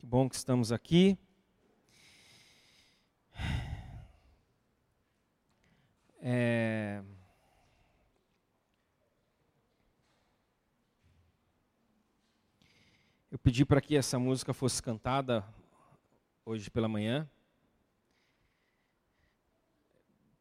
Que 0.00 0.06
bom 0.06 0.26
que 0.30 0.34
estamos 0.34 0.72
aqui. 0.72 1.18
É... 6.22 7.02
Eu 13.30 13.38
pedi 13.38 13.66
para 13.66 13.82
que 13.82 13.94
essa 13.94 14.18
música 14.18 14.54
fosse 14.54 14.82
cantada 14.82 15.46
hoje 16.46 16.70
pela 16.70 16.88
manhã. 16.88 17.28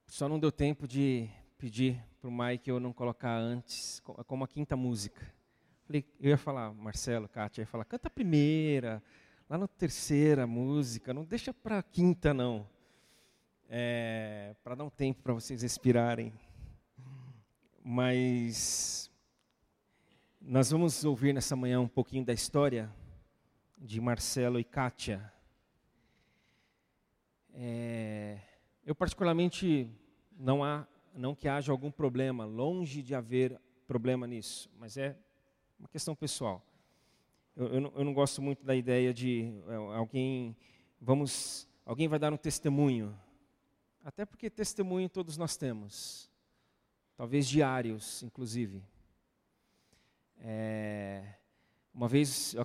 Só 0.07 0.29
não 0.29 0.39
deu 0.39 0.53
tempo 0.53 0.87
de 0.87 1.29
pedir 1.57 2.01
para 2.21 2.29
o 2.29 2.31
Mike 2.31 2.69
eu 2.69 2.79
não 2.79 2.93
colocar 2.93 3.35
antes, 3.35 3.99
como 4.25 4.45
a 4.45 4.47
quinta 4.47 4.77
música. 4.77 5.35
Eu 5.89 6.29
ia 6.29 6.37
falar, 6.37 6.73
Marcelo, 6.73 7.27
Kátia, 7.27 7.63
ia 7.63 7.67
falar, 7.67 7.83
canta 7.83 8.07
a 8.07 8.11
primeira, 8.11 9.03
lá 9.49 9.57
na 9.57 9.67
terceira 9.67 10.45
música, 10.45 11.11
não 11.11 11.25
deixa 11.25 11.51
para 11.51 11.79
a 11.79 11.83
quinta 11.83 12.33
não. 12.35 12.69
É, 13.67 14.55
para 14.63 14.75
dar 14.75 14.83
um 14.83 14.89
tempo 14.89 15.23
para 15.23 15.33
vocês 15.33 15.63
respirarem. 15.63 16.31
Mas 17.83 19.11
nós 20.39 20.69
vamos 20.69 21.03
ouvir 21.03 21.33
nessa 21.33 21.55
manhã 21.55 21.79
um 21.81 21.87
pouquinho 21.87 22.23
da 22.23 22.33
história 22.33 22.93
de 23.75 23.99
Marcelo 23.99 24.59
e 24.59 24.63
Kátia. 24.63 25.33
É, 27.51 28.39
eu 28.85 28.93
particularmente 28.93 29.89
não 30.37 30.63
há, 30.63 30.87
não 31.13 31.33
que 31.33 31.47
haja 31.47 31.71
algum 31.71 31.89
problema, 31.89 32.45
longe 32.45 33.01
de 33.01 33.15
haver 33.15 33.59
problema 33.87 34.27
nisso, 34.27 34.69
mas 34.77 34.95
é 34.95 35.17
uma 35.79 35.87
questão 35.87 36.15
pessoal. 36.15 36.63
Eu, 37.55 37.67
eu, 37.67 37.81
não, 37.81 37.93
eu 37.95 38.03
não 38.03 38.13
gosto 38.13 38.41
muito 38.41 38.65
da 38.65 38.75
ideia 38.75 39.13
de 39.13 39.53
é, 39.67 39.75
alguém, 39.75 40.55
vamos, 40.99 41.67
alguém 41.85 42.07
vai 42.07 42.19
dar 42.19 42.31
um 42.31 42.37
testemunho, 42.37 43.17
até 44.03 44.25
porque 44.25 44.49
testemunho 44.49 45.09
todos 45.09 45.37
nós 45.37 45.57
temos, 45.57 46.29
talvez 47.17 47.47
diários, 47.47 48.23
inclusive. 48.23 48.81
É, 50.41 51.35
uma 51.93 52.07
vez, 52.07 52.55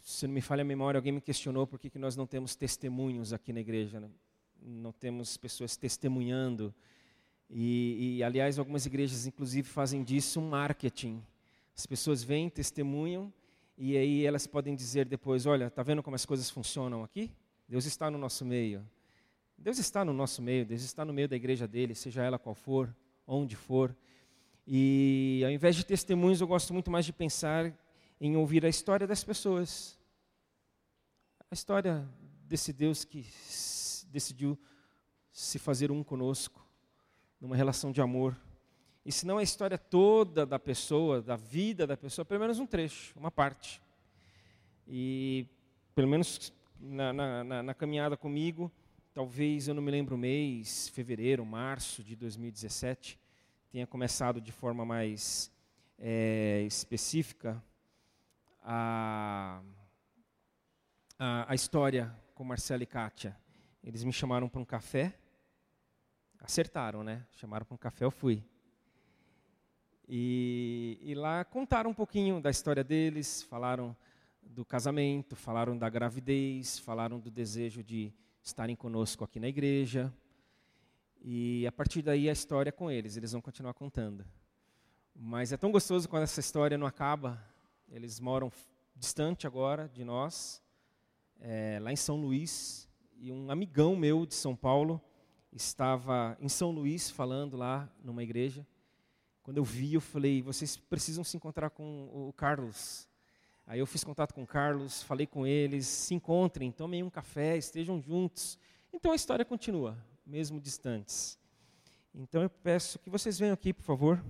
se 0.00 0.26
não 0.26 0.34
me 0.34 0.40
falha 0.40 0.62
a 0.62 0.64
memória, 0.64 0.98
alguém 0.98 1.12
me 1.12 1.20
questionou 1.20 1.66
por 1.66 1.78
que, 1.78 1.88
que 1.88 1.98
nós 1.98 2.16
não 2.16 2.26
temos 2.26 2.56
testemunhos 2.56 3.32
aqui 3.32 3.52
na 3.52 3.60
igreja, 3.60 4.00
né? 4.00 4.10
não 4.60 4.92
temos 4.92 5.36
pessoas 5.36 5.76
testemunhando. 5.76 6.74
E, 7.48 8.16
e, 8.16 8.22
aliás, 8.22 8.58
algumas 8.58 8.86
igrejas, 8.86 9.26
inclusive, 9.26 9.68
fazem 9.68 10.02
disso 10.02 10.40
um 10.40 10.48
marketing. 10.48 11.22
As 11.76 11.86
pessoas 11.86 12.22
vêm, 12.22 12.48
testemunham, 12.48 13.32
e 13.76 13.96
aí 13.96 14.24
elas 14.24 14.46
podem 14.46 14.74
dizer 14.74 15.06
depois: 15.06 15.46
Olha, 15.46 15.66
está 15.66 15.82
vendo 15.82 16.02
como 16.02 16.14
as 16.14 16.24
coisas 16.24 16.48
funcionam 16.50 17.02
aqui? 17.02 17.30
Deus 17.68 17.84
está 17.84 18.10
no 18.10 18.18
nosso 18.18 18.44
meio. 18.44 18.86
Deus 19.56 19.78
está 19.78 20.04
no 20.04 20.12
nosso 20.12 20.42
meio, 20.42 20.66
Deus 20.66 20.82
está 20.82 21.04
no 21.04 21.12
meio 21.12 21.28
da 21.28 21.36
igreja 21.36 21.66
dele, 21.66 21.94
seja 21.94 22.22
ela 22.22 22.38
qual 22.38 22.54
for, 22.54 22.94
onde 23.26 23.56
for. 23.56 23.96
E 24.66 25.42
ao 25.44 25.50
invés 25.50 25.76
de 25.76 25.84
testemunhos, 25.84 26.40
eu 26.40 26.46
gosto 26.46 26.72
muito 26.72 26.90
mais 26.90 27.04
de 27.04 27.12
pensar 27.12 27.72
em 28.20 28.36
ouvir 28.36 28.64
a 28.64 28.68
história 28.68 29.06
das 29.06 29.22
pessoas. 29.22 29.98
A 31.50 31.54
história 31.54 32.06
desse 32.46 32.72
Deus 32.72 33.04
que 33.04 33.26
decidiu 34.08 34.58
se 35.30 35.58
fazer 35.58 35.90
um 35.90 36.02
conosco, 36.02 36.64
numa 37.40 37.56
relação 37.56 37.90
de 37.92 38.00
amor. 38.00 38.36
E 39.04 39.12
se 39.12 39.26
não 39.26 39.38
a 39.38 39.42
história 39.42 39.76
toda 39.76 40.46
da 40.46 40.58
pessoa, 40.58 41.20
da 41.20 41.36
vida 41.36 41.86
da 41.86 41.96
pessoa, 41.96 42.24
pelo 42.24 42.40
menos 42.40 42.58
um 42.58 42.66
trecho, 42.66 43.12
uma 43.18 43.30
parte. 43.30 43.82
E 44.88 45.46
pelo 45.94 46.08
menos 46.08 46.52
na, 46.80 47.12
na, 47.12 47.62
na 47.62 47.74
caminhada 47.74 48.16
comigo, 48.16 48.72
talvez 49.12 49.68
eu 49.68 49.74
não 49.74 49.82
me 49.82 49.90
lembro 49.90 50.14
o 50.14 50.18
mês, 50.18 50.88
fevereiro, 50.88 51.44
março 51.44 52.02
de 52.02 52.16
2017, 52.16 53.18
tenha 53.70 53.86
começado 53.86 54.40
de 54.40 54.52
forma 54.52 54.84
mais 54.84 55.50
é, 55.98 56.62
específica 56.66 57.62
a, 58.62 59.60
a, 61.18 61.52
a, 61.52 61.54
história 61.54 62.14
com 62.34 62.42
Marcelo 62.42 62.82
e 62.82 62.86
Kátia. 62.86 63.36
Eles 63.82 64.02
me 64.02 64.12
chamaram 64.12 64.48
para 64.48 64.60
um 64.60 64.64
café, 64.64 65.12
acertaram, 66.40 67.04
né? 67.04 67.26
Chamaram 67.32 67.66
para 67.66 67.74
um 67.74 67.78
café, 67.78 68.04
eu 68.04 68.10
fui. 68.10 68.42
E, 70.08 70.98
e 71.02 71.14
lá 71.14 71.44
contaram 71.44 71.90
um 71.90 71.94
pouquinho 71.94 72.40
da 72.40 72.50
história 72.50 72.84
deles, 72.84 73.42
falaram 73.42 73.96
do 74.42 74.64
casamento, 74.64 75.34
falaram 75.34 75.76
da 75.76 75.88
gravidez, 75.88 76.78
falaram 76.78 77.18
do 77.18 77.30
desejo 77.30 77.82
de 77.82 78.12
estarem 78.42 78.76
conosco 78.76 79.24
aqui 79.24 79.40
na 79.40 79.48
igreja. 79.48 80.12
E 81.22 81.66
a 81.66 81.72
partir 81.72 82.02
daí 82.02 82.28
a 82.28 82.32
história 82.32 82.68
é 82.68 82.72
com 82.72 82.90
eles, 82.90 83.16
eles 83.16 83.32
vão 83.32 83.40
continuar 83.40 83.72
contando. 83.72 84.24
Mas 85.14 85.52
é 85.52 85.56
tão 85.56 85.72
gostoso 85.72 86.08
quando 86.08 86.24
essa 86.24 86.40
história 86.40 86.76
não 86.76 86.86
acaba. 86.86 87.42
Eles 87.88 88.20
moram 88.20 88.52
distante 88.94 89.46
agora 89.46 89.88
de 89.88 90.04
nós, 90.04 90.62
é, 91.40 91.78
lá 91.80 91.92
em 91.92 91.96
São 91.96 92.20
Luís. 92.20 92.88
E 93.16 93.32
um 93.32 93.50
amigão 93.50 93.96
meu 93.96 94.26
de 94.26 94.34
São 94.34 94.54
Paulo 94.54 95.00
estava 95.52 96.36
em 96.40 96.48
São 96.48 96.70
Luís 96.70 97.10
falando 97.10 97.56
lá 97.56 97.88
numa 98.02 98.22
igreja. 98.22 98.66
Quando 99.44 99.58
eu 99.58 99.64
vi, 99.64 99.92
eu 99.92 100.00
falei: 100.00 100.40
vocês 100.40 100.74
precisam 100.76 101.22
se 101.22 101.36
encontrar 101.36 101.68
com 101.68 102.28
o 102.28 102.32
Carlos. 102.32 103.06
Aí 103.66 103.78
eu 103.78 103.86
fiz 103.86 104.02
contato 104.02 104.32
com 104.32 104.42
o 104.42 104.46
Carlos, 104.46 105.02
falei 105.02 105.26
com 105.26 105.46
eles, 105.46 105.86
se 105.86 106.14
encontrem, 106.14 106.72
tomem 106.72 107.02
um 107.02 107.10
café, 107.10 107.56
estejam 107.56 108.00
juntos. 108.00 108.58
Então 108.90 109.12
a 109.12 109.14
história 109.14 109.44
continua, 109.44 109.96
mesmo 110.26 110.58
distantes. 110.58 111.38
Então 112.14 112.42
eu 112.42 112.48
peço 112.48 112.98
que 112.98 113.10
vocês 113.10 113.38
venham 113.38 113.52
aqui, 113.52 113.74
por 113.74 113.82
favor, 113.82 114.24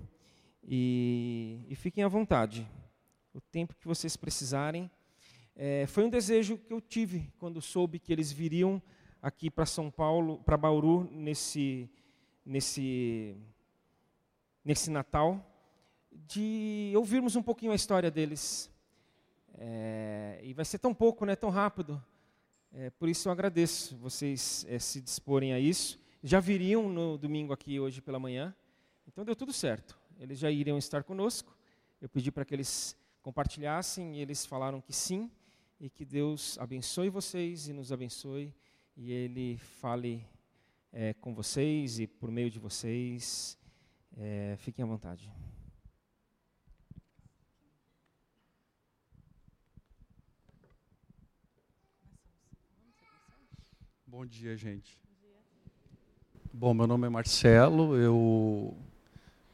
e, 0.65 1.65
e 1.69 1.77
fiquem 1.77 2.03
à 2.03 2.09
vontade. 2.09 2.69
O 3.33 3.41
tempo 3.41 3.75
que 3.77 3.87
vocês 3.87 4.17
precisarem. 4.17 4.91
É, 5.55 5.87
foi 5.87 6.05
um 6.05 6.11
desejo 6.11 6.59
que 6.59 6.73
eu 6.73 6.81
tive 6.81 7.33
quando 7.39 7.63
soube 7.63 8.01
que 8.01 8.13
eles 8.13 8.33
viriam 8.33 8.83
aqui 9.23 9.49
para 9.49 9.65
São 9.65 9.93
Paulo, 9.93 10.43
para 10.45 10.57
Bauru, 10.57 11.09
nesse, 11.13 11.89
nesse, 12.45 13.37
nesse 14.65 14.91
Natal, 14.91 15.45
de 16.11 16.93
ouvirmos 16.97 17.37
um 17.37 17.43
pouquinho 17.43 17.73
a 17.73 17.75
história 17.75 18.11
deles. 18.11 18.71
É, 19.57 20.41
e 20.43 20.53
vai 20.53 20.65
ser 20.65 20.79
tão 20.79 20.95
pouco, 20.95 21.25
né, 21.25 21.37
tão 21.37 21.51
rápido. 21.51 22.03
É, 22.73 22.91
por 22.91 23.09
isso 23.09 23.29
eu 23.29 23.33
agradeço 23.33 23.97
vocês 23.97 24.65
é, 24.69 24.79
se 24.79 25.01
disporem 25.01 25.53
a 25.53 25.61
isso. 25.61 26.01
Já 26.23 26.41
viriam 26.41 26.89
no 26.89 27.19
domingo 27.19 27.53
aqui 27.53 27.79
hoje 27.79 28.01
pela 28.01 28.19
manhã, 28.19 28.55
então 29.07 29.25
deu 29.25 29.37
tudo 29.37 29.53
certo. 29.53 29.99
Eles 30.19 30.39
já 30.39 30.51
iriam 30.51 30.79
estar 30.79 31.05
conosco. 31.05 31.57
Eu 32.01 32.09
pedi 32.09 32.33
para 32.33 32.45
que 32.45 32.55
eles 32.55 32.97
compartilhassem 33.23 34.17
e 34.17 34.21
eles 34.21 34.45
falaram 34.45 34.81
que 34.81 34.93
sim 34.93 35.31
e 35.81 35.89
que 35.91 36.05
Deus 36.05 36.59
abençoe 36.59 37.11
vocês 37.11 37.69
e 37.69 37.73
nos 37.73 37.93
abençoe 37.93 38.55
e 38.97 39.13
Ele 39.13 39.59
fale 39.59 40.27
é, 40.93 41.15
com 41.15 41.35
vocês 41.35 41.99
e 41.99 42.07
por 42.07 42.31
meio 42.31 42.51
de 42.51 42.59
vocês. 42.59 43.59
É, 44.17 44.57
fiquem 44.59 44.85
à 44.85 44.87
vontade. 44.87 45.31
Bom 54.07 54.25
dia, 54.25 54.57
gente. 54.57 54.97
Bom, 56.53 56.73
meu 56.73 56.87
nome 56.87 57.09
é 57.09 57.11
Marcelo, 57.11 57.97
eu, 57.97 58.77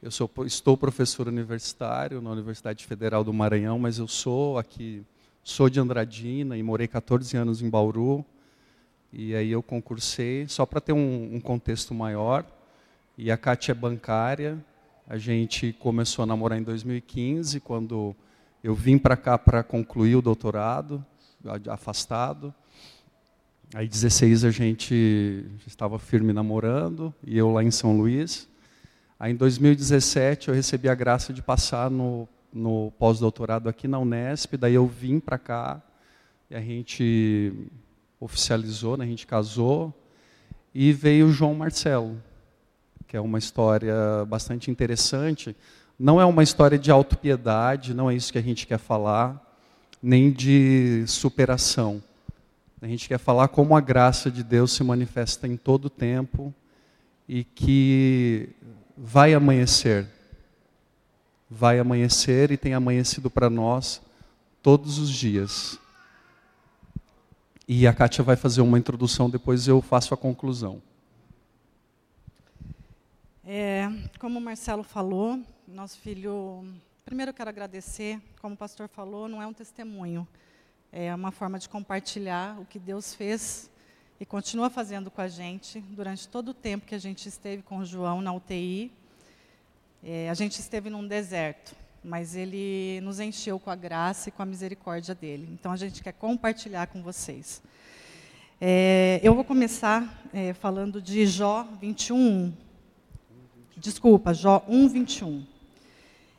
eu 0.03 0.11
sou, 0.11 0.31
estou 0.45 0.77
professor 0.77 1.27
universitário 1.29 2.21
na 2.21 2.31
Universidade 2.31 2.85
Federal 2.85 3.25
do 3.25 3.33
Maranhão, 3.33 3.79
mas 3.79 3.99
eu 3.99 4.07
sou 4.07 4.59
aqui, 4.59 5.03
sou 5.43 5.71
de 5.71 5.81
Andradina 5.81 6.59
e 6.59 6.63
morei 6.63 6.87
14 6.87 7.35
anos 7.39 7.63
em 7.63 7.71
Bauru. 7.71 8.23
E 9.11 9.35
aí 9.35 9.51
eu 9.51 9.63
concursei, 9.63 10.47
só 10.47 10.67
para 10.67 10.79
ter 10.79 10.93
um, 10.93 11.37
um, 11.37 11.41
contexto 11.41 11.95
maior. 11.95 12.45
E 13.23 13.31
a 13.31 13.37
Kátia 13.37 13.73
é 13.73 13.75
bancária, 13.75 14.59
a 15.07 15.19
gente 15.19 15.75
começou 15.75 16.23
a 16.23 16.27
namorar 16.27 16.59
em 16.59 16.63
2015, 16.63 17.61
quando 17.61 18.17
eu 18.65 18.75
vim 18.75 18.97
para 18.97 19.15
cá 19.15 19.37
para 19.37 19.63
concluir 19.63 20.17
o 20.17 20.23
doutorado, 20.23 21.05
afastado. 21.69 22.55
Aí 23.75 23.87
16 23.87 24.43
a 24.43 24.51
gente 24.51 25.45
estava 25.67 25.99
firme 25.99 26.33
namorando, 26.33 27.13
e 27.23 27.37
eu 27.37 27.51
lá 27.51 27.63
em 27.63 27.71
São 27.71 27.95
Luís. 27.95 28.49
Aí 29.19 29.33
em 29.33 29.37
2017 29.37 30.49
eu 30.49 30.55
recebi 30.55 30.89
a 30.89 30.95
graça 30.95 31.31
de 31.31 31.43
passar 31.43 31.91
no, 31.91 32.27
no 32.51 32.91
pós-doutorado 32.99 33.69
aqui 33.69 33.87
na 33.87 33.99
Unesp, 33.99 34.57
daí 34.57 34.77
eu 34.77 34.87
vim 34.87 35.21
para 35.21 35.37
cá, 35.37 35.83
e 36.51 36.55
a 36.55 36.61
gente 36.63 37.53
oficializou, 38.19 38.97
né, 38.97 39.05
a 39.05 39.09
gente 39.09 39.27
casou, 39.27 39.93
e 40.75 40.91
veio 40.91 41.27
o 41.27 41.31
João 41.31 41.55
Marcelo, 41.55 42.17
que 43.11 43.17
é 43.17 43.21
uma 43.21 43.41
história 43.41 44.25
bastante 44.29 44.71
interessante. 44.71 45.57
Não 45.99 46.21
é 46.21 46.25
uma 46.25 46.45
história 46.45 46.79
de 46.79 46.93
autopiedade, 46.93 47.93
não 47.93 48.09
é 48.09 48.15
isso 48.15 48.31
que 48.31 48.39
a 48.39 48.43
gente 48.43 48.69
quer 48.69 48.79
falar, 48.79 49.59
nem 50.01 50.31
de 50.31 51.05
superação 51.09 52.01
A 52.81 52.87
gente 52.87 53.09
quer 53.09 53.19
falar 53.19 53.49
como 53.49 53.77
a 53.77 53.81
graça 53.81 54.31
de 54.31 54.45
Deus 54.45 54.71
se 54.71 54.85
manifesta 54.85 55.49
em 55.49 55.57
todo 55.57 55.87
o 55.87 55.91
tempo 55.91 56.55
e 57.29 57.43
que 57.43 58.51
vai 58.97 59.35
amanhecer. 59.35 60.07
Vai 61.51 61.81
amanhecer 61.81 62.53
e 62.53 62.57
tem 62.57 62.75
amanhecido 62.75 63.29
para 63.29 63.51
nós 63.51 64.01
todos 64.63 65.01
os 65.01 65.11
dias. 65.11 65.81
E 67.67 67.89
a 67.89 67.93
Kátia 67.93 68.23
vai 68.23 68.37
fazer 68.37 68.61
uma 68.61 68.79
introdução, 68.79 69.29
depois 69.29 69.67
eu 69.67 69.83
faço 69.83 70.15
a 70.15 70.17
conclusão. 70.17 70.81
É, 73.53 73.91
como 74.21 74.39
o 74.39 74.41
Marcelo 74.41 74.85
falou, 74.85 75.43
nosso 75.67 75.99
filho. 75.99 76.65
Primeiro 77.05 77.35
quero 77.35 77.51
agradecer, 77.51 78.21
como 78.41 78.55
o 78.55 78.57
pastor 78.57 78.87
falou, 78.87 79.27
não 79.27 79.43
é 79.43 79.47
um 79.49 79.53
testemunho, 79.53 80.25
é 80.93 81.13
uma 81.13 81.33
forma 81.33 81.59
de 81.59 81.69
compartilhar 81.69 82.61
o 82.61 82.65
que 82.65 82.79
Deus 82.79 83.13
fez 83.13 83.69
e 84.21 84.25
continua 84.25 84.71
fazendo 84.71 85.11
com 85.11 85.21
a 85.21 85.27
gente 85.27 85.81
durante 85.81 86.29
todo 86.29 86.51
o 86.51 86.55
tempo 86.55 86.87
que 86.87 86.95
a 86.95 86.99
gente 87.01 87.29
esteve 87.29 87.61
com 87.61 87.79
o 87.79 87.85
João 87.85 88.23
na 88.23 88.33
UTI. 88.33 88.93
É, 90.05 90.31
a 90.31 90.35
gente 90.35 90.61
esteve 90.61 90.89
num 90.89 91.05
deserto, 91.05 91.75
mas 92.05 92.37
ele 92.37 93.01
nos 93.03 93.19
encheu 93.19 93.59
com 93.59 93.71
a 93.71 93.75
graça 93.75 94.29
e 94.29 94.33
com 94.33 94.43
a 94.43 94.47
misericórdia 94.47 95.13
dele. 95.13 95.49
Então 95.51 95.73
a 95.73 95.77
gente 95.77 96.05
quer 96.05 96.13
compartilhar 96.13 96.87
com 96.87 97.03
vocês. 97.03 97.61
É, 98.61 99.19
eu 99.25 99.35
vou 99.35 99.43
começar 99.43 100.23
é, 100.33 100.53
falando 100.53 101.03
de 101.03 101.27
Jó 101.27 101.67
21. 101.81 102.70
Desculpa, 103.81 104.35
Jó 104.35 104.63
1, 104.69 104.89
21. 104.89 105.47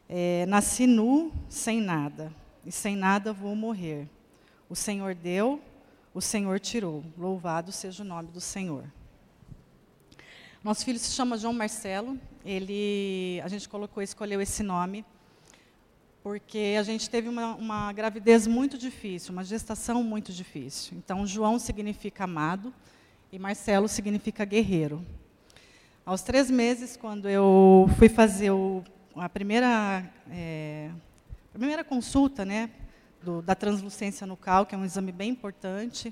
É, 0.07 0.45
nasci 0.45 0.85
nu, 0.85 1.33
sem 1.49 1.81
nada, 1.81 2.31
e 2.63 2.71
sem 2.71 2.95
nada 2.95 3.33
vou 3.33 3.55
morrer. 3.55 4.07
O 4.69 4.75
Senhor 4.75 5.15
deu, 5.15 5.59
o 6.13 6.21
Senhor 6.21 6.59
tirou. 6.59 7.03
Louvado 7.17 7.71
seja 7.71 8.03
o 8.03 8.05
nome 8.05 8.27
do 8.27 8.39
Senhor. 8.39 8.83
Nosso 10.63 10.85
filho 10.85 10.99
se 10.99 11.09
chama 11.09 11.35
João 11.35 11.51
Marcelo. 11.51 12.19
Ele, 12.45 13.41
a 13.43 13.47
gente 13.47 13.67
colocou, 13.67 14.03
escolheu 14.03 14.39
esse 14.39 14.61
nome 14.61 15.03
porque 16.21 16.75
a 16.77 16.83
gente 16.83 17.09
teve 17.09 17.27
uma, 17.27 17.55
uma 17.55 17.91
gravidez 17.91 18.45
muito 18.45 18.77
difícil, 18.77 19.33
uma 19.33 19.43
gestação 19.43 20.03
muito 20.03 20.31
difícil. 20.31 20.95
Então, 20.95 21.25
João 21.25 21.57
significa 21.57 22.25
amado 22.25 22.71
e 23.31 23.39
Marcelo 23.39 23.88
significa 23.88 24.45
guerreiro. 24.45 25.03
Aos 26.03 26.24
três 26.24 26.50
meses, 26.50 26.98
quando 26.98 27.30
eu 27.30 27.88
fui 28.00 28.09
fazer 28.09 28.50
o 28.50 28.83
a 29.15 29.30
primeira, 29.30 30.03
é, 30.31 30.89
a 31.53 31.57
primeira 31.59 31.83
consulta 31.83 32.44
né, 32.44 32.71
do, 33.21 33.39
da 33.39 33.53
translucência 33.53 34.25
nucal, 34.25 34.65
que 34.65 34.74
é 34.74 34.77
um 34.77 34.83
exame 34.83 35.12
bem 35.12 35.30
importante 35.30 36.12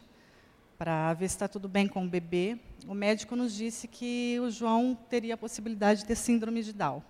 para 0.77 1.12
ver 1.15 1.27
se 1.27 1.36
está 1.36 1.47
tudo 1.47 1.68
bem 1.68 1.88
com 1.88 2.06
o 2.06 2.07
bebê, 2.07 2.59
o 2.88 2.94
médico 2.94 3.36
nos 3.36 3.56
disse 3.56 3.88
que 3.88 4.39
o 4.41 4.51
João 4.51 4.95
teria 5.09 5.33
a 5.33 5.38
possibilidade 5.38 6.01
de 6.01 6.06
ter 6.06 6.15
síndrome 6.15 6.62
de 6.62 6.71
Down. 6.71 7.01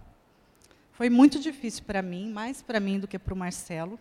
Foi 0.94 1.10
muito 1.10 1.38
difícil 1.38 1.84
para 1.84 2.02
mim, 2.02 2.32
mais 2.32 2.62
para 2.62 2.80
mim 2.80 2.98
do 2.98 3.10
que 3.10 3.20
para 3.20 3.34
o 3.34 3.38
Marcelo. 3.38 4.00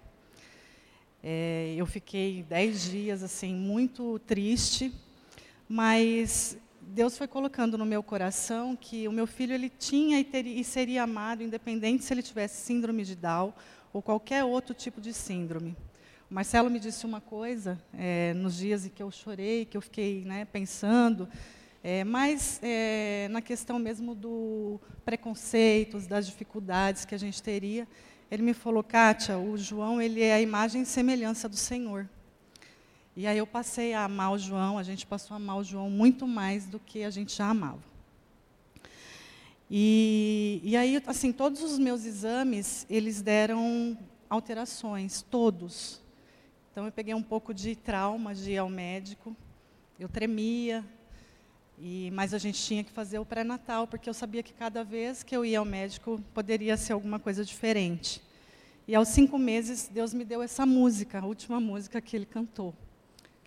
É, 1.20 1.74
eu 1.76 1.84
fiquei 1.84 2.44
dez 2.48 2.84
dias 2.84 3.24
assim 3.24 3.56
muito 3.56 4.20
triste, 4.20 4.94
mas 5.68 6.56
Deus 6.90 7.18
foi 7.18 7.28
colocando 7.28 7.76
no 7.76 7.84
meu 7.84 8.02
coração 8.02 8.74
que 8.74 9.06
o 9.06 9.12
meu 9.12 9.26
filho 9.26 9.52
ele 9.52 9.68
tinha 9.68 10.18
e, 10.18 10.60
e 10.60 10.64
seria 10.64 11.02
amado, 11.02 11.42
independente 11.42 12.02
se 12.02 12.14
ele 12.14 12.22
tivesse 12.22 12.62
síndrome 12.64 13.04
de 13.04 13.14
Down 13.14 13.52
ou 13.92 14.00
qualquer 14.00 14.42
outro 14.42 14.74
tipo 14.74 14.98
de 14.98 15.12
síndrome. 15.12 15.76
O 16.30 16.34
Marcelo 16.34 16.70
me 16.70 16.80
disse 16.80 17.04
uma 17.04 17.20
coisa 17.20 17.78
é, 17.92 18.32
nos 18.32 18.56
dias 18.56 18.86
em 18.86 18.88
que 18.88 19.02
eu 19.02 19.10
chorei, 19.10 19.66
que 19.66 19.76
eu 19.76 19.82
fiquei 19.82 20.24
né, 20.24 20.46
pensando, 20.46 21.28
é, 21.84 22.04
mas 22.04 22.58
é, 22.62 23.28
na 23.30 23.42
questão 23.42 23.78
mesmo 23.78 24.14
do 24.14 24.80
preconceitos, 25.04 26.06
das 26.06 26.26
dificuldades 26.26 27.04
que 27.04 27.14
a 27.14 27.18
gente 27.18 27.42
teria, 27.42 27.86
ele 28.30 28.42
me 28.42 28.54
falou, 28.54 28.82
Kátia, 28.82 29.36
o 29.38 29.58
João 29.58 30.00
ele 30.00 30.22
é 30.22 30.34
a 30.34 30.40
imagem 30.40 30.82
e 30.82 30.86
semelhança 30.86 31.48
do 31.50 31.56
Senhor. 31.56 32.08
E 33.18 33.26
aí 33.26 33.36
eu 33.36 33.48
passei 33.48 33.94
a 33.94 34.04
amar 34.04 34.30
o 34.30 34.38
João, 34.38 34.78
a 34.78 34.84
gente 34.84 35.04
passou 35.04 35.34
a 35.34 35.38
amar 35.38 35.56
o 35.58 35.64
João 35.64 35.90
muito 35.90 36.24
mais 36.24 36.66
do 36.66 36.78
que 36.78 37.02
a 37.02 37.10
gente 37.10 37.36
já 37.36 37.48
amava. 37.48 37.82
E, 39.68 40.60
e 40.62 40.76
aí, 40.76 41.02
assim, 41.04 41.32
todos 41.32 41.60
os 41.60 41.80
meus 41.80 42.04
exames, 42.04 42.86
eles 42.88 43.20
deram 43.20 43.98
alterações, 44.30 45.20
todos. 45.20 46.00
Então 46.70 46.84
eu 46.84 46.92
peguei 46.92 47.12
um 47.12 47.22
pouco 47.22 47.52
de 47.52 47.74
trauma 47.74 48.32
de 48.32 48.52
ir 48.52 48.58
ao 48.58 48.70
médico, 48.70 49.36
eu 49.98 50.08
tremia, 50.08 50.84
e, 51.76 52.12
mas 52.12 52.32
a 52.32 52.38
gente 52.38 52.62
tinha 52.62 52.84
que 52.84 52.92
fazer 52.92 53.18
o 53.18 53.26
pré-natal, 53.26 53.88
porque 53.88 54.08
eu 54.08 54.14
sabia 54.14 54.44
que 54.44 54.52
cada 54.52 54.84
vez 54.84 55.24
que 55.24 55.36
eu 55.36 55.44
ia 55.44 55.58
ao 55.58 55.64
médico 55.64 56.20
poderia 56.32 56.76
ser 56.76 56.92
alguma 56.92 57.18
coisa 57.18 57.44
diferente. 57.44 58.22
E 58.86 58.94
aos 58.94 59.08
cinco 59.08 59.36
meses, 59.36 59.90
Deus 59.92 60.14
me 60.14 60.24
deu 60.24 60.40
essa 60.40 60.64
música, 60.64 61.18
a 61.18 61.26
última 61.26 61.58
música 61.58 62.00
que 62.00 62.14
ele 62.14 62.24
cantou 62.24 62.72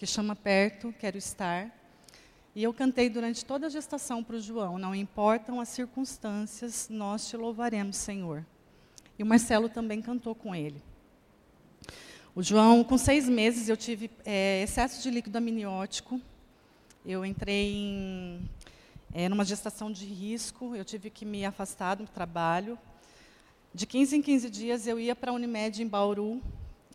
que 0.01 0.07
chama 0.07 0.35
Perto, 0.35 0.91
Quero 0.97 1.15
Estar. 1.15 1.71
E 2.55 2.63
eu 2.63 2.73
cantei 2.73 3.07
durante 3.07 3.45
toda 3.45 3.67
a 3.67 3.69
gestação 3.69 4.23
para 4.23 4.35
o 4.35 4.41
João: 4.41 4.79
Não 4.79 4.95
importam 4.95 5.59
as 5.59 5.69
circunstâncias, 5.69 6.89
nós 6.89 7.29
te 7.29 7.37
louvaremos, 7.37 7.97
Senhor. 7.97 8.43
E 9.19 9.21
o 9.21 9.27
Marcelo 9.27 9.69
também 9.69 10.01
cantou 10.01 10.33
com 10.33 10.55
ele. 10.55 10.81
O 12.33 12.41
João, 12.41 12.83
com 12.83 12.97
seis 12.97 13.29
meses, 13.29 13.69
eu 13.69 13.77
tive 13.77 14.09
é, 14.25 14.63
excesso 14.63 15.03
de 15.03 15.11
líquido 15.11 15.37
amniótico. 15.37 16.19
Eu 17.05 17.23
entrei 17.23 17.71
em 17.71 18.49
é, 19.13 19.29
numa 19.29 19.45
gestação 19.45 19.91
de 19.91 20.05
risco, 20.07 20.75
eu 20.75 20.83
tive 20.83 21.11
que 21.11 21.25
me 21.25 21.45
afastar 21.45 21.93
do 21.93 22.07
trabalho. 22.07 22.75
De 23.71 23.85
15 23.85 24.17
em 24.17 24.21
15 24.23 24.49
dias, 24.49 24.87
eu 24.87 24.99
ia 24.99 25.15
para 25.15 25.29
a 25.29 25.33
Unimed 25.35 25.83
em 25.83 25.87
Bauru, 25.87 26.41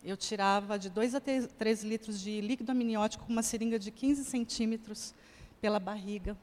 eu 0.03 0.15
tirava 0.15 0.77
de 0.77 0.89
2 0.89 1.15
a 1.15 1.19
3 1.19 1.83
litros 1.83 2.19
de 2.21 2.41
líquido 2.41 2.71
amniótico 2.71 3.25
com 3.25 3.33
uma 3.33 3.43
seringa 3.43 3.77
de 3.77 3.91
15 3.91 4.25
centímetros 4.25 5.13
pela 5.59 5.79
barriga. 5.79 6.37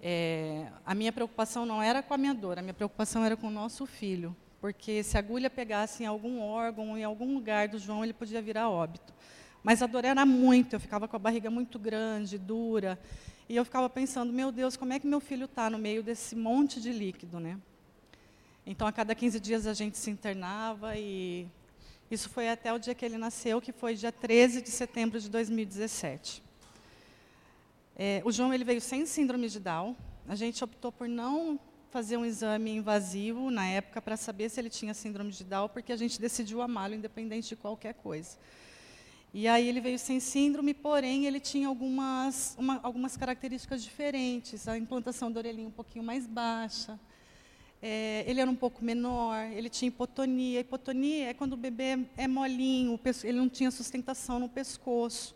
É, 0.00 0.66
a 0.84 0.94
minha 0.94 1.12
preocupação 1.12 1.64
não 1.64 1.80
era 1.82 2.02
com 2.02 2.12
a 2.12 2.18
minha 2.18 2.34
dor, 2.34 2.58
a 2.58 2.62
minha 2.62 2.74
preocupação 2.74 3.24
era 3.24 3.36
com 3.36 3.46
o 3.46 3.50
nosso 3.50 3.86
filho, 3.86 4.36
porque 4.60 5.02
se 5.02 5.16
a 5.16 5.20
agulha 5.20 5.48
pegasse 5.48 6.02
em 6.02 6.06
algum 6.06 6.40
órgão, 6.40 6.98
em 6.98 7.04
algum 7.04 7.34
lugar 7.34 7.68
do 7.68 7.78
João, 7.78 8.02
ele 8.02 8.12
podia 8.12 8.42
virar 8.42 8.68
óbito. 8.68 9.14
Mas 9.62 9.80
a 9.80 9.86
dor 9.86 10.04
era 10.04 10.26
muito, 10.26 10.74
eu 10.74 10.80
ficava 10.80 11.06
com 11.06 11.14
a 11.14 11.18
barriga 11.20 11.50
muito 11.50 11.78
grande, 11.78 12.36
dura, 12.36 12.98
e 13.48 13.54
eu 13.54 13.64
ficava 13.64 13.88
pensando, 13.88 14.32
meu 14.32 14.50
Deus, 14.50 14.76
como 14.76 14.92
é 14.92 14.98
que 14.98 15.06
meu 15.06 15.20
filho 15.20 15.44
está 15.44 15.70
no 15.70 15.78
meio 15.78 16.02
desse 16.02 16.34
monte 16.34 16.80
de 16.80 16.92
líquido, 16.92 17.38
né? 17.38 17.58
Então, 18.66 18.86
a 18.86 18.92
cada 18.92 19.14
15 19.14 19.38
dias 19.40 19.66
a 19.66 19.74
gente 19.74 19.98
se 19.98 20.10
internava 20.10 20.96
e 20.96 21.46
isso 22.14 22.28
foi 22.28 22.48
até 22.48 22.72
o 22.72 22.78
dia 22.78 22.94
que 22.94 23.04
ele 23.04 23.16
nasceu, 23.16 23.60
que 23.60 23.72
foi 23.72 23.94
dia 23.94 24.12
13 24.12 24.60
de 24.60 24.70
setembro 24.70 25.18
de 25.18 25.30
2017. 25.30 26.42
É, 27.96 28.20
o 28.24 28.30
João 28.30 28.52
ele 28.52 28.64
veio 28.64 28.80
sem 28.80 29.06
síndrome 29.06 29.48
de 29.48 29.58
Down. 29.58 29.96
A 30.28 30.34
gente 30.34 30.62
optou 30.62 30.92
por 30.92 31.08
não 31.08 31.58
fazer 31.90 32.16
um 32.16 32.24
exame 32.24 32.70
invasivo 32.70 33.50
na 33.50 33.66
época 33.66 34.00
para 34.00 34.16
saber 34.16 34.48
se 34.50 34.60
ele 34.60 34.68
tinha 34.68 34.92
síndrome 34.92 35.30
de 35.30 35.42
Down, 35.44 35.68
porque 35.68 35.92
a 35.92 35.96
gente 35.96 36.20
decidiu 36.20 36.60
amá-lo 36.60 36.94
independente 36.94 37.50
de 37.50 37.56
qualquer 37.56 37.94
coisa. 37.94 38.36
E 39.32 39.48
aí 39.48 39.66
ele 39.66 39.80
veio 39.80 39.98
sem 39.98 40.20
síndrome, 40.20 40.74
porém 40.74 41.24
ele 41.24 41.40
tinha 41.40 41.66
algumas, 41.66 42.54
uma, 42.58 42.78
algumas 42.82 43.16
características 43.16 43.82
diferentes. 43.82 44.68
A 44.68 44.76
implantação 44.76 45.32
da 45.32 45.40
orelhinha 45.40 45.68
um 45.68 45.72
pouquinho 45.72 46.04
mais 46.04 46.26
baixa, 46.26 47.00
é, 47.82 48.24
ele 48.28 48.40
era 48.40 48.48
um 48.48 48.54
pouco 48.54 48.84
menor, 48.84 49.36
ele 49.50 49.68
tinha 49.68 49.88
hipotonia. 49.88 50.60
Hipotonia 50.60 51.30
é 51.30 51.34
quando 51.34 51.54
o 51.54 51.56
bebê 51.56 51.98
é 52.16 52.28
molinho, 52.28 52.98
ele 53.24 53.38
não 53.38 53.48
tinha 53.48 53.72
sustentação 53.72 54.38
no 54.38 54.48
pescoço. 54.48 55.34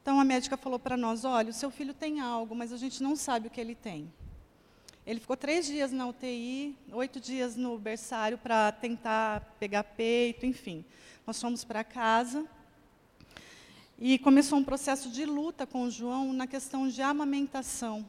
Então 0.00 0.20
a 0.20 0.24
médica 0.24 0.56
falou 0.56 0.78
para 0.78 0.96
nós: 0.96 1.24
olha, 1.24 1.50
o 1.50 1.52
seu 1.52 1.68
filho 1.68 1.92
tem 1.92 2.20
algo, 2.20 2.54
mas 2.54 2.72
a 2.72 2.76
gente 2.76 3.02
não 3.02 3.16
sabe 3.16 3.48
o 3.48 3.50
que 3.50 3.60
ele 3.60 3.74
tem. 3.74 4.12
Ele 5.04 5.18
ficou 5.18 5.36
três 5.36 5.66
dias 5.66 5.90
na 5.90 6.06
UTI, 6.06 6.76
oito 6.92 7.18
dias 7.18 7.56
no 7.56 7.76
berçário 7.78 8.38
para 8.38 8.70
tentar 8.70 9.56
pegar 9.58 9.82
peito, 9.82 10.46
enfim. 10.46 10.84
Nós 11.26 11.40
fomos 11.40 11.64
para 11.64 11.82
casa 11.82 12.46
e 13.98 14.18
começou 14.20 14.58
um 14.58 14.64
processo 14.64 15.10
de 15.10 15.24
luta 15.24 15.66
com 15.66 15.82
o 15.82 15.90
João 15.90 16.32
na 16.32 16.46
questão 16.46 16.88
de 16.88 17.02
amamentação. 17.02 18.06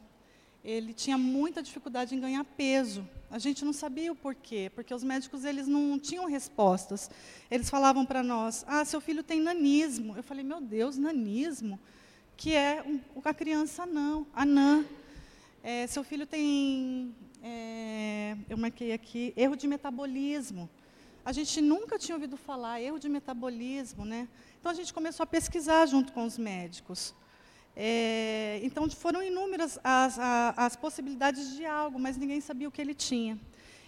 Ele 0.68 0.94
tinha 0.94 1.18
muita 1.18 1.64
dificuldade 1.64 2.14
em 2.14 2.20
ganhar 2.20 2.44
peso. 2.44 3.08
A 3.32 3.40
gente 3.40 3.64
não 3.64 3.72
sabia 3.72 4.12
o 4.12 4.16
porquê, 4.16 4.70
porque 4.76 4.94
os 4.94 5.02
médicos 5.02 5.46
eles 5.46 5.66
não 5.66 5.98
tinham 5.98 6.26
respostas. 6.26 7.10
Eles 7.50 7.70
falavam 7.70 8.06
para 8.06 8.22
nós: 8.22 8.66
"Ah, 8.68 8.84
seu 8.84 9.00
filho 9.00 9.24
tem 9.24 9.40
nanismo". 9.40 10.14
Eu 10.18 10.24
falei: 10.24 10.44
"Meu 10.44 10.60
Deus, 10.60 10.98
nanismo? 10.98 11.80
Que 12.36 12.54
é 12.54 12.84
um, 12.86 13.00
a 13.24 13.34
criança 13.34 13.86
não, 13.86 14.28
anã. 14.34 14.84
É, 15.64 15.88
seu 15.88 16.04
filho 16.04 16.28
tem, 16.28 17.16
é, 17.42 18.36
eu 18.50 18.58
marquei 18.58 18.92
aqui, 18.92 19.34
erro 19.38 19.56
de 19.56 19.70
metabolismo. 19.70 20.70
A 21.24 21.32
gente 21.32 21.62
nunca 21.62 21.98
tinha 21.98 22.16
ouvido 22.16 22.36
falar, 22.36 22.82
erro 22.82 23.00
de 23.00 23.08
metabolismo, 23.08 24.04
né? 24.04 24.28
Então 24.60 24.70
a 24.70 24.76
gente 24.76 24.94
começou 24.94 25.24
a 25.24 25.28
pesquisar 25.28 25.86
junto 25.86 26.12
com 26.12 26.26
os 26.26 26.38
médicos. 26.38 27.16
É, 27.80 28.60
então 28.64 28.90
foram 28.90 29.22
inúmeras 29.22 29.78
as, 29.84 30.18
as, 30.18 30.58
as, 30.58 30.76
possibilidades 30.76 31.56
de 31.56 31.64
algo, 31.64 32.00
mas 32.00 32.18
ninguém 32.18 32.42
sabia 32.42 32.68
o 32.68 32.72
que 32.72 32.82
ele 32.82 32.96
tinha. 32.96 33.40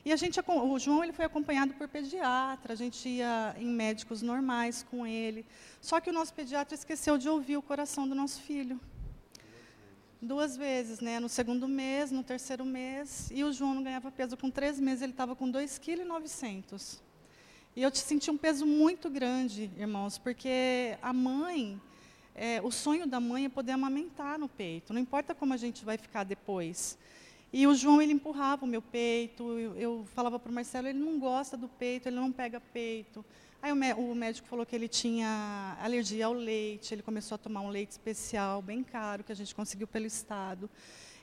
E 0.06 0.14
a 0.14 0.16
gente, 0.16 0.40
o 0.40 0.78
João 0.78 1.04
ele 1.04 1.12
foi 1.12 1.26
acompanhado 1.26 1.74
por 1.74 1.88
pediatra, 1.88 2.74
a 2.74 2.76
gente 2.76 3.10
ia 3.10 3.56
em 3.58 3.66
médicos 3.66 4.22
normais 4.22 4.84
com 4.84 5.08
ele. 5.08 5.44
Só 5.82 6.00
que 6.00 6.12
o 6.12 6.14
nosso 6.14 6.36
pediatra 6.36 6.76
esqueceu 6.76 7.18
de 7.18 7.28
ouvir 7.28 7.58
o 7.58 7.64
coração 7.64 8.08
do 8.08 8.14
nosso 8.14 8.40
filho. 8.42 8.80
Duas 10.22 10.56
vezes, 10.56 11.00
né? 11.00 11.20
No 11.20 11.28
segundo 11.28 11.68
mês, 11.68 12.12
no 12.12 12.24
terceiro 12.24 12.64
mês. 12.64 13.32
E 13.34 13.44
o 13.44 13.52
João 13.52 13.74
não 13.74 13.84
ganhava 13.84 14.12
peso 14.12 14.38
com 14.38 14.52
três 14.52 14.80
meses, 14.80 15.02
ele 15.02 15.14
estava 15.14 15.36
com 15.36 15.52
2,9 15.52 15.80
kg. 15.80 17.02
E 17.76 17.82
eu 17.82 17.90
te 17.90 18.00
senti 18.00 18.30
um 18.30 18.38
peso 18.38 18.68
muito 18.68 19.10
grande, 19.10 19.72
irmãos, 19.78 20.20
porque 20.20 20.96
a 21.02 21.12
mãe, 21.12 21.82
é, 22.40 22.62
o 22.64 22.72
sonho 22.72 23.06
da 23.06 23.20
mãe 23.20 23.44
é 23.44 23.50
poder 23.50 23.74
amamentar 23.74 24.40
no 24.40 24.48
peito. 24.48 24.94
Não 24.94 25.02
importa 25.02 25.36
como 25.36 25.54
a 25.54 25.58
gente 25.58 25.84
vai 25.84 25.98
ficar 25.98 26.24
depois. 26.24 26.98
E 27.52 27.68
o 27.68 27.76
João, 27.76 28.02
ele 28.02 28.14
empurrava 28.14 28.64
o 28.64 28.68
meu 28.68 28.82
peito. 28.82 29.44
Eu, 29.60 29.76
eu 29.76 30.08
falava 30.16 30.40
para 30.40 30.50
o 30.50 30.54
Marcelo, 30.54 30.88
ele 30.88 31.00
não 31.00 31.20
gosta 31.20 31.58
do 31.58 31.68
peito, 31.68 32.08
ele 32.08 32.16
não 32.16 32.32
pega 32.32 32.62
peito. 32.62 33.26
Aí 33.62 33.74
o, 33.74 34.16
médico 34.16 34.48
falou 34.48 34.66
que 34.66 34.74
ele 34.74 34.88
tinha 34.88 35.78
alergia 35.82 36.28
ao 36.28 36.34
leite, 36.34 36.94
ele 36.94 37.02
começou 37.02 37.36
a 37.36 37.38
tomar 37.38 37.60
um 37.60 37.68
leite 37.68 37.92
especial, 37.92 38.62
bem 38.62 38.82
caro, 38.84 39.22
que 39.22 39.34
a 39.34 39.36
gente 39.36 39.54
conseguiu 39.54 39.86
pelo 39.86 40.06
Estado. 40.06 40.70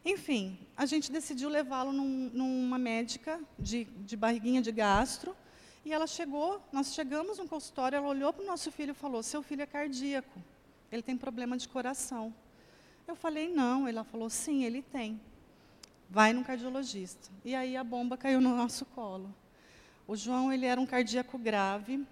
Enfim, 0.04 0.58
a 0.76 0.84
gente 0.84 1.10
decidiu 1.10 1.48
levá-lo 1.48 1.92
num, 1.92 2.30
numa 2.34 2.76
médica 2.76 3.40
de, 3.58 3.84
de 3.84 4.18
barriguinha 4.18 4.60
de 4.60 4.70
gastro, 4.70 5.34
e 5.82 5.94
ela 5.94 6.06
chegou, 6.06 6.60
nós 6.70 6.92
chegamos 6.92 7.38
no 7.38 7.48
consultório, 7.48 7.96
ela 7.96 8.06
olhou 8.06 8.30
para 8.34 8.42
o 8.42 8.46
nosso 8.46 8.70
filho 8.70 8.90
e 8.90 8.94
falou, 8.94 9.22
seu 9.22 9.42
filho 9.42 9.62
é 9.62 9.66
cardíaco, 9.66 10.38
ele 10.90 11.02
tem 11.02 11.16
problema 11.16 11.56
de 11.56 11.68
coração. 11.68 12.34
Eu 13.06 13.14
falei, 13.14 13.52
não, 13.52 13.86
ela 13.86 14.04
falou, 14.04 14.28
sim, 14.28 14.64
ele 14.64 14.82
tem. 14.82 15.20
Vai 16.08 16.32
no 16.32 16.44
cardiologista. 16.44 17.30
E 17.44 17.54
aí 17.54 17.76
a 17.76 17.84
bomba 17.84 18.16
caiu 18.16 18.40
no 18.40 18.56
nosso 18.56 18.84
colo. 18.86 19.34
O 20.06 20.14
João, 20.16 20.52
ele 20.52 20.66
era 20.66 20.80
um 20.80 20.86
cardíaco 20.86 21.36
grave, 21.36 22.06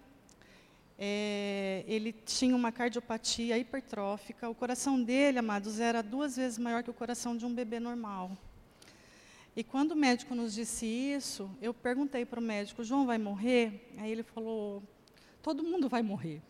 é, 0.98 1.84
ele 1.86 2.12
tinha 2.12 2.54
uma 2.54 2.70
cardiopatia 2.70 3.58
hipertrófica. 3.58 4.48
O 4.48 4.54
coração 4.54 5.02
dele, 5.02 5.38
amados, 5.38 5.80
era 5.80 6.02
duas 6.02 6.36
vezes 6.36 6.58
maior 6.58 6.82
que 6.82 6.90
o 6.90 6.94
coração 6.94 7.36
de 7.36 7.44
um 7.44 7.54
bebê 7.54 7.80
normal. 7.80 8.36
E 9.56 9.62
quando 9.62 9.92
o 9.92 9.96
médico 9.96 10.34
nos 10.34 10.54
disse 10.54 10.86
isso, 10.86 11.48
eu 11.60 11.72
perguntei 11.72 12.24
para 12.24 12.40
o 12.40 12.42
médico: 12.42 12.82
João 12.82 13.06
vai 13.06 13.18
morrer? 13.18 13.92
Aí 13.98 14.10
ele 14.10 14.22
falou: 14.22 14.82
todo 15.42 15.62
mundo 15.62 15.88
vai 15.88 16.02
morrer. 16.02 16.42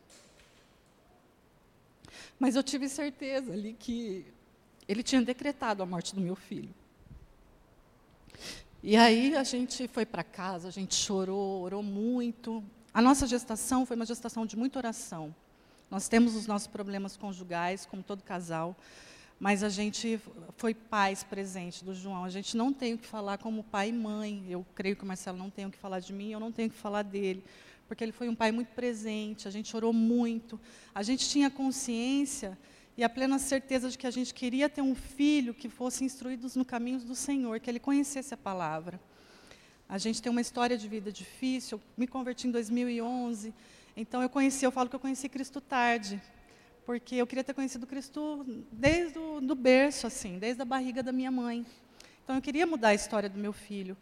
Mas 2.38 2.56
eu 2.56 2.62
tive 2.62 2.88
certeza 2.88 3.52
ali 3.52 3.74
que 3.78 4.26
ele 4.86 5.02
tinha 5.02 5.22
decretado 5.22 5.82
a 5.82 5.86
morte 5.86 6.14
do 6.14 6.20
meu 6.20 6.36
filho. 6.36 6.74
E 8.82 8.96
aí 8.96 9.34
a 9.34 9.44
gente 9.44 9.88
foi 9.88 10.04
para 10.04 10.22
casa, 10.22 10.68
a 10.68 10.70
gente 10.70 10.94
chorou, 10.94 11.62
orou 11.62 11.82
muito. 11.82 12.62
A 12.92 13.00
nossa 13.00 13.26
gestação 13.26 13.86
foi 13.86 13.96
uma 13.96 14.04
gestação 14.04 14.44
de 14.44 14.56
muita 14.56 14.78
oração. 14.78 15.34
Nós 15.90 16.06
temos 16.08 16.34
os 16.34 16.46
nossos 16.46 16.68
problemas 16.68 17.16
conjugais, 17.16 17.86
como 17.86 18.02
todo 18.02 18.22
casal, 18.22 18.76
mas 19.38 19.62
a 19.62 19.68
gente 19.68 20.20
foi 20.56 20.74
pais 20.74 21.24
presente 21.24 21.84
do 21.84 21.94
João. 21.94 22.24
A 22.24 22.30
gente 22.30 22.56
não 22.56 22.72
tem 22.72 22.94
o 22.94 22.98
que 22.98 23.06
falar 23.06 23.38
como 23.38 23.64
pai 23.64 23.88
e 23.88 23.92
mãe. 23.92 24.44
Eu 24.50 24.66
creio 24.74 24.96
que 24.96 25.04
o 25.04 25.06
Marcelo 25.06 25.38
não 25.38 25.50
tem 25.50 25.66
o 25.66 25.70
que 25.70 25.78
falar 25.78 26.00
de 26.00 26.12
mim, 26.12 26.32
eu 26.32 26.40
não 26.40 26.52
tenho 26.52 26.68
o 26.68 26.70
que 26.70 26.76
falar 26.76 27.02
dele, 27.02 27.42
porque 27.86 28.02
ele 28.02 28.12
foi 28.12 28.28
um 28.28 28.34
pai 28.34 28.52
muito 28.52 28.68
presente. 28.68 29.46
A 29.46 29.50
gente 29.50 29.74
orou 29.76 29.92
muito. 29.92 30.60
A 30.94 31.02
gente 31.02 31.28
tinha 31.28 31.50
consciência 31.50 32.58
e 32.96 33.02
a 33.02 33.08
plena 33.08 33.38
certeza 33.38 33.90
de 33.90 33.98
que 33.98 34.06
a 34.06 34.10
gente 34.10 34.32
queria 34.32 34.68
ter 34.68 34.80
um 34.80 34.94
filho 34.94 35.52
que 35.52 35.68
fosse 35.68 36.04
instruído 36.04 36.48
no 36.54 36.64
caminhos 36.64 37.02
do 37.02 37.14
Senhor, 37.14 37.58
que 37.58 37.68
ele 37.68 37.80
conhecesse 37.80 38.32
a 38.32 38.36
palavra. 38.36 39.00
A 39.88 39.98
gente 39.98 40.22
tem 40.22 40.30
uma 40.30 40.40
história 40.40 40.78
de 40.78 40.88
vida 40.88 41.12
difícil. 41.12 41.78
Eu 41.78 41.82
me 41.96 42.06
converti 42.06 42.46
em 42.46 42.50
2011, 42.50 43.52
então 43.96 44.22
eu 44.22 44.28
conheci, 44.28 44.64
eu 44.64 44.70
falo 44.70 44.88
que 44.88 44.96
eu 44.96 45.00
conheci 45.00 45.28
Cristo 45.28 45.60
tarde, 45.60 46.22
porque 46.86 47.16
eu 47.16 47.26
queria 47.26 47.42
ter 47.42 47.52
conhecido 47.52 47.86
Cristo 47.86 48.46
desde 48.70 49.18
o 49.18 49.40
do 49.40 49.54
berço, 49.54 50.06
assim, 50.06 50.38
desde 50.38 50.62
a 50.62 50.64
barriga 50.64 51.02
da 51.02 51.12
minha 51.12 51.30
mãe. 51.30 51.66
Então 52.22 52.36
eu 52.36 52.42
queria 52.42 52.66
mudar 52.66 52.88
a 52.88 52.94
história 52.94 53.28
do 53.28 53.38
meu 53.38 53.52
filho. 53.52 53.96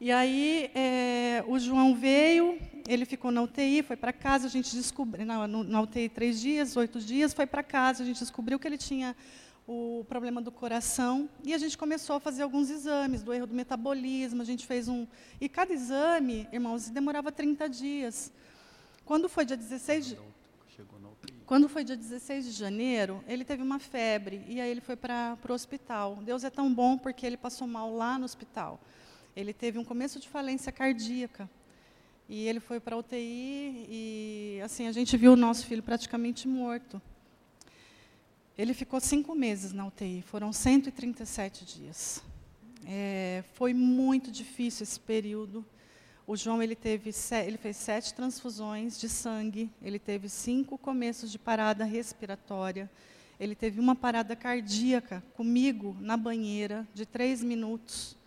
E 0.00 0.12
aí 0.12 0.70
é, 0.74 1.44
o 1.48 1.58
João 1.58 1.94
veio, 1.94 2.56
ele 2.86 3.04
ficou 3.04 3.32
na 3.32 3.42
UTI, 3.42 3.82
foi 3.82 3.96
para 3.96 4.12
casa, 4.12 4.46
a 4.46 4.50
gente 4.50 4.74
descobriu, 4.76 5.26
na, 5.26 5.48
na 5.48 5.80
UTI 5.80 6.08
três 6.08 6.40
dias, 6.40 6.76
oito 6.76 7.00
dias, 7.00 7.34
foi 7.34 7.46
para 7.46 7.64
casa, 7.64 8.04
a 8.04 8.06
gente 8.06 8.20
descobriu 8.20 8.60
que 8.60 8.68
ele 8.68 8.78
tinha 8.78 9.16
o 9.66 10.02
problema 10.08 10.40
do 10.40 10.50
coração 10.50 11.28
e 11.44 11.52
a 11.52 11.58
gente 11.58 11.76
começou 11.76 12.16
a 12.16 12.20
fazer 12.20 12.42
alguns 12.42 12.70
exames 12.70 13.22
do 13.22 13.34
erro 13.34 13.46
do 13.46 13.54
metabolismo. 13.54 14.40
A 14.40 14.44
gente 14.44 14.66
fez 14.66 14.88
um. 14.88 15.06
E 15.38 15.46
cada 15.46 15.74
exame, 15.74 16.48
irmãos, 16.50 16.88
demorava 16.88 17.30
30 17.30 17.68
dias. 17.68 18.32
Quando 19.04 19.28
foi 19.28 19.44
dia 19.44 19.56
16 19.56 20.06
de. 20.06 20.18
Quando 21.44 21.68
foi 21.68 21.82
dia 21.82 21.96
16 21.96 22.44
de 22.44 22.52
janeiro, 22.52 23.22
ele 23.26 23.44
teve 23.44 23.62
uma 23.62 23.78
febre 23.78 24.44
e 24.46 24.60
aí 24.60 24.70
ele 24.70 24.80
foi 24.80 24.96
para 24.96 25.36
o 25.48 25.52
hospital. 25.52 26.16
Deus 26.16 26.44
é 26.44 26.50
tão 26.50 26.72
bom 26.72 26.96
porque 26.96 27.26
ele 27.26 27.36
passou 27.36 27.66
mal 27.66 27.92
lá 27.92 28.18
no 28.18 28.24
hospital. 28.24 28.80
Ele 29.36 29.52
teve 29.52 29.78
um 29.78 29.84
começo 29.84 30.18
de 30.18 30.28
falência 30.28 30.72
cardíaca. 30.72 31.48
E 32.28 32.46
ele 32.46 32.60
foi 32.60 32.78
para 32.78 32.94
a 32.94 32.98
UTI 32.98 33.86
e 33.88 34.60
assim 34.62 34.86
a 34.86 34.92
gente 34.92 35.16
viu 35.16 35.32
o 35.32 35.36
nosso 35.36 35.64
filho 35.66 35.82
praticamente 35.82 36.46
morto. 36.46 37.00
Ele 38.56 38.74
ficou 38.74 39.00
cinco 39.00 39.34
meses 39.34 39.72
na 39.72 39.86
UTI, 39.86 40.20
foram 40.20 40.52
137 40.52 41.64
dias. 41.64 42.22
É, 42.84 43.42
foi 43.54 43.72
muito 43.72 44.30
difícil 44.30 44.82
esse 44.82 45.00
período. 45.00 45.64
O 46.26 46.36
João 46.36 46.62
ele 46.62 46.76
teve 46.76 47.10
ele 47.46 47.56
fez 47.56 47.78
sete 47.78 48.12
transfusões 48.12 49.00
de 49.00 49.08
sangue, 49.08 49.70
ele 49.80 49.98
teve 49.98 50.28
cinco 50.28 50.76
começos 50.76 51.32
de 51.32 51.38
parada 51.38 51.84
respiratória, 51.84 52.90
ele 53.40 53.54
teve 53.54 53.80
uma 53.80 53.96
parada 53.96 54.36
cardíaca 54.36 55.24
comigo 55.32 55.96
na 55.98 56.18
banheira 56.18 56.86
de 56.92 57.06
três 57.06 57.42
minutos. 57.42 58.17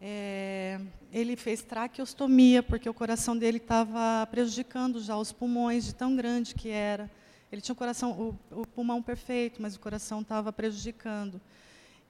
É, 0.00 0.80
ele 1.12 1.36
fez 1.36 1.62
traqueostomia 1.62 2.62
porque 2.62 2.88
o 2.88 2.94
coração 2.94 3.36
dele 3.36 3.56
estava 3.56 4.26
prejudicando 4.30 5.00
já 5.00 5.16
os 5.16 5.32
pulmões 5.32 5.86
de 5.86 5.94
tão 5.94 6.14
grande 6.14 6.54
que 6.54 6.68
era. 6.68 7.10
Ele 7.50 7.60
tinha 7.60 7.72
o 7.72 7.76
coração, 7.76 8.12
o, 8.50 8.60
o 8.60 8.66
pulmão 8.66 9.02
perfeito, 9.02 9.62
mas 9.62 9.76
o 9.76 9.80
coração 9.80 10.20
estava 10.20 10.52
prejudicando. 10.52 11.40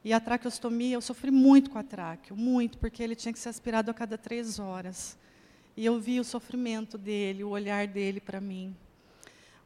E 0.04 0.12
a 0.12 0.20
traqueostomia, 0.20 0.94
eu 0.94 1.00
sofri 1.00 1.30
muito 1.30 1.70
com 1.70 1.78
a 1.78 1.82
tráqueo, 1.82 2.36
muito, 2.36 2.78
porque 2.78 3.02
ele 3.02 3.14
tinha 3.14 3.32
que 3.32 3.38
ser 3.38 3.48
aspirado 3.48 3.90
a 3.90 3.94
cada 3.94 4.16
três 4.16 4.58
horas. 4.58 5.18
E 5.76 5.84
eu 5.84 5.98
vi 5.98 6.18
o 6.20 6.24
sofrimento 6.24 6.96
dele, 6.96 7.44
o 7.44 7.50
olhar 7.50 7.86
dele 7.86 8.20
para 8.20 8.40
mim. 8.40 8.74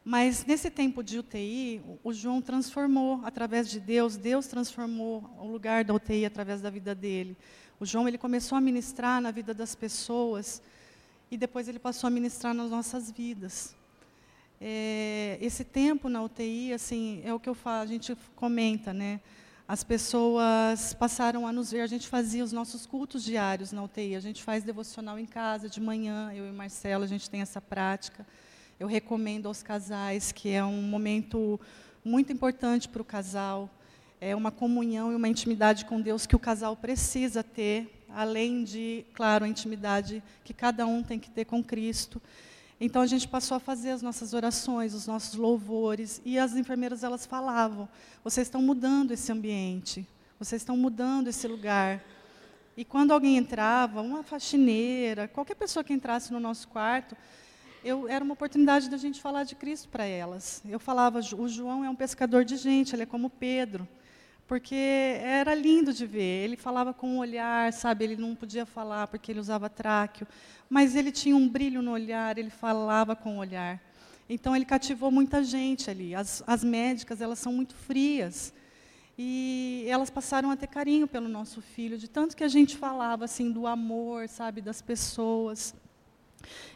Mas 0.03 0.43
nesse 0.45 0.71
tempo 0.71 1.03
de 1.03 1.19
UTI, 1.19 1.81
o 2.03 2.11
João 2.11 2.41
transformou, 2.41 3.21
através 3.23 3.69
de 3.69 3.79
Deus, 3.79 4.17
Deus 4.17 4.47
transformou 4.47 5.23
o 5.39 5.45
lugar 5.45 5.83
da 5.83 5.93
UTI 5.93 6.25
através 6.25 6.59
da 6.59 6.71
vida 6.71 6.95
dele. 6.95 7.37
O 7.81 7.85
João 7.87 8.07
ele 8.07 8.19
começou 8.19 8.55
a 8.55 8.61
ministrar 8.61 9.19
na 9.19 9.31
vida 9.31 9.55
das 9.55 9.73
pessoas 9.73 10.61
e 11.31 11.35
depois 11.35 11.67
ele 11.67 11.79
passou 11.79 12.07
a 12.07 12.11
ministrar 12.11 12.53
nas 12.53 12.69
nossas 12.69 13.09
vidas. 13.09 13.75
É, 14.61 15.39
esse 15.41 15.63
tempo 15.63 16.07
na 16.07 16.21
UTI, 16.21 16.73
assim, 16.73 17.23
é 17.25 17.33
o 17.33 17.39
que 17.39 17.49
eu 17.49 17.55
falo, 17.55 17.81
a 17.81 17.87
gente 17.87 18.15
comenta, 18.35 18.93
né? 18.93 19.19
As 19.67 19.83
pessoas 19.83 20.93
passaram 20.93 21.47
a 21.47 21.51
nos 21.51 21.71
ver, 21.71 21.81
a 21.81 21.87
gente 21.87 22.07
fazia 22.07 22.43
os 22.43 22.51
nossos 22.51 22.85
cultos 22.85 23.23
diários 23.23 23.71
na 23.71 23.81
UTI, 23.81 24.15
a 24.15 24.19
gente 24.19 24.43
faz 24.43 24.63
devocional 24.63 25.17
em 25.17 25.25
casa 25.25 25.67
de 25.67 25.81
manhã, 25.81 26.31
eu 26.35 26.47
e 26.47 26.51
Marcelo, 26.51 27.03
a 27.03 27.07
gente 27.07 27.31
tem 27.31 27.41
essa 27.41 27.59
prática. 27.59 28.27
Eu 28.79 28.87
recomendo 28.87 29.47
aos 29.47 29.63
casais 29.63 30.31
que 30.31 30.49
é 30.49 30.63
um 30.63 30.83
momento 30.83 31.59
muito 32.05 32.31
importante 32.31 32.87
para 32.87 33.01
o 33.01 33.05
casal, 33.05 33.67
é 34.21 34.35
uma 34.35 34.51
comunhão 34.51 35.11
e 35.11 35.15
uma 35.15 35.27
intimidade 35.27 35.83
com 35.85 35.99
Deus 35.99 36.27
que 36.27 36.35
o 36.35 36.39
casal 36.39 36.77
precisa 36.77 37.41
ter, 37.43 38.05
além 38.07 38.63
de, 38.63 39.03
claro, 39.15 39.45
a 39.45 39.47
intimidade 39.47 40.21
que 40.43 40.53
cada 40.53 40.85
um 40.85 41.01
tem 41.01 41.17
que 41.17 41.31
ter 41.31 41.45
com 41.45 41.63
Cristo. 41.63 42.21
Então 42.79 43.01
a 43.01 43.07
gente 43.07 43.27
passou 43.27 43.57
a 43.57 43.59
fazer 43.59 43.89
as 43.89 44.03
nossas 44.03 44.35
orações, 44.35 44.93
os 44.93 45.07
nossos 45.07 45.33
louvores, 45.33 46.21
e 46.23 46.37
as 46.37 46.55
enfermeiras 46.55 47.03
elas 47.03 47.25
falavam: 47.25 47.89
vocês 48.23 48.45
estão 48.45 48.61
mudando 48.61 49.11
esse 49.11 49.31
ambiente, 49.31 50.07
vocês 50.37 50.61
estão 50.61 50.77
mudando 50.77 51.27
esse 51.27 51.47
lugar. 51.47 52.03
E 52.77 52.85
quando 52.85 53.11
alguém 53.11 53.37
entrava, 53.37 54.01
uma 54.01 54.21
faxineira, 54.21 55.27
qualquer 55.27 55.55
pessoa 55.55 55.83
que 55.83 55.93
entrasse 55.93 56.31
no 56.31 56.39
nosso 56.39 56.67
quarto, 56.67 57.17
eu, 57.83 58.07
era 58.07 58.23
uma 58.23 58.33
oportunidade 58.33 58.87
da 58.87 58.97
gente 58.97 59.19
falar 59.19 59.45
de 59.45 59.55
Cristo 59.55 59.89
para 59.89 60.05
elas. 60.05 60.61
Eu 60.69 60.79
falava: 60.79 61.19
o 61.19 61.47
João 61.47 61.83
é 61.83 61.89
um 61.89 61.95
pescador 61.95 62.45
de 62.45 62.55
gente, 62.55 62.95
ele 62.95 63.01
é 63.03 63.07
como 63.07 63.27
Pedro. 63.27 63.87
Porque 64.51 64.75
era 64.75 65.55
lindo 65.55 65.93
de 65.93 66.05
ver. 66.05 66.43
Ele 66.43 66.57
falava 66.57 66.93
com 66.93 67.15
o 67.15 67.19
olhar, 67.19 67.71
sabe? 67.71 68.03
Ele 68.03 68.17
não 68.17 68.35
podia 68.35 68.65
falar 68.65 69.07
porque 69.07 69.31
ele 69.31 69.39
usava 69.39 69.69
tráqueo, 69.69 70.27
mas 70.69 70.93
ele 70.93 71.09
tinha 71.09 71.37
um 71.37 71.47
brilho 71.47 71.81
no 71.81 71.91
olhar, 71.91 72.37
ele 72.37 72.49
falava 72.49 73.15
com 73.15 73.37
o 73.37 73.39
olhar. 73.39 73.81
Então 74.29 74.53
ele 74.53 74.65
cativou 74.65 75.09
muita 75.09 75.41
gente 75.41 75.89
ali. 75.89 76.13
As, 76.13 76.43
as 76.45 76.65
médicas, 76.65 77.21
elas 77.21 77.39
são 77.39 77.53
muito 77.53 77.73
frias. 77.75 78.53
E 79.17 79.85
elas 79.87 80.09
passaram 80.09 80.51
a 80.51 80.57
ter 80.57 80.67
carinho 80.67 81.07
pelo 81.07 81.29
nosso 81.29 81.61
filho, 81.61 81.97
de 81.97 82.09
tanto 82.09 82.35
que 82.35 82.43
a 82.43 82.49
gente 82.49 82.75
falava 82.75 83.23
assim 83.23 83.53
do 83.53 83.65
amor, 83.65 84.27
sabe, 84.27 84.59
das 84.59 84.81
pessoas. 84.81 85.73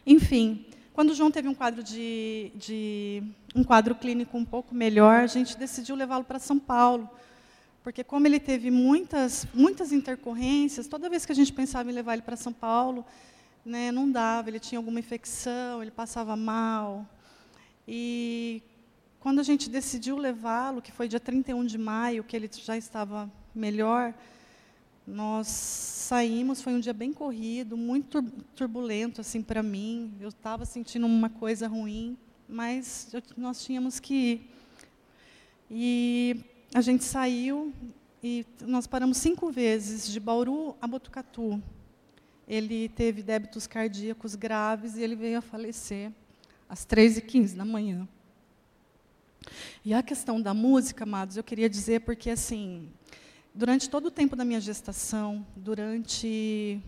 Enfim, 0.06 0.64
quando 0.94 1.10
o 1.10 1.14
João 1.14 1.30
teve 1.30 1.46
um 1.46 1.54
quadro 1.54 1.82
de, 1.82 2.52
de 2.54 3.22
um 3.54 3.62
quadro 3.62 3.94
clínico 3.94 4.38
um 4.38 4.46
pouco 4.46 4.74
melhor, 4.74 5.20
a 5.20 5.26
gente 5.26 5.58
decidiu 5.58 5.94
levá-lo 5.94 6.24
para 6.24 6.38
São 6.38 6.58
Paulo, 6.58 7.06
porque 7.86 8.02
como 8.02 8.26
ele 8.26 8.40
teve 8.40 8.68
muitas 8.68 9.46
muitas 9.54 9.92
intercorrências, 9.92 10.88
toda 10.88 11.08
vez 11.08 11.24
que 11.24 11.30
a 11.30 11.34
gente 11.36 11.52
pensava 11.52 11.88
em 11.88 11.94
levar 11.94 12.14
ele 12.14 12.22
para 12.22 12.34
São 12.34 12.52
Paulo, 12.52 13.06
né, 13.64 13.92
não 13.92 14.10
dava, 14.10 14.50
ele 14.50 14.58
tinha 14.58 14.76
alguma 14.80 14.98
infecção, 14.98 15.80
ele 15.80 15.92
passava 15.92 16.34
mal. 16.34 17.06
E 17.86 18.60
quando 19.20 19.38
a 19.38 19.44
gente 19.44 19.70
decidiu 19.70 20.16
levá-lo, 20.16 20.82
que 20.82 20.90
foi 20.90 21.06
dia 21.06 21.20
31 21.20 21.64
de 21.64 21.78
maio, 21.78 22.24
que 22.24 22.34
ele 22.34 22.50
já 22.52 22.76
estava 22.76 23.30
melhor, 23.54 24.12
nós 25.06 25.46
saímos, 25.46 26.60
foi 26.60 26.72
um 26.72 26.80
dia 26.80 26.92
bem 26.92 27.12
corrido, 27.12 27.76
muito 27.76 28.20
turbulento 28.56 29.20
assim 29.20 29.40
para 29.40 29.62
mim. 29.62 30.12
Eu 30.20 30.30
estava 30.30 30.64
sentindo 30.64 31.06
uma 31.06 31.30
coisa 31.30 31.68
ruim, 31.68 32.18
mas 32.48 33.14
eu, 33.14 33.22
nós 33.36 33.62
tínhamos 33.62 34.00
que 34.00 34.14
ir. 34.14 34.50
E 35.70 36.55
a 36.74 36.80
gente 36.80 37.04
saiu 37.04 37.72
e 38.22 38.44
nós 38.62 38.86
paramos 38.86 39.18
cinco 39.18 39.50
vezes 39.50 40.08
de 40.08 40.18
Bauru 40.18 40.76
a 40.80 40.86
Botucatu. 40.86 41.62
Ele 42.48 42.88
teve 42.88 43.22
débitos 43.22 43.66
cardíacos 43.66 44.34
graves 44.34 44.96
e 44.96 45.02
ele 45.02 45.16
veio 45.16 45.38
a 45.38 45.42
falecer 45.42 46.12
às 46.68 46.86
3h15 46.86 47.56
da 47.56 47.64
manhã. 47.64 48.06
E 49.84 49.94
a 49.94 50.02
questão 50.02 50.40
da 50.40 50.52
música, 50.52 51.04
amados, 51.04 51.36
eu 51.36 51.44
queria 51.44 51.68
dizer 51.68 52.00
porque, 52.00 52.30
assim, 52.30 52.88
durante 53.54 53.88
todo 53.88 54.06
o 54.06 54.10
tempo 54.10 54.34
da 54.34 54.44
minha 54.44 54.60
gestação, 54.60 55.46
durante 55.54 56.80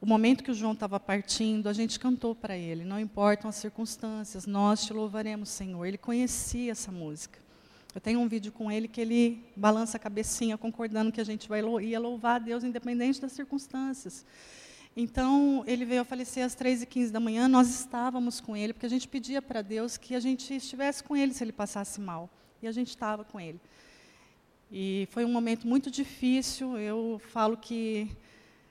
o 0.00 0.06
momento 0.06 0.42
que 0.42 0.50
o 0.50 0.54
João 0.54 0.72
estava 0.72 0.98
partindo, 0.98 1.68
a 1.68 1.72
gente 1.72 2.00
cantou 2.00 2.34
para 2.34 2.56
ele, 2.56 2.84
não 2.84 2.98
importam 2.98 3.48
as 3.48 3.56
circunstâncias, 3.56 4.46
nós 4.46 4.84
te 4.84 4.92
louvaremos, 4.92 5.48
Senhor. 5.48 5.84
Ele 5.84 5.98
conhecia 5.98 6.72
essa 6.72 6.90
música. 6.90 7.45
Eu 7.96 8.00
tenho 8.02 8.20
um 8.20 8.28
vídeo 8.28 8.52
com 8.52 8.70
ele 8.70 8.88
que 8.88 9.00
ele 9.00 9.42
balança 9.56 9.96
a 9.96 9.98
cabecinha, 9.98 10.58
concordando 10.58 11.10
que 11.10 11.18
a 11.18 11.24
gente 11.24 11.48
vai 11.48 11.62
ia 11.82 11.98
louvar 11.98 12.36
a 12.36 12.38
Deus 12.38 12.62
independente 12.62 13.18
das 13.18 13.32
circunstâncias. 13.32 14.22
Então, 14.94 15.64
ele 15.66 15.86
veio 15.86 16.02
a 16.02 16.04
falecer 16.04 16.44
às 16.44 16.54
3h15 16.54 17.10
da 17.10 17.18
manhã, 17.18 17.48
nós 17.48 17.70
estávamos 17.70 18.38
com 18.38 18.54
ele, 18.54 18.74
porque 18.74 18.84
a 18.84 18.90
gente 18.90 19.08
pedia 19.08 19.40
para 19.40 19.62
Deus 19.62 19.96
que 19.96 20.14
a 20.14 20.20
gente 20.20 20.54
estivesse 20.54 21.02
com 21.02 21.16
ele 21.16 21.32
se 21.32 21.42
ele 21.42 21.52
passasse 21.52 21.98
mal. 21.98 22.28
E 22.60 22.68
a 22.68 22.72
gente 22.72 22.90
estava 22.90 23.24
com 23.24 23.40
ele. 23.40 23.58
E 24.70 25.08
foi 25.10 25.24
um 25.24 25.32
momento 25.32 25.66
muito 25.66 25.90
difícil, 25.90 26.76
eu 26.76 27.18
falo 27.30 27.56
que, 27.56 28.14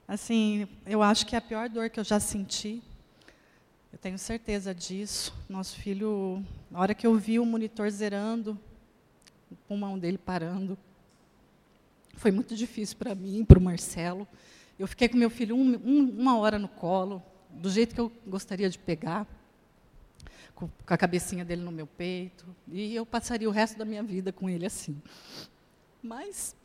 assim, 0.07 0.67
eu 0.85 1.01
acho 1.01 1.25
que 1.25 1.33
é 1.33 1.39
a 1.39 1.41
pior 1.41 1.67
dor 1.67 1.89
que 1.89 1.99
eu 1.99 2.03
já 2.03 2.19
senti. 2.19 2.79
Eu 3.91 3.97
tenho 3.97 4.19
certeza 4.19 4.71
disso. 4.71 5.33
Nosso 5.49 5.77
filho, 5.77 6.45
na 6.69 6.79
hora 6.79 6.93
que 6.93 7.07
eu 7.07 7.15
vi 7.15 7.39
o 7.39 7.45
monitor 7.45 7.89
zerando, 7.89 8.55
o 9.51 9.55
pulmão 9.67 9.97
dele 9.97 10.17
parando, 10.17 10.77
foi 12.15 12.31
muito 12.31 12.55
difícil 12.55 12.97
para 12.97 13.13
mim, 13.13 13.43
para 13.43 13.59
o 13.59 13.61
Marcelo. 13.61 14.27
Eu 14.79 14.87
fiquei 14.87 15.07
com 15.07 15.17
meu 15.17 15.29
filho 15.29 15.55
um, 15.55 15.75
um, 15.75 16.09
uma 16.19 16.37
hora 16.37 16.57
no 16.57 16.67
colo, 16.67 17.21
do 17.49 17.69
jeito 17.69 17.93
que 17.93 18.01
eu 18.01 18.11
gostaria 18.25 18.69
de 18.69 18.77
pegar, 18.77 19.27
com, 20.53 20.67
com 20.67 20.93
a 20.93 20.97
cabecinha 20.97 21.43
dele 21.45 21.61
no 21.61 21.71
meu 21.71 21.87
peito, 21.87 22.45
e 22.67 22.95
eu 22.95 23.05
passaria 23.05 23.47
o 23.47 23.51
resto 23.51 23.77
da 23.77 23.85
minha 23.85 24.03
vida 24.03 24.31
com 24.31 24.49
ele 24.49 24.65
assim. 24.65 25.01
Mas 26.01 26.55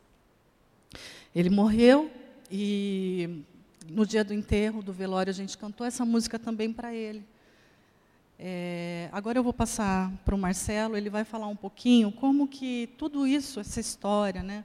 ele 1.35 1.51
morreu 1.51 2.11
e 2.51 3.45
no 3.89 4.07
dia 4.07 4.25
do 4.25 4.35
enterro, 4.35 4.83
do 4.83 4.93
velório, 4.93 5.31
a 5.31 5.35
gente 5.35 5.57
cantou 5.57 5.87
essa 5.87 6.05
música 6.05 6.39
também 6.39 6.73
para 6.73 6.95
ele. 6.95 7.25
É, 8.43 9.11
agora 9.13 9.39
eu 9.39 9.45
vou 9.45 9.53
passar 9.53 10.11
para 10.25 10.35
o 10.35 10.39
Marcelo, 10.39 10.97
ele 10.97 11.11
vai 11.11 11.25
falar 11.25 11.47
um 11.47 11.55
pouquinho 11.55 12.11
como 12.11 12.49
que 12.49 12.89
tudo 12.97 13.27
isso, 13.27 13.61
essa 13.61 13.79
história, 13.79 14.43
né, 14.43 14.65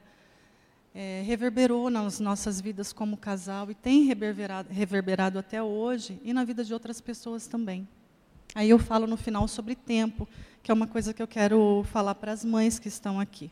é, 0.93 1.21
reverberou 1.25 1.89
nas 1.89 2.21
nossas 2.21 2.61
vidas 2.61 2.93
como 2.93 3.17
casal 3.17 3.69
e 3.69 3.75
tem 3.75 4.05
reverberado, 4.05 4.71
reverberado 4.71 5.38
até 5.38 5.61
hoje 5.61 6.17
e 6.23 6.31
na 6.31 6.45
vida 6.45 6.63
de 6.63 6.73
outras 6.73 7.01
pessoas 7.01 7.47
também. 7.47 7.85
Aí 8.55 8.69
eu 8.69 8.79
falo 8.79 9.05
no 9.05 9.17
final 9.17 9.45
sobre 9.45 9.75
tempo, 9.75 10.25
que 10.63 10.71
é 10.71 10.73
uma 10.73 10.88
coisa 10.88 11.13
que 11.13 11.21
eu 11.21 11.27
quero 11.27 11.85
falar 11.91 12.15
para 12.15 12.31
as 12.31 12.45
mães 12.45 12.79
que 12.79 12.88
estão 12.88 13.19
aqui. 13.19 13.51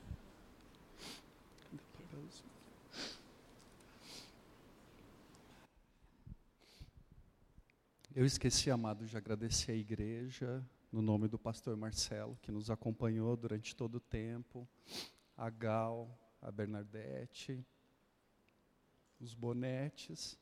Eu 8.16 8.28
esqueci, 8.28 8.70
amado, 8.70 9.08
de 9.08 9.18
agradecer 9.18 9.72
a 9.72 9.76
igreja, 9.76 10.64
no 10.92 11.02
nome 11.02 11.28
do 11.28 11.40
pastor 11.40 11.76
Marcelo, 11.76 12.38
que 12.44 12.52
nos 12.52 12.70
acompanhou 12.70 13.36
durante 13.36 13.76
todo 13.76 13.96
o 13.96 14.00
tempo, 14.00 14.68
a 15.36 15.50
Gal, 15.50 16.16
a 16.40 16.52
Bernadette, 16.52 17.66
os 19.20 19.34
bonetes, 19.34 20.38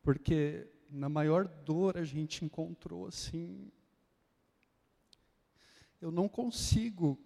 porque 0.00 0.70
na 0.88 1.08
maior 1.08 1.48
dor 1.48 1.98
a 1.98 2.04
gente 2.04 2.44
encontrou 2.44 3.08
assim. 3.08 3.72
Eu 6.00 6.12
não 6.12 6.28
consigo 6.28 7.18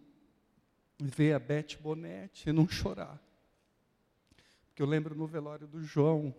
ver 0.98 1.34
a 1.34 1.38
Beth 1.38 1.76
Bonete 1.82 2.48
e 2.48 2.52
não 2.52 2.66
chorar. 2.66 3.22
Porque 4.68 4.80
eu 4.80 4.86
lembro 4.86 5.14
no 5.14 5.26
velório 5.26 5.66
do 5.66 5.82
João, 5.82 6.34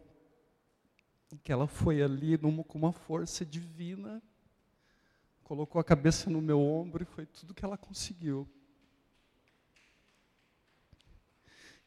que 1.44 1.52
ela 1.52 1.68
foi 1.68 2.02
ali 2.02 2.38
numa, 2.38 2.64
com 2.64 2.78
uma 2.78 2.94
força 2.94 3.46
divina, 3.46 4.22
colocou 5.44 5.80
a 5.80 5.84
cabeça 5.84 6.30
no 6.30 6.42
meu 6.42 6.60
ombro 6.60 7.04
e 7.04 7.06
foi 7.06 7.26
tudo 7.26 7.54
que 7.54 7.66
ela 7.66 7.78
conseguiu. 7.78 8.48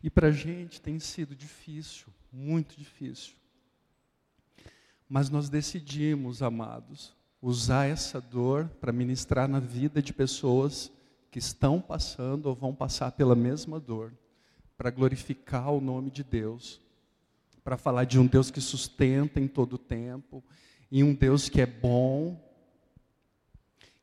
E 0.03 0.09
para 0.09 0.29
a 0.29 0.33
gente 0.33 0.81
tem 0.81 0.99
sido 0.99 1.35
difícil, 1.35 2.09
muito 2.33 2.77
difícil. 2.77 3.35
Mas 5.09 5.29
nós 5.29 5.49
decidimos, 5.49 6.43
amados, 6.43 7.15
usar 7.43 7.87
essa 7.87 8.21
dor 8.21 8.69
para 8.81 8.93
ministrar 8.93 9.49
na 9.49 9.61
vida 9.61 10.03
de 10.03 10.13
pessoas 10.13 10.91
que 11.31 11.39
estão 11.39 11.81
passando 11.81 12.47
ou 12.47 12.55
vão 12.55 12.75
passar 12.75 13.13
pela 13.13 13.35
mesma 13.35 13.79
dor, 13.79 14.13
para 14.77 14.91
glorificar 14.91 15.71
o 15.71 15.81
nome 15.81 16.11
de 16.11 16.25
Deus, 16.25 16.81
para 17.63 17.77
falar 17.77 18.05
de 18.05 18.19
um 18.19 18.27
Deus 18.27 18.51
que 18.51 18.61
sustenta 18.61 19.41
em 19.41 19.47
todo 19.47 19.75
o 19.75 19.79
tempo, 19.79 20.43
e 20.91 21.05
um 21.05 21.15
Deus 21.15 21.49
que 21.49 21.61
é 21.61 21.67
bom, 21.67 22.41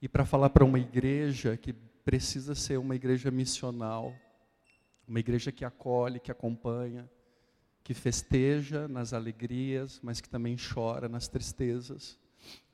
e 0.01 0.07
para 0.07 0.25
falar 0.25 0.49
para 0.49 0.63
uma 0.63 0.79
igreja 0.79 1.57
que 1.57 1.73
precisa 1.73 2.55
ser 2.55 2.77
uma 2.77 2.95
igreja 2.95 3.29
missional, 3.31 4.15
uma 5.07 5.19
igreja 5.19 5.51
que 5.51 5.65
acolhe, 5.65 6.19
que 6.19 6.31
acompanha, 6.31 7.09
que 7.83 7.93
festeja 7.93 8.87
nas 8.87 9.13
alegrias, 9.13 9.99
mas 10.03 10.21
que 10.21 10.29
também 10.29 10.55
chora 10.55 11.07
nas 11.09 11.27
tristezas, 11.27 12.19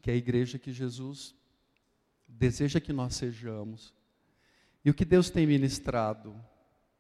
que 0.01 0.11
é 0.11 0.13
a 0.13 0.17
igreja 0.17 0.59
que 0.59 0.71
Jesus 0.71 1.35
deseja 2.27 2.79
que 2.79 2.91
nós 2.91 3.15
sejamos. 3.15 3.93
E 4.83 4.89
o 4.89 4.93
que 4.93 5.05
Deus 5.05 5.29
tem 5.29 5.47
ministrado 5.47 6.35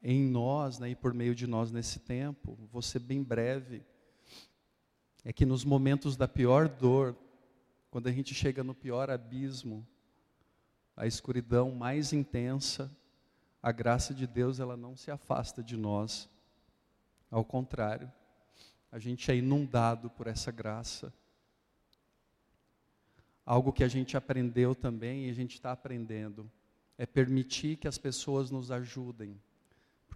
em 0.03 0.21
nós 0.21 0.79
né, 0.79 0.89
e 0.89 0.95
por 0.95 1.13
meio 1.13 1.33
de 1.33 1.47
nós 1.47 1.71
nesse 1.71 1.99
tempo, 1.99 2.57
ser 2.81 2.99
bem 2.99 3.23
breve, 3.23 3.81
é 5.23 5.31
que 5.31 5.45
nos 5.45 5.63
momentos 5.63 6.17
da 6.17 6.27
pior 6.27 6.67
dor, 6.67 7.15
quando 7.89 8.07
a 8.07 8.11
gente 8.11 8.35
chega 8.35 8.63
no 8.63 8.75
pior 8.75 9.09
abismo, 9.09 9.87
a 10.95 11.07
escuridão 11.07 11.71
mais 11.71 12.11
intensa, 12.11 12.91
a 13.61 13.71
graça 13.71 14.13
de 14.13 14.27
Deus 14.27 14.59
ela 14.59 14.75
não 14.75 14.97
se 14.97 15.09
afasta 15.09 15.63
de 15.63 15.77
nós. 15.77 16.29
Ao 17.31 17.45
contrário, 17.45 18.11
a 18.91 18.99
gente 18.99 19.31
é 19.31 19.35
inundado 19.35 20.09
por 20.09 20.27
essa 20.27 20.51
graça. 20.51 21.13
Algo 23.45 23.71
que 23.71 23.83
a 23.83 23.87
gente 23.87 24.17
aprendeu 24.17 24.75
também 24.75 25.27
e 25.27 25.29
a 25.29 25.33
gente 25.33 25.53
está 25.53 25.71
aprendendo 25.71 26.51
é 26.97 27.05
permitir 27.05 27.77
que 27.77 27.87
as 27.87 27.97
pessoas 27.97 28.51
nos 28.51 28.69
ajudem. 28.69 29.39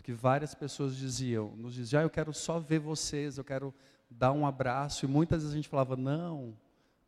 Porque 0.08 0.22
várias 0.22 0.56
pessoas 0.56 0.96
diziam, 0.96 1.54
nos 1.58 1.74
diziam, 1.74 2.00
ah, 2.00 2.04
eu 2.06 2.10
quero 2.10 2.34
só 2.34 2.62
ver 2.62 2.80
vocês, 2.80 3.38
eu 3.38 3.43
quero 3.43 3.74
dar 4.10 4.32
um 4.32 4.46
abraço. 4.46 5.04
E 5.04 5.08
muitas 5.08 5.41
vezes 5.41 5.52
a 5.52 5.58
gente 5.58 5.67
falava, 5.67 5.98
não, 5.98 6.58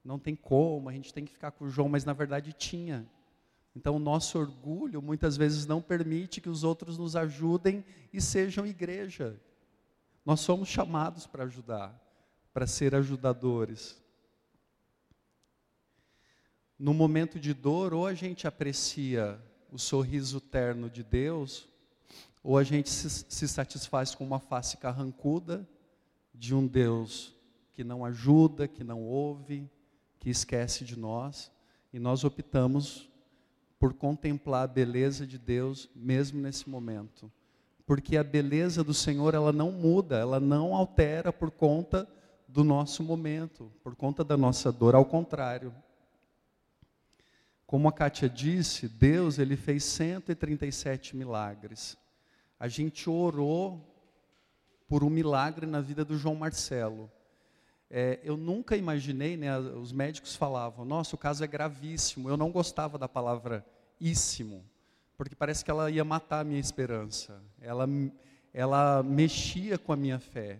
não 0.03 0.19
tem 0.19 0.35
como, 0.35 0.89
a 0.89 0.91
gente 0.91 1.13
tem 1.13 1.23
que 1.23 1.31
ficar 1.31 1.51
com 1.51 1.63
o 1.63 1.69
João, 1.69 1.87
mas 1.87 2.03
na 2.03 2.11
verdade 2.11 2.51
tinha 2.51 3.09
Então, 3.73 3.95
o 3.95 3.99
nosso 3.99 4.37
orgulho 4.37 5.01
muitas 5.01 5.37
vezes 5.37 5.65
não 5.65 5.81
permite 5.81 6.41
que 6.41 6.49
os 6.49 6.65
outros 6.65 6.97
nos 6.97 7.15
ajudem 7.15 7.85
e 8.11 8.19
sejam 8.19 8.67
igreja. 8.67 9.39
Nós 10.25 10.41
somos 10.41 10.67
chamados 10.67 11.25
para 11.25 11.45
ajudar, 11.45 11.97
para 12.53 12.67
ser 12.67 12.93
ajudadores. 12.93 14.03
No 16.77 16.93
momento 16.93 17.39
de 17.39 17.53
dor, 17.53 17.93
ou 17.93 18.05
a 18.05 18.13
gente 18.13 18.45
aprecia 18.45 19.41
o 19.71 19.79
sorriso 19.79 20.41
terno 20.41 20.89
de 20.89 21.01
Deus, 21.01 21.68
ou 22.49 22.57
a 22.57 22.63
gente 22.63 22.89
se, 22.89 23.07
se 23.07 23.47
satisfaz 23.47 24.15
com 24.15 24.23
uma 24.23 24.39
face 24.39 24.75
carrancuda 24.77 25.69
de 26.33 26.55
um 26.55 26.65
Deus 26.65 27.35
que 27.73 27.83
não 27.83 28.03
ajuda, 28.03 28.67
que 28.67 28.83
não 28.83 29.03
ouve, 29.03 29.69
que 30.17 30.31
esquece 30.31 30.83
de 30.83 30.97
nós, 30.97 31.51
e 31.93 31.99
nós 31.99 32.23
optamos 32.23 33.07
por 33.77 33.93
contemplar 33.93 34.63
a 34.63 34.67
beleza 34.67 35.27
de 35.27 35.37
Deus 35.37 35.91
mesmo 35.95 36.41
nesse 36.41 36.67
momento. 36.67 37.31
Porque 37.85 38.17
a 38.17 38.23
beleza 38.23 38.83
do 38.83 38.95
Senhor, 38.95 39.35
ela 39.35 39.53
não 39.53 39.71
muda, 39.71 40.17
ela 40.17 40.39
não 40.39 40.75
altera 40.75 41.31
por 41.31 41.51
conta 41.51 42.09
do 42.47 42.63
nosso 42.63 43.03
momento, 43.03 43.71
por 43.83 43.95
conta 43.95 44.23
da 44.23 44.35
nossa 44.35 44.71
dor, 44.71 44.95
ao 44.95 45.05
contrário. 45.05 45.71
Como 47.67 47.87
a 47.87 47.91
Kátia 47.91 48.27
disse, 48.27 48.87
Deus 48.87 49.37
ele 49.37 49.55
fez 49.55 49.83
137 49.83 51.15
milagres. 51.15 51.95
A 52.59 52.67
gente 52.67 53.09
orou 53.09 53.81
por 54.87 55.03
um 55.03 55.09
milagre 55.09 55.65
na 55.65 55.79
vida 55.79 56.03
do 56.03 56.17
João 56.17 56.35
Marcelo. 56.35 57.09
É, 57.89 58.19
eu 58.23 58.35
nunca 58.35 58.75
imaginei, 58.75 59.37
né, 59.37 59.57
os 59.57 59.91
médicos 59.91 60.35
falavam, 60.35 60.83
nossa, 60.83 61.15
o 61.15 61.17
caso 61.17 61.43
é 61.43 61.47
gravíssimo. 61.47 62.29
Eu 62.29 62.35
não 62.35 62.51
gostava 62.51 62.97
da 62.97 63.07
palavra 63.07 63.65
íssimo, 63.99 64.65
porque 65.15 65.35
parece 65.35 65.63
que 65.63 65.71
ela 65.71 65.89
ia 65.89 66.03
matar 66.03 66.41
a 66.41 66.43
minha 66.43 66.59
esperança. 66.59 67.41
Ela, 67.61 67.87
ela 68.53 69.03
mexia 69.03 69.77
com 69.77 69.93
a 69.93 69.95
minha 69.95 70.19
fé. 70.19 70.59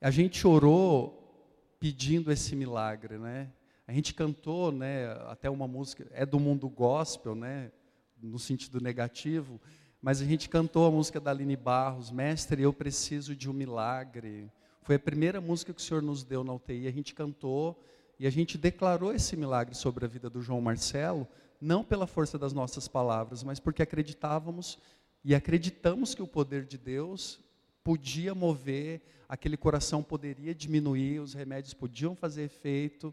A 0.00 0.10
gente 0.10 0.46
orou 0.46 1.76
pedindo 1.78 2.32
esse 2.32 2.56
milagre, 2.56 3.18
né? 3.18 3.52
A 3.86 3.92
gente 3.92 4.14
cantou, 4.14 4.70
né, 4.70 5.12
até 5.28 5.48
uma 5.48 5.66
música, 5.66 6.06
é 6.10 6.26
do 6.26 6.38
mundo 6.38 6.68
gospel, 6.68 7.34
né, 7.34 7.72
no 8.20 8.38
sentido 8.38 8.80
negativo, 8.80 9.60
mas 10.00 10.22
a 10.22 10.24
gente 10.24 10.48
cantou 10.48 10.86
a 10.86 10.90
música 10.90 11.20
da 11.20 11.30
Aline 11.30 11.56
Barros, 11.56 12.10
Mestre, 12.10 12.62
eu 12.62 12.72
preciso 12.72 13.34
de 13.34 13.50
um 13.50 13.52
milagre. 13.52 14.50
Foi 14.82 14.94
a 14.94 14.98
primeira 14.98 15.40
música 15.40 15.72
que 15.74 15.80
o 15.80 15.84
Senhor 15.84 16.02
nos 16.02 16.22
deu 16.22 16.44
na 16.44 16.52
UTI, 16.52 16.86
a 16.86 16.92
gente 16.92 17.14
cantou 17.14 17.84
e 18.18 18.26
a 18.26 18.30
gente 18.30 18.56
declarou 18.56 19.12
esse 19.12 19.36
milagre 19.36 19.74
sobre 19.74 20.04
a 20.04 20.08
vida 20.08 20.30
do 20.30 20.40
João 20.40 20.60
Marcelo, 20.60 21.26
não 21.60 21.82
pela 21.82 22.06
força 22.06 22.38
das 22.38 22.52
nossas 22.52 22.86
palavras, 22.86 23.42
mas 23.42 23.58
porque 23.58 23.82
acreditávamos 23.82 24.78
e 25.24 25.34
acreditamos 25.34 26.14
que 26.14 26.22
o 26.22 26.26
poder 26.26 26.64
de 26.64 26.78
Deus 26.78 27.40
podia 27.82 28.34
mover, 28.34 29.00
aquele 29.28 29.56
coração 29.56 30.02
poderia 30.02 30.54
diminuir, 30.54 31.20
os 31.20 31.34
remédios 31.34 31.74
podiam 31.74 32.14
fazer 32.14 32.44
efeito. 32.44 33.12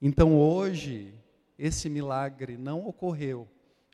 Então 0.00 0.38
hoje, 0.38 1.14
esse 1.58 1.88
milagre 1.88 2.56
não 2.56 2.86
ocorreu, 2.86 3.48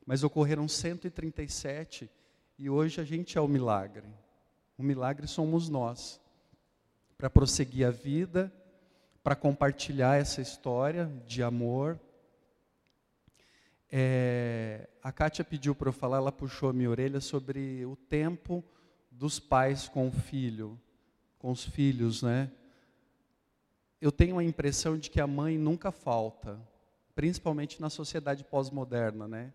mas 0.09 0.23
ocorreram 0.23 0.67
137 0.67 2.09
e 2.57 2.67
hoje 2.67 2.99
a 2.99 3.03
gente 3.03 3.37
é 3.37 3.41
o 3.41 3.47
milagre. 3.47 4.07
O 4.75 4.81
milagre 4.81 5.27
somos 5.27 5.69
nós. 5.69 6.19
Para 7.15 7.29
prosseguir 7.29 7.85
a 7.85 7.91
vida, 7.91 8.51
para 9.21 9.35
compartilhar 9.35 10.19
essa 10.19 10.41
história 10.41 11.05
de 11.27 11.43
amor. 11.43 11.99
É, 13.91 14.89
a 15.03 15.11
Kátia 15.11 15.45
pediu 15.45 15.75
para 15.75 15.89
eu 15.89 15.93
falar, 15.93 16.17
ela 16.17 16.31
puxou 16.31 16.69
a 16.69 16.73
minha 16.73 16.89
orelha 16.89 17.21
sobre 17.21 17.85
o 17.85 17.95
tempo 17.95 18.63
dos 19.11 19.39
pais 19.39 19.87
com 19.87 20.07
o 20.07 20.11
filho, 20.11 20.81
com 21.37 21.51
os 21.51 21.63
filhos, 21.63 22.23
né? 22.23 22.49
eu 24.01 24.11
tenho 24.11 24.39
a 24.39 24.43
impressão 24.43 24.97
de 24.97 25.11
que 25.11 25.21
a 25.21 25.27
mãe 25.27 25.55
nunca 25.55 25.91
falta, 25.91 26.59
principalmente 27.13 27.79
na 27.79 27.91
sociedade 27.91 28.43
pós-moderna, 28.43 29.27
né? 29.27 29.53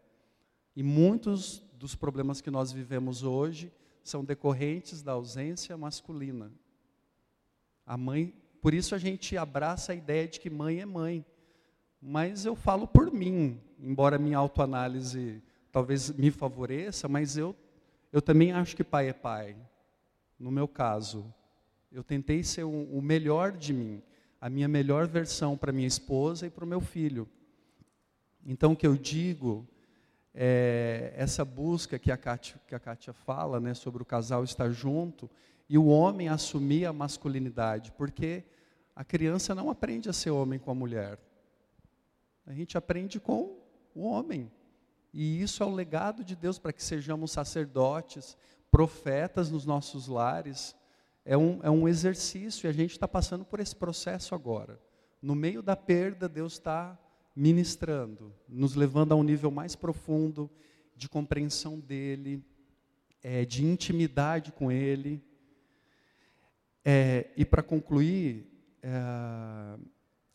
E 0.77 0.83
muitos 0.83 1.63
dos 1.75 1.95
problemas 1.95 2.41
que 2.41 2.51
nós 2.51 2.73
vivemos 2.73 3.23
hoje 3.23 3.73
são 4.03 4.25
decorrentes 4.25 5.03
da 5.03 5.13
ausência 5.13 5.77
masculina. 5.77 6.53
A 7.87 7.97
mãe, 7.97 8.35
por 8.61 8.75
isso 8.75 8.95
a 8.95 8.99
gente 8.99 9.37
abraça 9.37 9.93
a 9.93 9.95
ideia 9.95 10.27
de 10.27 10.41
que 10.41 10.51
mãe 10.51 10.81
é 10.81 10.87
mãe. 10.87 11.25
Mas 12.01 12.45
eu 12.45 12.55
falo 12.55 12.87
por 12.87 13.13
mim, 13.13 13.61
embora 13.79 14.19
minha 14.19 14.39
autoanálise 14.39 15.43
talvez 15.73 16.11
me 16.11 16.31
favoreça, 16.31 17.09
mas 17.09 17.37
eu 17.37 17.55
eu 18.13 18.23
também 18.23 18.53
acho 18.53 18.77
que 18.77 18.85
pai 18.85 19.09
é 19.09 19.13
pai. 19.13 19.57
No 20.39 20.53
meu 20.53 20.69
caso, 20.69 21.35
eu 21.91 22.05
tentei 22.05 22.45
ser 22.45 22.63
o, 22.63 22.71
o 22.71 23.03
melhor 23.03 23.51
de 23.51 23.73
mim 23.73 24.01
a 24.45 24.51
minha 24.51 24.69
melhor 24.69 25.07
versão 25.09 25.57
para 25.57 25.73
minha 25.73 25.89
esposa 25.89 26.47
e 26.47 26.51
para 26.51 26.67
o 26.67 26.69
meu 26.69 26.79
filho. 26.79 27.27
Então, 28.45 28.73
o 28.73 28.77
que 28.77 28.87
eu 28.87 28.95
digo 28.95 29.67
é 30.35 31.12
essa 31.16 31.44
busca 31.44 31.99
que 31.99 32.11
a 32.11 32.16
Kátia, 32.16 32.61
que 32.66 32.75
a 32.75 32.81
Kátia 32.81 33.12
fala, 33.12 33.61
né, 33.61 33.73
sobre 33.73 34.03
o 34.03 34.07
casal 34.07 34.42
estar 34.42 34.70
junto 34.70 35.31
e 35.68 35.79
o 35.79 35.87
homem 35.87 36.29
assumir 36.29 36.85
a 36.87 36.92
masculinidade, 36.92 37.92
porque 37.92 38.44
a 38.97 39.05
criança 39.05 39.55
não 39.55 39.70
aprende 39.70 40.09
a 40.09 40.12
ser 40.12 40.31
homem 40.31 40.59
com 40.59 40.70
a 40.70 40.75
mulher. 40.75 41.18
A 42.47 42.53
gente 42.53 42.77
aprende 42.77 43.20
com 43.20 43.57
o 43.94 44.03
homem. 44.03 44.51
E 45.12 45.40
isso 45.40 45.62
é 45.62 45.66
o 45.66 45.70
legado 45.70 46.25
de 46.25 46.35
Deus 46.35 46.59
para 46.59 46.73
que 46.73 46.83
sejamos 46.83 47.31
sacerdotes, 47.31 48.37
profetas 48.70 49.51
nos 49.51 49.64
nossos 49.64 50.09
lares, 50.09 50.75
é 51.25 51.37
um, 51.37 51.61
é 51.62 51.70
um 51.70 51.88
exercício 51.88 52.66
e 52.66 52.68
a 52.68 52.73
gente 52.73 52.90
está 52.90 53.09
passando 53.09 53.44
por 53.44 53.61
esse 53.61 53.75
processo 53.75 54.35
agora. 54.35 54.79
No 55.23 55.35
meio 55.35 55.62
da 55.62 55.75
perda, 55.75 56.29
Deus 56.29 56.55
está 56.55 56.99
ministrando, 57.35 58.33
nos 58.49 58.75
levando 58.75 59.12
a 59.12 59.16
um 59.16 59.23
nível 59.23 59.51
mais 59.51 59.75
profundo 59.75 60.51
de 60.97 61.09
compreensão 61.09 61.81
dEle, 61.81 62.44
é, 63.23 63.44
de 63.44 63.64
intimidade 63.64 64.53
com 64.53 64.70
Ele. 64.70 65.23
É, 66.85 67.31
e 67.37 67.44
para 67.44 67.62
concluir, 67.62 68.47
é, 68.83 69.79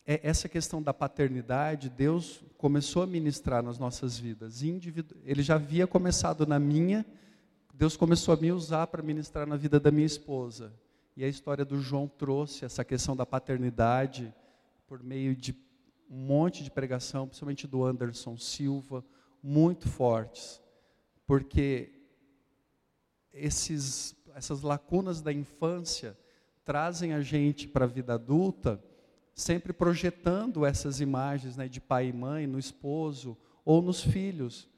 é, 0.04 0.20
essa 0.24 0.48
questão 0.48 0.82
da 0.82 0.92
paternidade, 0.92 1.88
Deus 1.88 2.42
começou 2.58 3.02
a 3.02 3.06
ministrar 3.06 3.62
nas 3.62 3.78
nossas 3.78 4.18
vidas. 4.18 4.60
Ele 4.62 5.42
já 5.42 5.54
havia 5.54 5.86
começado 5.86 6.46
na 6.46 6.58
minha, 6.58 7.06
Deus 7.72 7.96
começou 7.96 8.34
a 8.34 8.36
me 8.36 8.50
usar 8.52 8.88
para 8.88 9.02
ministrar 9.02 9.46
na 9.46 9.56
vida 9.56 9.78
da 9.78 9.90
minha 9.90 10.06
esposa. 10.06 10.72
E 11.16 11.24
a 11.24 11.28
história 11.28 11.64
do 11.64 11.80
João 11.80 12.08
trouxe 12.08 12.64
essa 12.64 12.84
questão 12.84 13.16
da 13.16 13.24
paternidade 13.24 14.34
por 14.86 15.02
meio 15.02 15.34
de 15.34 15.52
um 16.10 16.16
monte 16.16 16.64
de 16.64 16.70
pregação, 16.70 17.28
principalmente 17.28 17.68
do 17.68 17.84
Anderson 17.84 18.36
Silva, 18.36 19.04
muito 19.40 19.88
fortes. 19.88 20.60
Porque 21.24 21.92
esses, 23.32 24.16
essas 24.34 24.62
lacunas 24.62 25.22
da 25.22 25.32
infância 25.32 26.18
trazem 26.64 27.14
a 27.14 27.20
gente 27.20 27.68
para 27.68 27.84
a 27.84 27.88
vida 27.88 28.14
adulta, 28.14 28.82
sempre 29.34 29.72
projetando 29.72 30.66
essas 30.66 31.00
imagens 31.00 31.56
né, 31.56 31.68
de 31.68 31.80
pai 31.80 32.08
e 32.08 32.12
mãe 32.12 32.46
no 32.46 32.58
esposo 32.58 33.38
ou 33.64 33.80
nos 33.80 34.02
filhos. 34.02 34.68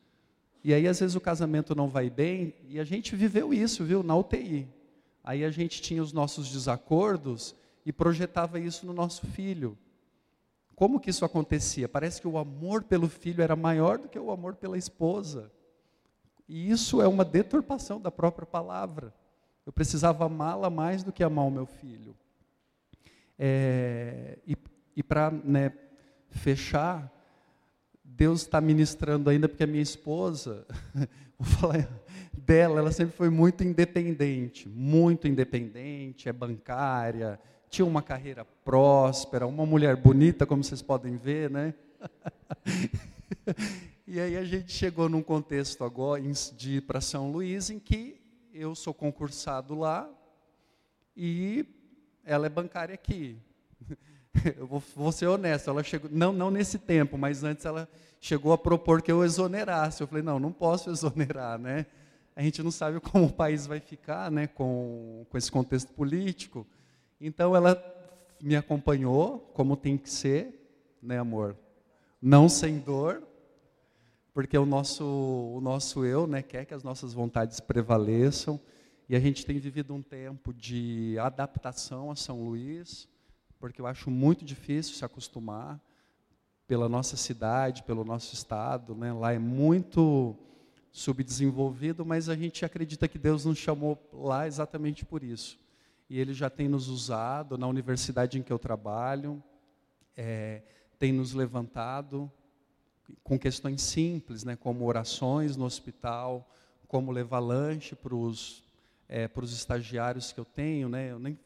E 0.62 0.72
aí, 0.74 0.86
às 0.86 1.00
vezes, 1.00 1.16
o 1.16 1.20
casamento 1.20 1.74
não 1.74 1.88
vai 1.88 2.10
bem, 2.10 2.54
e 2.68 2.78
a 2.78 2.84
gente 2.84 3.16
viveu 3.16 3.52
isso, 3.52 3.84
viu, 3.84 4.02
na 4.02 4.14
UTI. 4.14 4.68
Aí 5.24 5.44
a 5.44 5.50
gente 5.50 5.80
tinha 5.80 6.02
os 6.02 6.12
nossos 6.12 6.50
desacordos 6.50 7.54
e 7.86 7.92
projetava 7.92 8.60
isso 8.60 8.86
no 8.86 8.92
nosso 8.92 9.26
filho. 9.26 9.76
Como 10.74 11.00
que 11.00 11.10
isso 11.10 11.24
acontecia? 11.24 11.88
Parece 11.88 12.20
que 12.20 12.28
o 12.28 12.38
amor 12.38 12.84
pelo 12.84 13.08
filho 13.08 13.42
era 13.42 13.54
maior 13.54 13.98
do 13.98 14.08
que 14.08 14.18
o 14.18 14.30
amor 14.30 14.56
pela 14.56 14.78
esposa. 14.78 15.50
E 16.48 16.70
isso 16.70 17.00
é 17.00 17.08
uma 17.08 17.24
deturpação 17.24 18.00
da 18.00 18.10
própria 18.10 18.46
palavra. 18.46 19.14
Eu 19.64 19.72
precisava 19.72 20.26
amá-la 20.26 20.68
mais 20.70 21.02
do 21.02 21.12
que 21.12 21.22
amar 21.22 21.46
o 21.46 21.50
meu 21.50 21.66
filho. 21.66 22.16
É, 23.38 24.38
e 24.46 24.56
e 24.96 25.02
para 25.02 25.30
né, 25.30 25.72
fechar, 26.30 27.10
Deus 28.04 28.42
está 28.42 28.60
ministrando 28.60 29.30
ainda, 29.30 29.48
porque 29.48 29.64
a 29.64 29.66
minha 29.66 29.82
esposa, 29.82 30.66
vou 31.38 31.46
falar 31.58 31.88
dela, 32.32 32.80
ela 32.80 32.92
sempre 32.92 33.16
foi 33.16 33.30
muito 33.30 33.64
independente, 33.64 34.68
muito 34.68 35.26
independente, 35.26 36.28
é 36.28 36.32
bancária, 36.32 37.40
tinha 37.72 37.86
uma 37.86 38.02
carreira 38.02 38.44
próspera, 38.44 39.46
uma 39.46 39.64
mulher 39.64 39.96
bonita, 39.96 40.44
como 40.44 40.62
vocês 40.62 40.82
podem 40.82 41.16
ver, 41.16 41.48
né? 41.48 41.72
e 44.06 44.20
aí 44.20 44.36
a 44.36 44.44
gente 44.44 44.70
chegou 44.70 45.08
num 45.08 45.22
contexto 45.22 45.82
agora 45.82 46.22
de 46.54 46.76
ir 46.76 46.82
para 46.82 47.00
São 47.00 47.32
Luís, 47.32 47.70
em 47.70 47.78
que 47.78 48.20
eu 48.52 48.74
sou 48.74 48.92
concursado 48.92 49.74
lá 49.74 50.06
e 51.16 51.64
ela 52.26 52.44
é 52.44 52.50
bancária 52.50 52.94
aqui. 52.94 53.38
eu 54.54 54.66
vou, 54.66 54.82
vou, 54.94 55.10
ser 55.10 55.28
honesto, 55.28 55.70
ela 55.70 55.82
chegou, 55.82 56.10
não, 56.12 56.30
não 56.30 56.50
nesse 56.50 56.78
tempo, 56.78 57.16
mas 57.16 57.42
antes 57.42 57.64
ela 57.64 57.88
chegou 58.20 58.52
a 58.52 58.58
propor 58.58 59.00
que 59.00 59.10
eu 59.10 59.24
exonerasse. 59.24 60.02
Eu 60.02 60.06
falei, 60.06 60.22
não, 60.22 60.38
não 60.38 60.52
posso 60.52 60.90
exonerar, 60.90 61.58
né? 61.58 61.86
A 62.36 62.42
gente 62.42 62.62
não 62.62 62.70
sabe 62.70 63.00
como 63.00 63.24
o 63.24 63.32
país 63.32 63.66
vai 63.66 63.80
ficar, 63.80 64.30
né, 64.30 64.46
com, 64.46 65.24
com 65.30 65.38
esse 65.38 65.50
contexto 65.50 65.90
político. 65.94 66.66
Então 67.24 67.54
ela 67.54 67.80
me 68.40 68.56
acompanhou, 68.56 69.38
como 69.54 69.76
tem 69.76 69.96
que 69.96 70.10
ser, 70.10 70.98
né, 71.00 71.20
amor? 71.20 71.56
Não 72.20 72.48
sem 72.48 72.80
dor, 72.80 73.22
porque 74.34 74.58
o 74.58 74.66
nosso, 74.66 75.04
o 75.04 75.60
nosso 75.60 76.04
eu, 76.04 76.26
né, 76.26 76.42
quer 76.42 76.64
que 76.64 76.74
as 76.74 76.82
nossas 76.82 77.12
vontades 77.12 77.60
prevaleçam. 77.60 78.60
E 79.08 79.14
a 79.14 79.20
gente 79.20 79.46
tem 79.46 79.56
vivido 79.60 79.94
um 79.94 80.02
tempo 80.02 80.52
de 80.52 81.16
adaptação 81.20 82.10
a 82.10 82.16
São 82.16 82.42
Luís, 82.42 83.08
porque 83.60 83.80
eu 83.80 83.86
acho 83.86 84.10
muito 84.10 84.44
difícil 84.44 84.96
se 84.96 85.04
acostumar 85.04 85.80
pela 86.66 86.88
nossa 86.88 87.16
cidade, 87.16 87.84
pelo 87.84 88.04
nosso 88.04 88.34
estado, 88.34 88.96
né? 88.96 89.12
Lá 89.12 89.32
é 89.32 89.38
muito 89.38 90.36
subdesenvolvido, 90.90 92.04
mas 92.04 92.28
a 92.28 92.34
gente 92.34 92.64
acredita 92.64 93.06
que 93.06 93.18
Deus 93.18 93.44
nos 93.44 93.58
chamou 93.58 93.96
lá 94.12 94.44
exatamente 94.44 95.04
por 95.04 95.22
isso. 95.22 95.61
E 96.12 96.20
Ele 96.20 96.34
já 96.34 96.50
tem 96.50 96.68
nos 96.68 96.88
usado 96.88 97.56
na 97.56 97.66
universidade 97.66 98.38
em 98.38 98.42
que 98.42 98.52
eu 98.52 98.58
trabalho, 98.58 99.42
é, 100.14 100.60
tem 100.98 101.10
nos 101.10 101.32
levantado 101.32 102.30
com 103.24 103.38
questões 103.38 103.80
simples, 103.80 104.44
né? 104.44 104.54
Como 104.54 104.84
orações 104.84 105.56
no 105.56 105.64
hospital, 105.64 106.46
como 106.86 107.10
levar 107.10 107.38
lanche 107.38 107.94
para 107.96 108.14
os 108.14 108.62
é, 109.08 109.26
para 109.26 109.42
os 109.42 109.54
estagiários 109.54 110.32
que 110.32 110.38
eu 110.38 110.44
tenho, 110.44 110.86
né? 110.86 111.10
Eu 111.10 111.18
nem 111.18 111.38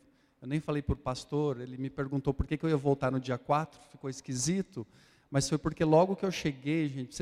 eu 0.43 0.49
nem 0.49 0.59
falei 0.59 0.83
para 0.83 0.95
o 0.95 0.97
pastor, 0.97 1.61
ele 1.61 1.79
me 1.79 1.89
perguntou 1.89 2.35
por 2.35 2.45
que, 2.45 2.57
que 2.57 2.67
eu 2.67 2.71
ia 2.71 2.77
voltar 2.77 3.13
no 3.13 3.21
dia 3.21 3.39
4, 3.39 3.81
ficou 3.93 4.11
esquisito, 4.11 4.85
mas 5.31 5.49
foi 5.49 5.59
porque 5.59 5.85
logo 5.85 6.17
que 6.17 6.27
eu 6.27 6.33
cheguei, 6.33 6.89
gente, 6.89 7.17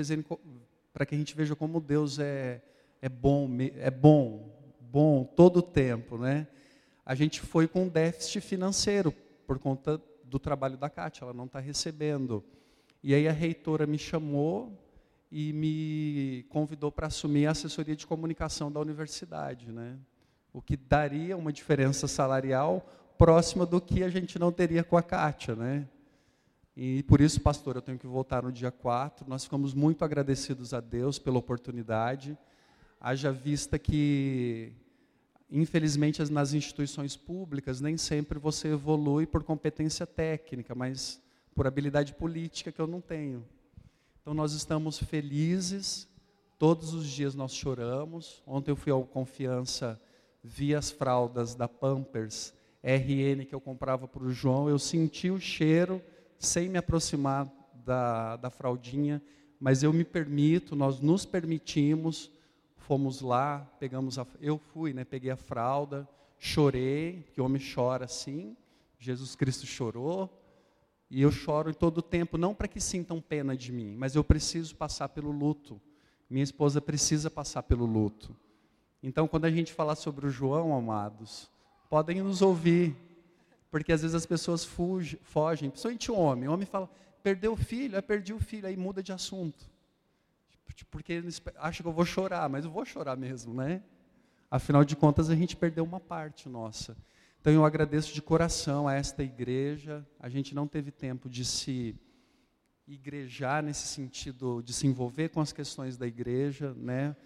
para 0.94 1.04
que 1.04 1.14
a 1.14 1.18
gente 1.18 1.36
veja 1.36 1.54
como 1.54 1.78
Deus 1.78 2.18
é, 2.18 2.62
é 3.02 3.08
bom, 3.10 3.50
é 3.60 3.90
bom, 3.90 4.50
bom 4.80 5.24
todo 5.24 5.58
o 5.58 5.62
tempo, 5.62 6.16
né? 6.16 6.46
A 7.04 7.14
gente 7.14 7.40
foi 7.40 7.68
com 7.68 7.88
déficit 7.88 8.40
financeiro 8.40 9.12
por 9.46 9.58
conta 9.58 10.00
do 10.24 10.38
trabalho 10.38 10.76
da 10.76 10.88
Cátia, 10.88 11.24
ela 11.24 11.34
não 11.34 11.44
está 11.44 11.60
recebendo. 11.60 12.42
E 13.02 13.14
aí 13.14 13.28
a 13.28 13.32
reitora 13.32 13.86
me 13.86 13.98
chamou 13.98 14.72
e 15.30 15.52
me 15.52 16.46
convidou 16.48 16.90
para 16.90 17.08
assumir 17.08 17.46
a 17.46 17.50
assessoria 17.50 17.94
de 17.94 18.06
comunicação 18.06 18.70
da 18.72 18.80
universidade, 18.80 19.70
né? 19.70 19.98
O 20.52 20.62
que 20.62 20.76
daria 20.76 21.36
uma 21.36 21.52
diferença 21.52 22.06
salarial 22.06 22.88
próxima 23.18 23.66
do 23.66 23.80
que 23.80 24.02
a 24.02 24.08
gente 24.08 24.38
não 24.38 24.50
teria 24.50 24.82
com 24.82 24.96
a 24.96 25.02
Kátia, 25.02 25.54
né? 25.54 25.88
E 26.76 27.02
por 27.04 27.20
isso, 27.20 27.40
pastor, 27.40 27.76
eu 27.76 27.82
tenho 27.82 27.98
que 27.98 28.06
voltar 28.06 28.42
no 28.42 28.50
dia 28.50 28.70
4. 28.70 29.28
Nós 29.28 29.44
ficamos 29.44 29.74
muito 29.74 30.04
agradecidos 30.04 30.74
a 30.74 30.80
Deus 30.80 31.18
pela 31.18 31.38
oportunidade. 31.38 32.36
Haja 33.00 33.30
vista 33.30 33.78
que, 33.78 34.72
infelizmente, 35.50 36.22
nas 36.30 36.52
instituições 36.52 37.16
públicas, 37.16 37.80
nem 37.80 37.96
sempre 37.96 38.38
você 38.38 38.68
evolui 38.68 39.26
por 39.26 39.42
competência 39.42 40.06
técnica, 40.06 40.74
mas 40.74 41.22
por 41.54 41.66
habilidade 41.66 42.14
política 42.14 42.72
que 42.72 42.80
eu 42.80 42.86
não 42.86 43.00
tenho. 43.00 43.44
Então, 44.20 44.34
nós 44.34 44.52
estamos 44.52 44.98
felizes, 44.98 46.08
todos 46.58 46.94
os 46.94 47.06
dias 47.06 47.34
nós 47.34 47.54
choramos. 47.54 48.42
Ontem 48.46 48.70
eu 48.70 48.76
fui 48.76 48.90
ao 48.90 49.04
Confiança, 49.04 50.00
vi 50.42 50.74
as 50.74 50.90
fraldas 50.90 51.54
da 51.54 51.68
Pampers 51.68 52.54
RN 52.82 53.46
que 53.46 53.54
eu 53.54 53.60
comprava 53.60 54.06
para 54.06 54.22
o 54.22 54.30
João, 54.30 54.68
eu 54.68 54.78
senti 54.78 55.30
o 55.30 55.40
cheiro 55.40 56.02
sem 56.38 56.68
me 56.68 56.76
aproximar 56.76 57.50
da, 57.84 58.36
da 58.36 58.50
fraldinha, 58.50 59.22
mas 59.58 59.82
eu 59.82 59.92
me 59.92 60.04
permito, 60.04 60.76
nós 60.76 61.00
nos 61.00 61.24
permitimos, 61.24 62.30
fomos 62.86 63.20
lá, 63.20 63.60
pegamos 63.80 64.18
a, 64.18 64.26
eu 64.40 64.58
fui, 64.58 64.92
né, 64.92 65.04
peguei 65.04 65.30
a 65.30 65.36
fralda, 65.36 66.08
chorei, 66.38 67.24
que 67.32 67.40
homem 67.40 67.60
chora 67.74 68.04
assim, 68.04 68.56
Jesus 68.98 69.34
Cristo 69.34 69.66
chorou, 69.66 70.30
e 71.10 71.22
eu 71.22 71.30
choro 71.30 71.70
em 71.70 71.74
todo 71.74 71.98
o 71.98 72.02
tempo, 72.02 72.36
não 72.36 72.54
para 72.54 72.68
que 72.68 72.80
sintam 72.80 73.20
pena 73.20 73.56
de 73.56 73.72
mim, 73.72 73.94
mas 73.96 74.14
eu 74.14 74.22
preciso 74.22 74.76
passar 74.76 75.08
pelo 75.08 75.30
luto. 75.30 75.80
Minha 76.28 76.44
esposa 76.44 76.80
precisa 76.80 77.30
passar 77.30 77.62
pelo 77.62 77.86
luto. 77.86 78.36
Então, 79.02 79.28
quando 79.28 79.44
a 79.44 79.50
gente 79.50 79.72
fala 79.72 79.94
sobre 79.94 80.26
o 80.26 80.30
João, 80.30 80.74
amados, 80.74 81.50
podem 81.88 82.22
nos 82.22 82.42
ouvir. 82.42 82.96
Porque 83.70 83.92
às 83.92 84.02
vezes 84.02 84.14
as 84.14 84.26
pessoas 84.26 84.64
fugem, 84.64 85.18
fogem, 85.22 85.68
principalmente 85.68 86.10
o 86.10 86.16
homem. 86.16 86.48
O 86.48 86.52
homem 86.52 86.66
fala, 86.66 86.88
perdeu 87.22 87.52
o 87.52 87.56
filho, 87.56 87.96
é 87.96 88.00
perdi 88.00 88.32
o 88.32 88.38
filho, 88.38 88.66
aí 88.66 88.76
muda 88.76 89.02
de 89.02 89.12
assunto. 89.12 89.70
Porque 90.90 91.22
acha 91.56 91.82
que 91.82 91.88
eu 91.88 91.92
vou 91.92 92.04
chorar, 92.04 92.48
mas 92.48 92.64
eu 92.64 92.70
vou 92.70 92.84
chorar 92.84 93.16
mesmo, 93.16 93.54
né? 93.54 93.82
Afinal 94.50 94.84
de 94.84 94.96
contas, 94.96 95.30
a 95.30 95.34
gente 95.34 95.56
perdeu 95.56 95.84
uma 95.84 96.00
parte 96.00 96.48
nossa. 96.48 96.96
Então 97.40 97.52
eu 97.52 97.64
agradeço 97.64 98.14
de 98.14 98.22
coração 98.22 98.88
a 98.88 98.94
esta 98.94 99.22
igreja. 99.22 100.06
A 100.18 100.28
gente 100.28 100.54
não 100.54 100.66
teve 100.66 100.90
tempo 100.90 101.28
de 101.28 101.44
se 101.44 101.94
igrejar 102.86 103.62
nesse 103.62 103.86
sentido, 103.86 104.62
de 104.62 104.72
se 104.72 104.86
envolver 104.86 105.28
com 105.30 105.40
as 105.40 105.52
questões 105.52 105.96
da 105.96 106.06
igreja, 106.06 106.74
né? 106.74 107.16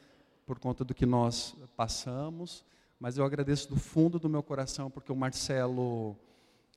Por 0.46 0.58
conta 0.58 0.84
do 0.84 0.94
que 0.94 1.06
nós 1.06 1.56
passamos 1.76 2.64
mas 3.00 3.16
eu 3.16 3.24
agradeço 3.24 3.68
do 3.68 3.76
fundo 3.76 4.18
do 4.18 4.28
meu 4.28 4.42
coração 4.42 4.90
porque 4.90 5.12
o 5.12 5.16
Marcelo, 5.16 6.16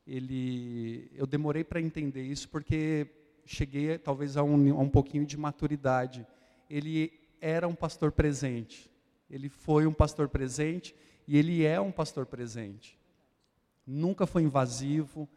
ele, 0.05 1.09
eu 1.15 1.25
demorei 1.25 1.63
para 1.63 1.81
entender 1.81 2.21
isso 2.21 2.47
porque 2.47 3.07
cheguei 3.43 3.97
talvez 3.97 4.37
a 4.37 4.43
um, 4.43 4.77
a 4.77 4.81
um 4.81 4.89
pouquinho 4.89 5.25
de 5.25 5.35
maturidade. 5.35 6.25
Ele 6.71 7.11
era 7.41 7.67
um 7.67 7.75
pastor 7.75 8.13
presente, 8.13 8.89
ele 9.29 9.49
foi 9.49 9.85
um 9.85 9.93
pastor 9.93 10.29
presente 10.29 10.95
e 11.27 11.37
ele 11.37 11.65
é 11.65 11.81
um 11.81 11.91
pastor 11.91 12.25
presente. 12.25 12.97
Nunca 13.85 14.25
foi 14.25 14.43
invasivo, 14.43 15.27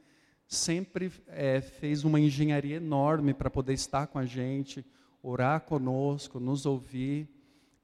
sempre 0.46 1.10
é, 1.26 1.60
fez 1.60 2.04
uma 2.04 2.20
engenharia 2.20 2.76
enorme 2.76 3.34
para 3.34 3.50
poder 3.50 3.72
estar 3.72 4.06
com 4.06 4.18
a 4.18 4.24
gente, 4.24 4.84
orar 5.20 5.62
conosco, 5.62 6.38
nos 6.38 6.66
ouvir. 6.66 7.28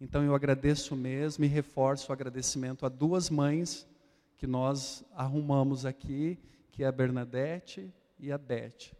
Então 0.00 0.22
eu 0.22 0.32
agradeço 0.34 0.94
mesmo 0.94 1.44
e 1.44 1.48
reforço 1.48 2.10
o 2.10 2.12
agradecimento 2.12 2.86
a 2.86 2.88
duas 2.88 3.28
mães 3.28 3.84
que 4.38 4.46
nós 4.46 5.04
arrumamos 5.12 5.84
aqui, 5.84 6.38
que 6.70 6.84
é 6.84 6.86
a 6.86 6.92
Bernadette 6.92 7.92
e 8.16 8.30
a 8.30 8.38
Beth. 8.38 8.94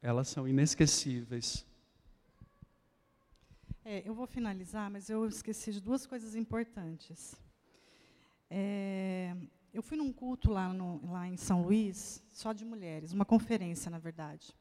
Elas 0.00 0.28
são 0.28 0.48
inesquecíveis. 0.48 1.66
É, 3.86 4.02
eu 4.08 4.14
vou 4.14 4.26
finalizar, 4.26 4.90
mas 4.90 5.10
eu 5.10 5.26
esqueci 5.28 5.70
de 5.70 5.78
duas 5.78 6.06
coisas 6.06 6.34
importantes. 6.34 7.36
É, 8.48 9.36
eu 9.74 9.82
fui 9.82 9.98
num 9.98 10.10
culto 10.10 10.50
lá, 10.50 10.72
no, 10.72 11.06
lá 11.12 11.28
em 11.28 11.36
São 11.36 11.60
Luís, 11.60 12.24
só 12.32 12.54
de 12.54 12.64
mulheres, 12.64 13.12
uma 13.12 13.26
conferência, 13.26 13.90
na 13.90 13.98
verdade. 13.98 14.56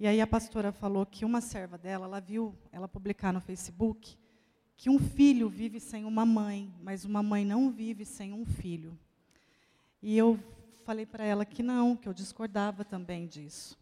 E 0.00 0.06
aí 0.06 0.22
a 0.22 0.26
pastora 0.26 0.72
falou 0.72 1.04
que 1.04 1.22
uma 1.22 1.42
serva 1.42 1.76
dela, 1.76 2.06
ela 2.06 2.18
viu 2.18 2.56
ela 2.72 2.88
publicar 2.88 3.30
no 3.30 3.42
Facebook 3.42 4.16
que 4.74 4.88
um 4.88 4.98
filho 4.98 5.50
vive 5.50 5.78
sem 5.78 6.06
uma 6.06 6.24
mãe, 6.24 6.74
mas 6.80 7.04
uma 7.04 7.22
mãe 7.22 7.44
não 7.44 7.70
vive 7.70 8.06
sem 8.06 8.32
um 8.32 8.46
filho. 8.46 8.98
E 10.00 10.16
eu 10.16 10.38
falei 10.82 11.04
para 11.04 11.24
ela 11.24 11.44
que 11.44 11.62
não, 11.62 11.94
que 11.94 12.08
eu 12.08 12.14
discordava 12.14 12.86
também 12.86 13.26
disso. 13.26 13.78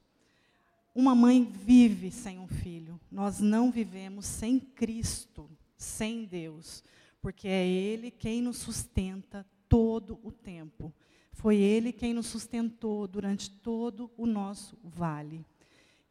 Uma 0.95 1.15
mãe 1.15 1.43
vive 1.43 2.11
sem 2.11 2.39
um 2.39 2.47
filho. 2.47 3.01
Nós 3.11 3.41
não 3.41 3.71
vivemos 3.71 4.27
sem 4.27 4.61
Cristo, 4.61 5.51
sem 5.77 6.25
Deus, 6.25 6.85
porque 7.21 7.49
é 7.49 7.67
Ele 7.67 8.13
quem 8.13 8.41
nos 8.41 8.59
sustenta 8.59 9.45
todo 9.69 10.21
o 10.23 10.31
tempo. 10.31 10.95
Foi 11.33 11.57
Ele 11.57 11.93
quem 11.93 12.15
nos 12.15 12.27
sustentou 12.27 13.09
durante 13.09 13.51
todo 13.51 14.09
o 14.17 14.25
nosso 14.25 14.79
vale. 14.85 15.45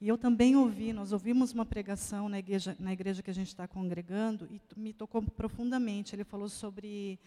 E 0.02 0.08
eu 0.10 0.18
também 0.18 0.54
ouvi, 0.58 0.92
nós 0.92 1.14
ouvimos 1.14 1.54
uma 1.54 1.66
pregação 1.66 2.28
na 2.28 2.38
igreja, 2.38 2.76
na 2.78 2.92
igreja 2.92 3.24
que 3.24 3.32
a 3.32 3.34
gente 3.34 3.48
está 3.48 3.66
congregando 3.66 4.50
e 4.52 4.60
me 4.76 4.92
tocou 4.92 5.22
profundamente. 5.22 6.14
Ele 6.14 6.26
falou 6.26 6.50
sobre 6.50 7.18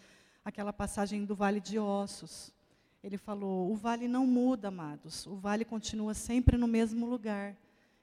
aquela 0.45 0.75
passagem 0.75 1.25
do 1.25 1.35
Vale 1.35 1.59
de 1.59 1.79
Ossos. 1.79 2.53
Ele 3.07 3.17
falou: 3.17 3.71
o 3.71 3.77
vale 3.77 4.09
não 4.09 4.27
muda, 4.27 4.67
amados, 4.67 5.29
o 5.29 5.37
vale 5.37 5.65
continua 5.65 6.13
sempre 6.13 6.57
no 6.57 6.67
mesmo 6.67 7.07
lugar. 7.07 7.57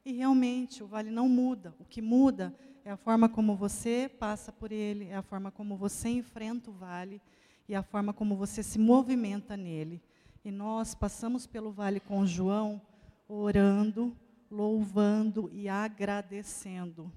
E 0.05 0.13
realmente, 0.13 0.81
o 0.81 0.87
vale 0.87 1.11
não 1.11 1.27
muda. 1.27 1.75
O 1.77 1.83
que 1.83 2.01
muda 2.01 2.55
é 2.85 2.91
a 2.91 2.95
forma 2.95 3.27
como 3.27 3.53
você 3.53 4.09
passa 4.17 4.49
por 4.49 4.71
ele, 4.71 5.09
é 5.09 5.17
a 5.17 5.21
forma 5.21 5.51
como 5.51 5.75
você 5.75 6.07
enfrenta 6.07 6.69
o 6.69 6.73
vale 6.73 7.21
e 7.67 7.75
a 7.75 7.83
forma 7.83 8.13
como 8.13 8.37
você 8.37 8.63
se 8.63 8.79
movimenta 8.79 9.57
nele. 9.57 10.01
E 10.41 10.49
nós 10.49 10.95
passamos 10.95 11.45
pelo 11.45 11.69
vale 11.69 11.99
com 11.99 12.25
João, 12.25 12.81
orando, 13.27 14.15
louvando 14.49 15.49
e 15.51 15.67
agradecendo. 15.67 17.11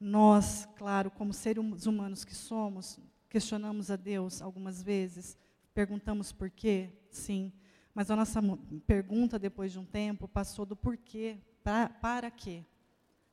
Nós, 0.00 0.66
claro, 0.76 1.12
como 1.12 1.32
seres 1.32 1.86
humanos 1.86 2.24
que 2.24 2.34
somos, 2.34 2.98
questionamos 3.28 3.88
a 3.88 3.94
Deus 3.94 4.42
algumas 4.42 4.82
vezes, 4.82 5.38
perguntamos 5.78 6.32
por 6.32 6.50
quê, 6.50 6.90
sim, 7.08 7.52
Mas 7.94 8.10
a 8.10 8.16
nossa 8.16 8.40
pergunta, 8.84 9.38
depois 9.38 9.70
de 9.70 9.78
um 9.78 9.84
tempo, 9.84 10.26
passou 10.26 10.66
do 10.66 10.74
porquê, 10.74 11.38
pra, 11.62 11.88
para 11.88 12.32
quê? 12.32 12.64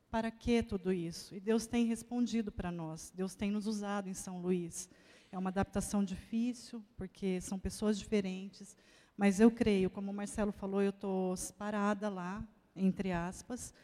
Para 0.08 0.30
que 0.30 0.62
tudo 0.62 0.92
isso? 0.92 1.34
E 1.34 1.40
Deus 1.40 1.66
tem 1.66 1.86
respondido 1.86 2.52
para 2.52 2.70
nós, 2.70 3.12
Deus 3.12 3.34
tem 3.34 3.50
nos 3.50 3.66
usado 3.66 4.08
em 4.08 4.14
São 4.14 4.40
Luís. 4.40 4.88
É 5.32 5.36
uma 5.36 5.50
adaptação 5.50 6.04
difícil, 6.04 6.84
porque 6.96 7.40
são 7.40 7.58
pessoas 7.58 7.98
diferentes, 7.98 8.76
mas 9.16 9.40
eu 9.40 9.50
creio, 9.50 9.90
como 9.90 10.12
o 10.12 10.14
Marcelo 10.14 10.52
falou, 10.52 10.80
eu 10.80 10.90
estou 10.90 11.34
parada 11.58 12.08
lá, 12.08 12.46
entre 12.76 13.10
aspas, 13.10 13.74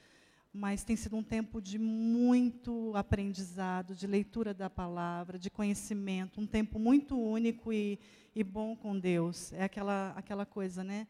mas 0.53 0.85
tem 0.85 0.95
sido 0.97 1.17
um 1.17 1.23
tempo 1.23 1.63
de 1.63 1.79
muito 1.79 2.93
aprendizado, 2.95 3.95
de 3.95 4.07
leitura 4.07 4.53
da 4.53 4.69
palavra, 4.69 5.39
de 5.39 5.49
conhecimento, 5.49 6.41
um 6.41 6.47
tempo 6.47 6.79
muito 6.79 7.19
único 7.19 7.73
e, 7.73 7.99
e 8.35 8.45
bom 8.45 8.77
com 8.77 8.99
Deus. 8.99 9.53
É 9.55 9.65
aquela, 9.65 10.13
aquela 10.15 10.45
coisa, 10.45 10.85
né? 10.85 11.07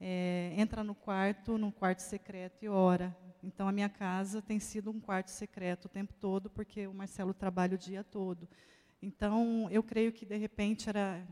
É, 0.00 0.54
entra 0.56 0.84
no 0.84 0.94
quarto, 0.94 1.58
no 1.58 1.72
quarto 1.72 2.00
secreto 2.00 2.64
e 2.64 2.68
ora. 2.68 3.16
Então, 3.42 3.66
a 3.66 3.72
minha 3.72 3.88
casa 3.88 4.40
tem 4.40 4.60
sido 4.60 4.90
um 4.90 5.00
quarto 5.00 5.28
secreto 5.28 5.86
o 5.86 5.88
tempo 5.88 6.14
todo, 6.14 6.48
porque 6.48 6.86
o 6.86 6.94
Marcelo 6.94 7.34
trabalha 7.34 7.74
o 7.74 7.78
dia 7.78 8.04
todo. 8.04 8.48
Então, 9.02 9.68
eu 9.70 9.82
creio 9.82 10.12
que, 10.12 10.24
de 10.24 10.36
repente, 10.36 10.88
era, 10.88 11.26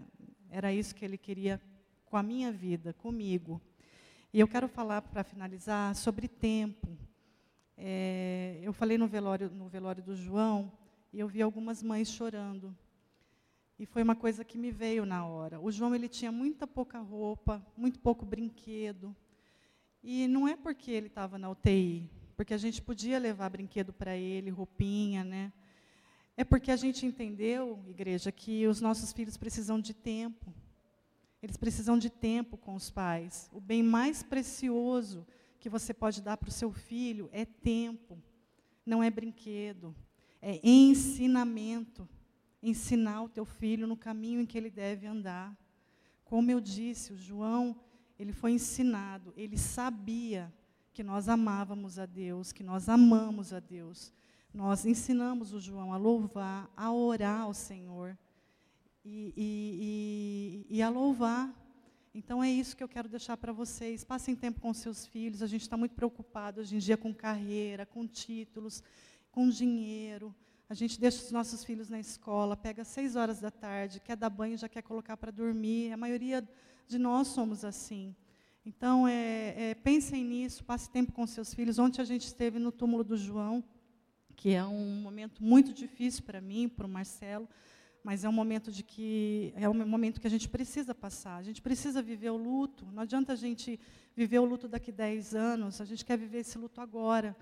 era 0.51 0.73
isso 0.73 0.95
que 0.95 1.05
ele 1.05 1.17
queria 1.17 1.61
com 2.05 2.17
a 2.17 2.23
minha 2.23 2.51
vida, 2.51 2.93
comigo. 2.93 3.61
E 4.33 4.41
eu 4.41 4.49
quero 4.49 4.69
falar, 4.69 5.01
para 5.03 5.23
finalizar, 5.23 5.95
sobre 5.95 6.27
tempo. 6.27 6.99
É, 7.77 8.59
eu 8.63 8.73
falei 8.73 8.99
no 8.99 9.07
velório, 9.07 9.51
no 9.51 9.69
velório 9.69 10.03
do 10.03 10.15
João 10.15 10.73
e 11.13 11.21
eu 11.21 11.29
vi 11.29 11.43
algumas 11.43 11.83
mães 11.83 12.09
chorando. 12.09 12.77
E 13.79 13.87
foi 13.87 14.03
uma 14.03 14.15
coisa 14.15 14.45
que 14.45 14.57
me 14.57 14.71
veio 14.71 15.05
na 15.05 15.27
hora. 15.27 15.61
O 15.61 15.71
João 15.71 15.95
ele 15.95 16.09
tinha 16.09 16.31
muita 16.31 16.67
pouca 16.67 17.01
roupa, 17.01 17.65
muito 17.77 17.99
pouco 17.99 18.25
brinquedo. 18.25 19.15
E 20.03 20.27
não 20.29 20.47
é 20.47 20.57
porque 20.57 20.91
ele 20.91 21.09
estava 21.09 21.39
na 21.39 21.51
UTI, 21.51 22.09
porque 22.37 22.55
a 22.55 22.59
gente 22.59 22.81
podia 22.81 23.19
levar 23.19 23.51
brinquedo 23.51 23.93
para 23.93 24.17
ele, 24.17 24.51
roupinha, 24.51 25.25
né? 25.25 25.53
É 26.37 26.45
porque 26.45 26.71
a 26.71 26.77
gente 26.77 27.05
entendeu, 27.05 27.83
igreja, 27.87 28.33
que 28.33 28.67
os 28.67 28.81
nossos 28.81 29.13
filhos 29.13 29.37
precisam 29.37 29.81
de 29.81 29.93
tempo. 29.93 30.53
Eles 31.43 31.57
precisam 31.57 31.99
de 31.99 32.09
tempo 32.09 32.57
com 32.57 32.75
os 32.75 32.89
pais. 32.89 33.51
O 33.53 33.61
bem 33.61 33.83
mais 33.83 34.23
precioso 34.23 35.27
que 35.63 35.69
você 35.69 35.95
pode 35.95 36.21
dar 36.21 36.37
para 36.37 36.49
o 36.49 36.53
seu 36.53 36.73
filho 36.73 37.31
é 37.33 37.45
tempo, 37.45 38.21
não 38.85 39.01
é 39.01 39.09
brinquedo, 39.09 39.95
é 40.41 40.59
ensinamento. 40.61 42.09
Ensinar 42.61 43.23
o 43.23 43.29
teu 43.29 43.45
filho 43.45 43.87
no 43.87 43.97
caminho 43.97 44.41
em 44.41 44.47
que 44.47 44.59
ele 44.59 44.71
deve 44.71 45.07
andar. 45.07 45.57
Como 46.25 46.51
eu 46.51 46.61
disse, 46.61 47.13
o 47.13 47.17
João, 47.17 47.77
ele 48.19 48.33
foi 48.33 48.51
ensinado, 48.51 49.33
ele 49.37 49.57
sabia 49.57 50.53
que 50.93 51.05
nós 51.05 51.29
amávamos 51.29 51.97
a 51.97 52.07
Deus, 52.07 52.51
que 52.51 52.65
nós 52.65 52.89
amamos 52.89 53.53
a 53.53 53.61
Deus. 53.61 54.13
Nós 54.53 54.85
ensinamos 54.85 55.53
o 55.53 55.61
João 55.61 55.93
a 55.93 55.97
louvar, 55.97 56.69
a 56.77 56.93
orar 56.93 57.43
ao 57.43 57.55
Senhor 57.55 58.19
e, 59.05 59.33
e, 59.37 60.67
e, 60.69 60.77
e 60.79 60.83
a 60.83 60.89
louvar 60.89 61.55
então 62.15 62.45
é 62.45 62.51
isso 62.51 62.77
que 62.77 62.85
eu 62.85 62.89
quero 62.89 63.09
deixar 63.09 63.39
para 63.39 63.53
vocês. 63.53 64.05
Passem 64.05 64.37
tempo 64.37 64.61
com 64.61 64.73
seus 64.75 65.07
filhos. 65.07 65.43
A 65.43 65.47
gente 65.47 65.63
está 65.63 65.79
muito 65.79 65.95
preocupado 65.95 66.61
hoje 66.61 66.77
em 66.77 66.79
dia 66.79 66.97
com 66.97 67.15
carreira, 67.15 67.87
com 67.87 68.07
títulos, 68.07 68.83
com 69.31 69.49
dinheiro. 69.49 70.35
A 70.69 70.75
gente 70.75 71.01
deixa 71.01 71.25
os 71.25 71.33
nossos 71.33 71.65
filhos 71.65 71.89
na 71.89 71.99
escola, 71.99 72.55
pega 72.55 72.85
seis 72.85 73.17
horas 73.17 73.41
da 73.41 73.51
tarde, 73.51 74.01
quer 74.01 74.17
dar 74.17 74.29
banho, 74.29 74.59
já 74.59 74.69
quer 74.69 74.83
colocar 74.83 75.17
para 75.17 75.31
dormir. 75.31 75.91
A 75.93 75.97
maioria 75.97 76.47
de 76.87 76.99
nós 76.99 77.29
somos 77.29 77.65
assim. 77.65 78.15
Então, 78.65 79.09
é, 79.09 79.71
é, 79.71 79.75
pensem 79.75 80.23
nisso, 80.23 80.63
passe 80.65 80.91
tempo 80.91 81.13
com 81.13 81.27
seus 81.27 81.55
filhos. 81.55 81.79
Ontem 81.79 82.03
a 82.03 82.05
gente 82.05 82.27
esteve 82.27 82.59
no 82.59 82.71
túmulo 82.71 83.03
do 83.03 83.17
João, 83.17 83.65
que 84.37 84.51
é 84.51 84.65
um 84.65 85.01
momento 85.01 85.43
muito 85.43 85.73
difícil 85.73 86.23
para 86.25 86.41
mim, 86.43 86.69
para 86.69 86.87
o 86.87 86.89
Marcelo 86.91 87.49
mas 88.03 88.25
é 88.25 88.29
um 88.29 88.33
momento 88.33 88.73
de 88.73 88.83
que 88.83 89.53
é 89.57 89.69
um 89.69 89.87
momento 89.87 90.21
que 90.21 90.27
a 90.27 90.31
gente 90.31 90.49
precisa 90.49 90.95
passar. 90.95 91.37
A 91.37 91.43
gente 91.43 91.63
precisa 91.63 92.03
viver 92.03 92.31
o 92.31 92.37
luto. 92.37 92.85
Não 92.93 93.03
adianta 93.03 93.33
a 93.33 93.37
gente 93.37 93.79
viver 94.17 94.41
o 94.41 94.45
luto 94.45 94.67
daqui 94.69 94.91
10 94.91 95.35
anos, 95.35 95.81
a 95.81 95.85
gente 95.85 96.05
quer 96.05 96.19
viver 96.19 96.39
esse 96.39 96.59
luto 96.59 96.81
agora. 96.81 97.37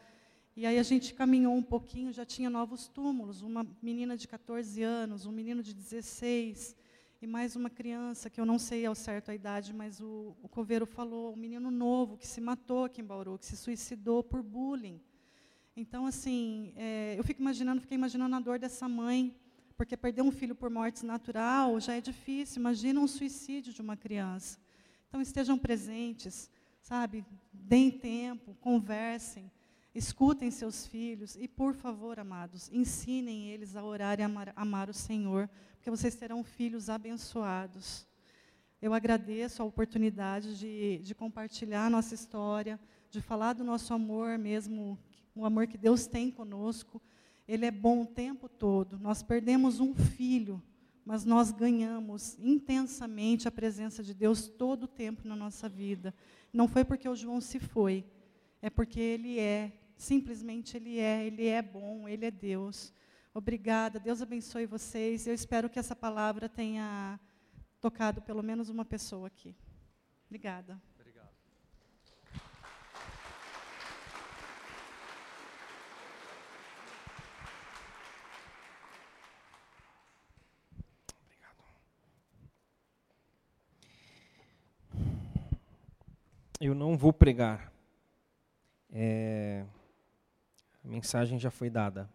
E 0.55 0.66
aí 0.66 0.79
a 0.79 0.83
gente 0.83 1.14
caminhou 1.14 1.55
um 1.55 1.62
pouquinho, 1.62 2.12
já 2.12 2.25
tinha 2.25 2.51
novos 2.51 2.88
túmulos, 2.88 3.40
uma 3.40 3.66
menina 3.81 4.16
de 4.16 4.29
14 4.29 4.83
anos, 4.83 5.25
um 5.25 5.33
menino 5.33 5.62
de 5.62 5.73
16 5.73 6.77
e 7.23 7.27
mais 7.27 7.55
uma 7.55 7.70
criança 7.70 8.29
que 8.29 8.40
eu 8.40 8.46
não 8.46 8.59
sei 8.59 8.87
ao 8.87 8.94
certo 8.94 9.31
a 9.31 9.35
idade, 9.35 9.73
mas 9.75 10.01
o, 10.01 10.35
o 10.42 10.49
coveiro 10.49 10.87
falou, 10.87 11.33
um 11.33 11.37
menino 11.37 11.70
novo 11.70 12.16
que 12.16 12.27
se 12.27 12.40
matou 12.40 12.85
aqui 12.85 13.01
em 13.01 13.05
Bauru, 13.05 13.38
que 13.38 13.46
se 13.46 13.57
suicidou 13.57 14.25
por 14.25 14.42
bullying. 14.42 15.01
Então, 15.77 16.07
assim, 16.07 16.73
é, 16.77 17.14
eu 17.18 17.25
fico 17.25 17.40
imaginando, 17.40 17.81
fiquei 17.81 17.94
imaginando 17.94 18.35
a 18.37 18.40
dor 18.40 18.59
dessa 18.59 18.88
mãe 18.88 19.35
porque 19.81 19.97
perder 19.97 20.21
um 20.21 20.31
filho 20.31 20.55
por 20.55 20.69
morte 20.69 21.07
natural 21.07 21.81
já 21.81 21.97
é 21.97 22.03
difícil. 22.03 22.61
Imagina 22.61 23.01
um 23.01 23.09
suicídio 23.09 23.73
de 23.73 23.81
uma 23.81 23.97
criança. 23.97 24.59
Então 25.09 25.23
estejam 25.23 25.57
presentes, 25.57 26.51
sabe? 26.83 27.25
Deem 27.51 27.90
tempo, 27.90 28.55
conversem, 28.61 29.51
escutem 29.95 30.51
seus 30.51 30.87
filhos 30.87 31.35
e, 31.35 31.49
por 31.49 31.73
favor, 31.73 32.21
amados, 32.21 32.69
ensinem 32.71 33.49
eles 33.49 33.75
a 33.75 33.83
orar 33.83 34.21
e 34.21 34.23
amar, 34.23 34.53
amar 34.55 34.90
o 34.90 34.93
Senhor, 34.93 35.49
porque 35.77 35.88
vocês 35.88 36.14
terão 36.14 36.45
filhos 36.45 36.90
abençoados. 36.90 38.07
Eu 38.83 38.93
agradeço 38.93 39.62
a 39.62 39.64
oportunidade 39.64 40.59
de, 40.59 40.99
de 40.99 41.14
compartilhar 41.14 41.90
nossa 41.90 42.14
história, 42.14 42.79
de 43.11 43.23
falar 43.23 43.55
do 43.55 43.64
nosso 43.64 43.95
amor 43.95 44.37
mesmo, 44.37 44.99
o 45.35 45.47
amor 45.47 45.66
que 45.66 45.79
Deus 45.79 46.07
tem 46.07 46.31
conosco 46.31 47.01
ele 47.51 47.67
é 47.67 47.71
bom 47.71 48.03
o 48.03 48.07
tempo 48.07 48.49
todo. 48.49 48.97
Nós 49.01 49.25
perdemos 49.25 49.81
um 49.81 49.93
filho, 49.93 50.63
mas 51.05 51.25
nós 51.25 51.51
ganhamos 51.51 52.39
intensamente 52.39 53.49
a 53.49 53.51
presença 53.51 54.05
de 54.05 54.15
Deus 54.15 54.47
todo 54.47 54.85
o 54.85 54.89
tempo 54.89 55.27
na 55.27 55.35
nossa 55.35 55.69
vida. 55.69 56.15
Não 56.53 56.69
foi 56.69 56.85
porque 56.85 57.09
o 57.09 57.17
João 57.17 57.41
se 57.41 57.59
foi, 57.59 58.05
é 58.63 58.71
porque 58.71 59.01
ele 59.01 59.41
é, 59.41 59.73
simplesmente 59.97 60.77
ele 60.77 61.01
é, 61.01 61.27
ele 61.27 61.47
é 61.47 61.61
bom, 61.61 62.09
ele 62.09 62.25
é 62.25 62.31
Deus. 62.31 62.93
Obrigada, 63.35 63.99
Deus 63.99 64.23
abençoe 64.23 64.65
vocês. 64.67 65.27
Eu 65.27 65.35
espero 65.35 65.69
que 65.69 65.79
essa 65.79 65.97
palavra 65.97 66.49
tenha 66.49 67.19
tocado 67.81 68.23
pelo 68.23 68.45
menos 68.45 68.69
uma 68.69 68.85
pessoa 68.85 69.27
aqui. 69.27 69.57
Obrigada. 70.29 70.81
Eu 86.61 86.75
não 86.75 86.94
vou 86.94 87.11
pregar. 87.11 87.73
É, 88.92 89.64
a 90.85 90.88
mensagem 90.88 91.38
já 91.38 91.51
foi 91.51 91.70
dada. 91.70 92.09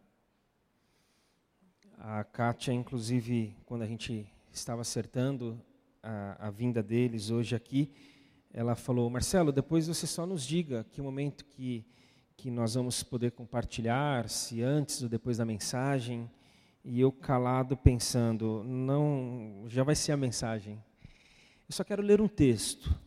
A 1.98 2.24
Kátia, 2.24 2.72
inclusive, 2.72 3.56
quando 3.66 3.82
a 3.82 3.88
gente 3.88 4.28
estava 4.54 4.82
acertando 4.82 5.60
a, 6.04 6.48
a, 6.48 6.52
vinda 6.52 6.84
deles 6.84 7.32
hoje 7.32 7.56
aqui, 7.56 7.92
ela 8.54 8.76
falou: 8.76 9.10
Marcelo, 9.10 9.52
depois 9.52 9.88
você 9.88 10.06
só 10.06 10.28
nos 10.28 10.46
diga 10.46 10.86
que 10.92 11.02
momento 11.02 11.44
que, 11.46 11.84
que 12.38 12.52
nós 12.52 12.76
vamos 12.76 13.02
poder 13.02 13.32
compartilhar, 13.32 14.30
se 14.30 14.62
antes 14.62 15.02
ou 15.02 15.10
depois 15.10 15.38
da 15.38 15.46
mensagem. 15.46 16.30
E 16.84 17.02
eu 17.02 17.12
calado 17.12 17.76
pensando: 17.76 18.64
não, 18.64 19.64
já 19.68 19.84
vai 19.84 19.96
ser 19.96 20.12
a 20.12 20.18
mensagem. 20.18 20.84
Eu 21.68 21.74
só 21.74 21.84
quero 21.84 22.04
ler 22.04 22.22
um 22.22 22.28
texto 22.28 23.05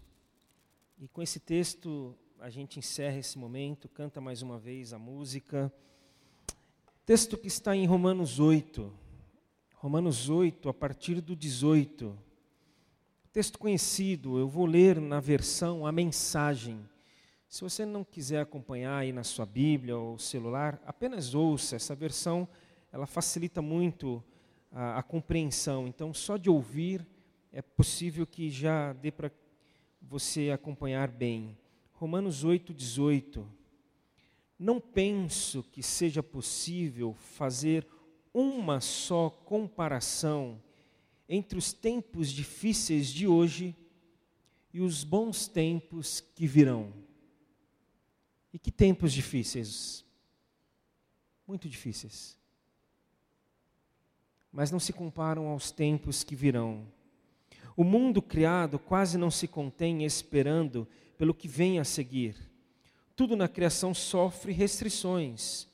e 1.01 1.07
com 1.07 1.23
esse 1.23 1.39
texto 1.39 2.13
a 2.41 2.51
gente 2.51 2.81
encerra 2.81 3.19
esse 3.19 3.39
momento, 3.39 3.89
canta 3.89 4.21
mais 4.21 4.43
uma 4.43 4.59
vez 4.59 4.93
a 4.93 4.99
música. 4.99 5.73
Texto 7.07 7.39
que 7.39 7.47
está 7.47 7.77
em 7.77 7.87
Romanos 7.87 8.41
8. 8.41 8.93
Romanos 9.75 10.29
8, 10.29 10.69
a 10.69 10.75
partir 10.75 11.21
do 11.21 11.37
18. 11.37 12.19
Texto 13.33 13.61
conhecido, 13.61 14.39
eu 14.39 14.49
vou 14.49 14.67
ler 14.67 15.01
na 15.01 15.21
versão 15.21 15.87
a 15.87 15.93
mensagem. 15.93 16.85
Se 17.49 17.61
você 17.61 17.87
não 17.87 18.03
quiser 18.03 18.41
acompanhar 18.41 18.99
aí 18.99 19.13
na 19.13 19.23
sua 19.23 19.47
Bíblia 19.47 19.97
ou 19.97 20.19
celular, 20.19 20.83
apenas 20.85 21.33
ouça. 21.33 21.77
Essa 21.77 21.95
versão 21.95 22.49
ela 22.91 23.07
facilita 23.07 23.63
muito 23.63 24.23
a, 24.73 24.99
a 24.99 25.03
compreensão. 25.05 25.87
Então, 25.87 26.13
só 26.13 26.37
de 26.37 26.51
ouvir 26.51 27.07
é 27.53 27.63
possível 27.63 28.27
que 28.27 28.51
já 28.51 28.93
dê 28.93 29.13
para 29.13 29.31
você 30.01 30.51
acompanhar 30.51 31.09
bem. 31.09 31.57
Romanos 31.93 32.45
8, 32.45 32.73
18. 32.73 33.47
Não 34.59 34.81
penso 34.81 35.63
que 35.63 35.83
seja 35.83 36.23
possível 36.23 37.15
fazer 37.15 37.87
uma 38.33 38.81
só 38.81 39.31
comparação 39.31 40.63
entre 41.29 41.59
os 41.59 41.73
tempos 41.73 42.31
difíceis 42.31 43.09
de 43.09 43.27
hoje 43.27 43.77
e 44.73 44.81
os 44.81 45.05
bons 45.05 45.47
tempos 45.47 46.21
que 46.21 46.47
virão. 46.47 46.93
E 48.53 48.59
que 48.59 48.71
tempos 48.71 49.13
difíceis. 49.13 50.05
Muito 51.47 51.69
difíceis. 51.69 52.39
Mas 54.51 54.71
não 54.71 54.81
se 54.81 54.93
comparam 54.93 55.49
aos 55.49 55.71
tempos 55.71 56.25
que 56.25 56.35
virão. 56.35 56.87
O 57.79 57.85
mundo 57.85 58.21
criado 58.21 58.77
quase 58.77 59.17
não 59.17 59.31
se 59.31 59.47
contém 59.47 60.05
esperando 60.05 60.85
pelo 61.17 61.33
que 61.33 61.47
vem 61.47 61.79
a 61.79 61.85
seguir. 61.85 62.35
Tudo 63.15 63.37
na 63.37 63.47
criação 63.47 63.95
sofre 63.95 64.51
restrições. 64.53 65.69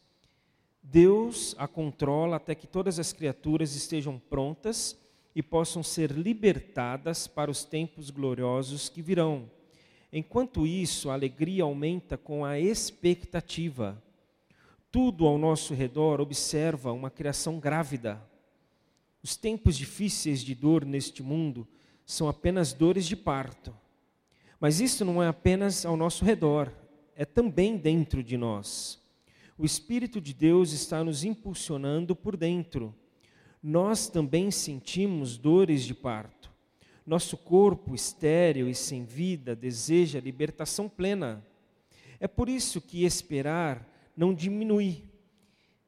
Deus 0.82 1.55
a 1.57 1.66
controla 1.66 2.36
até 2.36 2.55
que 2.55 2.66
todas 2.66 2.98
as 2.98 3.11
criaturas 3.14 3.74
estejam 3.74 4.18
prontas 4.18 5.00
e 5.34 5.42
possam 5.42 5.82
ser 5.82 6.11
libertadas 6.11 7.26
para 7.26 7.50
os 7.50 7.64
tempos 7.64 8.11
gloriosos 8.11 8.90
que 8.90 9.00
virão. 9.00 9.50
Enquanto 10.12 10.66
isso, 10.66 11.09
a 11.09 11.14
alegria 11.14 11.62
aumenta 11.62 12.18
com 12.18 12.44
a 12.44 12.61
expectativa. 12.61 13.96
Tudo 14.92 15.26
ao 15.26 15.38
nosso 15.38 15.72
redor 15.72 16.20
observa 16.20 16.92
uma 16.92 17.09
criação 17.09 17.59
grávida. 17.59 18.22
Os 19.22 19.38
tempos 19.38 19.74
difíceis 19.74 20.44
de 20.44 20.55
dor 20.55 20.84
neste 20.84 21.22
mundo 21.22 21.66
são 22.05 22.28
apenas 22.28 22.72
dores 22.72 23.07
de 23.07 23.16
parto. 23.16 23.74
Mas 24.61 24.80
isso 24.80 25.05
não 25.05 25.22
é 25.22 25.28
apenas 25.28 25.84
ao 25.84 25.96
nosso 25.96 26.24
redor, 26.24 26.72
é 27.16 27.24
também 27.24 27.76
dentro 27.76 28.22
de 28.22 28.36
nós. 28.36 29.00
O 29.57 29.64
Espírito 29.64 30.20
de 30.20 30.34
Deus 30.34 30.72
está 30.72 31.05
nos 31.05 31.24
impulsionando 31.24 32.16
por 32.16 32.36
dentro 32.36 32.94
nós 33.66 34.09
também 34.09 34.50
sentimos 34.50 35.38
dores 35.38 35.84
de 35.84 35.94
parto. 35.94 36.52
Nosso 37.07 37.34
corpo 37.34 37.94
estéril 37.94 38.68
e 38.68 38.74
sem 38.74 39.07
vida 39.07 39.57
deseja 39.57 40.20
libertação 40.20 40.86
plena. 40.86 41.42
É 42.20 42.28
por 42.28 42.46
isso 42.46 42.78
que 42.78 43.07
esperar 43.07 43.88
não 44.14 44.34
diminui. 44.34 45.05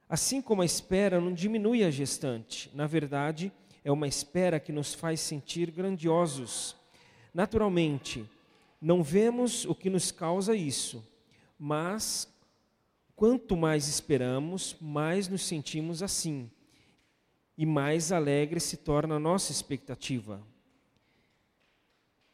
Assim 0.08 0.40
como 0.40 0.62
a 0.62 0.64
espera 0.64 1.20
não 1.20 1.34
diminui 1.34 1.84
a 1.84 1.90
gestante, 1.90 2.70
na 2.72 2.86
verdade, 2.86 3.52
é 3.86 3.92
uma 3.92 4.08
espera 4.08 4.58
que 4.58 4.72
nos 4.72 4.94
faz 4.94 5.20
sentir 5.20 5.70
grandiosos. 5.70 6.74
Naturalmente, 7.32 8.28
não 8.80 9.00
vemos 9.00 9.64
o 9.64 9.76
que 9.76 9.88
nos 9.88 10.10
causa 10.10 10.56
isso, 10.56 11.06
mas 11.56 12.28
quanto 13.14 13.56
mais 13.56 13.86
esperamos, 13.86 14.74
mais 14.80 15.28
nos 15.28 15.42
sentimos 15.42 16.02
assim 16.02 16.50
e 17.56 17.64
mais 17.64 18.10
alegre 18.10 18.58
se 18.58 18.76
torna 18.76 19.14
a 19.14 19.20
nossa 19.20 19.52
expectativa. 19.52 20.42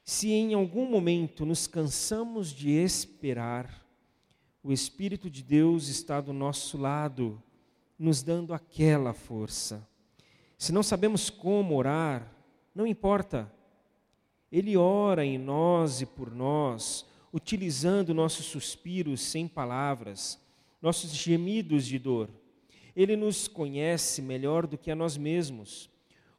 Se 0.03 0.31
em 0.31 0.55
algum 0.55 0.89
momento 0.89 1.45
nos 1.45 1.67
cansamos 1.67 2.49
de 2.49 2.71
esperar, 2.71 3.87
o 4.63 4.73
Espírito 4.73 5.29
de 5.29 5.43
Deus 5.43 5.89
está 5.89 6.19
do 6.19 6.33
nosso 6.33 6.79
lado, 6.79 7.43
nos 7.99 8.23
dando 8.23 8.55
aquela 8.55 9.13
força. 9.13 9.87
Se 10.63 10.71
não 10.71 10.85
sabemos 10.85 11.29
como 11.29 11.75
orar, 11.75 12.33
não 12.73 12.87
importa. 12.87 13.53
Ele 14.49 14.77
ora 14.77 15.25
em 15.25 15.37
nós 15.37 16.01
e 16.01 16.07
por 16.07 16.33
nós, 16.33 17.05
utilizando 17.33 18.15
nossos 18.15 18.47
suspiros 18.47 19.23
sem 19.23 19.49
palavras, 19.49 20.39
nossos 20.81 21.11
gemidos 21.17 21.85
de 21.85 21.99
dor. 21.99 22.31
Ele 22.95 23.17
nos 23.17 23.49
conhece 23.49 24.23
melhor 24.23 24.65
do 24.69 24.79
que 24.79 24.93
a 24.93 24.95
nós 24.95 25.17
mesmos, 25.17 25.91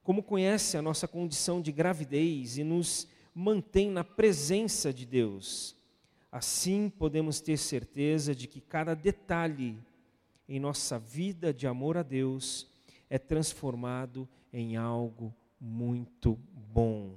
como 0.02 0.24
conhece 0.24 0.78
a 0.78 0.82
nossa 0.82 1.06
condição 1.06 1.62
de 1.62 1.74
gravidez 1.74 2.58
e 2.58 2.64
nos 2.64 3.10
mantém 3.36 3.90
na 3.90 4.06
presença 4.06 4.94
de 4.94 5.06
Deus. 5.06 5.76
Assim 6.32 6.90
podemos 6.90 7.42
ter 7.42 7.58
certeza 7.58 8.34
de 8.34 8.48
que 8.48 8.62
cada 8.62 8.94
detalhe 8.94 9.78
em 10.48 10.62
nossa 10.62 10.98
vida 10.98 11.54
de 11.54 11.68
amor 11.68 11.98
a 11.98 12.04
Deus 12.04 12.72
é 13.14 13.20
transformado 13.20 14.28
em 14.52 14.76
algo 14.76 15.32
muito 15.62 16.36
bom. 16.74 17.16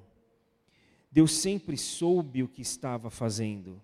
Deus 1.10 1.32
sempre 1.32 1.74
soube 1.78 2.42
o 2.42 2.48
que 2.48 2.60
estava 2.60 3.08
fazendo. 3.08 3.80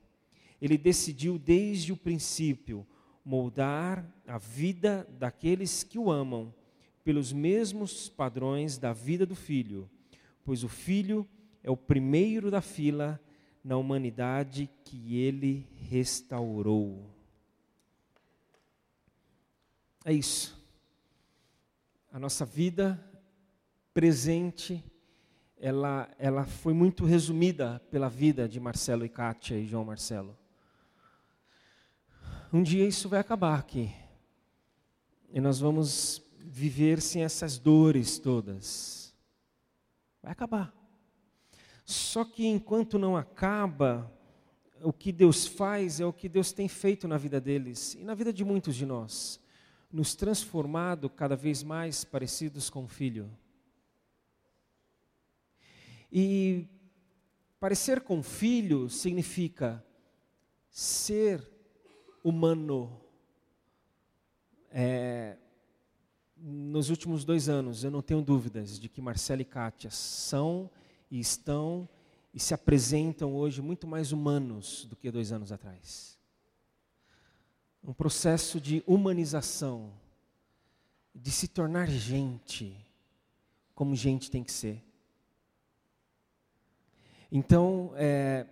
Ele 0.61 0.77
decidiu 0.77 1.39
desde 1.39 1.91
o 1.91 1.97
princípio 1.97 2.87
moldar 3.25 4.07
a 4.27 4.37
vida 4.37 5.09
daqueles 5.19 5.83
que 5.83 5.99
o 5.99 6.11
amam 6.11 6.53
pelos 7.03 7.33
mesmos 7.33 8.11
padrões 8.11 8.77
da 8.77 8.93
vida 8.93 9.25
do 9.25 9.35
filho, 9.35 9.89
pois 10.45 10.63
o 10.63 10.69
filho 10.69 11.27
é 11.63 11.71
o 11.71 11.77
primeiro 11.79 12.51
da 12.51 12.61
fila 12.61 13.19
na 13.65 13.79
humanidade 13.79 14.69
que 14.85 15.17
ele 15.17 15.67
restaurou. 15.89 17.11
É 20.05 20.13
isso. 20.13 20.62
A 22.13 22.19
nossa 22.19 22.45
vida 22.45 23.03
presente, 23.93 24.85
ela, 25.57 26.09
ela 26.19 26.45
foi 26.45 26.73
muito 26.73 27.05
resumida 27.05 27.83
pela 27.91 28.09
vida 28.09 28.49
de 28.49 28.61
Marcelo 28.61 29.05
e 29.05 29.09
Kátia 29.09 29.59
e 29.59 29.67
João 29.67 29.85
Marcelo 29.85 30.39
um 32.53 32.63
dia 32.63 32.87
isso 32.87 33.09
vai 33.09 33.19
acabar 33.19 33.59
aqui. 33.59 33.91
E 35.33 35.41
nós 35.41 35.59
vamos 35.59 36.23
viver 36.39 37.01
sem 37.01 37.25
essas 37.25 37.59
dores 37.59 38.19
todas. 38.19 39.15
Vai 40.23 40.33
acabar. 40.33 40.75
Só 41.85 42.25
que 42.25 42.47
enquanto 42.47 42.99
não 42.99 43.17
acaba, 43.17 44.13
o 44.83 44.93
que 44.93 45.11
Deus 45.11 45.47
faz 45.47 45.99
é 45.99 46.05
o 46.05 46.13
que 46.13 46.29
Deus 46.29 46.53
tem 46.53 46.69
feito 46.69 47.09
na 47.09 47.17
vida 47.17 47.41
deles 47.41 47.95
e 47.95 48.05
na 48.05 48.15
vida 48.15 48.33
de 48.33 48.45
muitos 48.45 48.77
de 48.77 48.85
nós, 48.85 49.41
nos 49.93 50.14
transformado 50.14 51.11
cada 51.11 51.36
vez 51.36 51.62
mais 51.62 52.05
parecidos 52.05 52.70
com 52.70 52.84
o 52.84 52.88
Filho. 52.88 53.30
E 56.11 56.66
parecer 57.61 58.01
com 58.01 58.22
Filho 58.22 58.88
significa 58.88 59.84
ser 60.70 61.47
humano. 62.24 63.01
É, 64.70 65.36
nos 66.36 66.88
últimos 66.90 67.24
dois 67.24 67.49
anos, 67.49 67.84
eu 67.84 67.90
não 67.90 68.03
tenho 68.03 68.22
dúvidas 68.22 68.80
de 68.80 68.88
que 68.88 69.01
Marcelo 69.01 69.43
e 69.43 69.45
Kátia 69.45 69.90
são 69.90 70.70
e 71.11 71.20
estão 71.20 71.88
e 72.34 72.40
se 72.40 72.55
apresentam 72.55 73.34
hoje 73.34 73.61
muito 73.61 73.86
mais 73.86 74.11
humanos 74.11 74.86
do 74.86 74.97
que 74.97 75.11
dois 75.11 75.30
anos 75.30 75.53
atrás. 75.53 76.12
Um 77.83 77.93
processo 77.93 78.61
de 78.61 78.83
humanização, 78.87 79.93
de 81.14 81.30
se 81.30 81.49
tornar 81.49 81.89
gente, 81.89 82.76
como 83.74 83.97
gente 83.97 84.30
tem 84.30 84.45
que 84.45 84.53
ser. 84.53 84.83
Então, 87.30 87.93
é, 87.97 88.47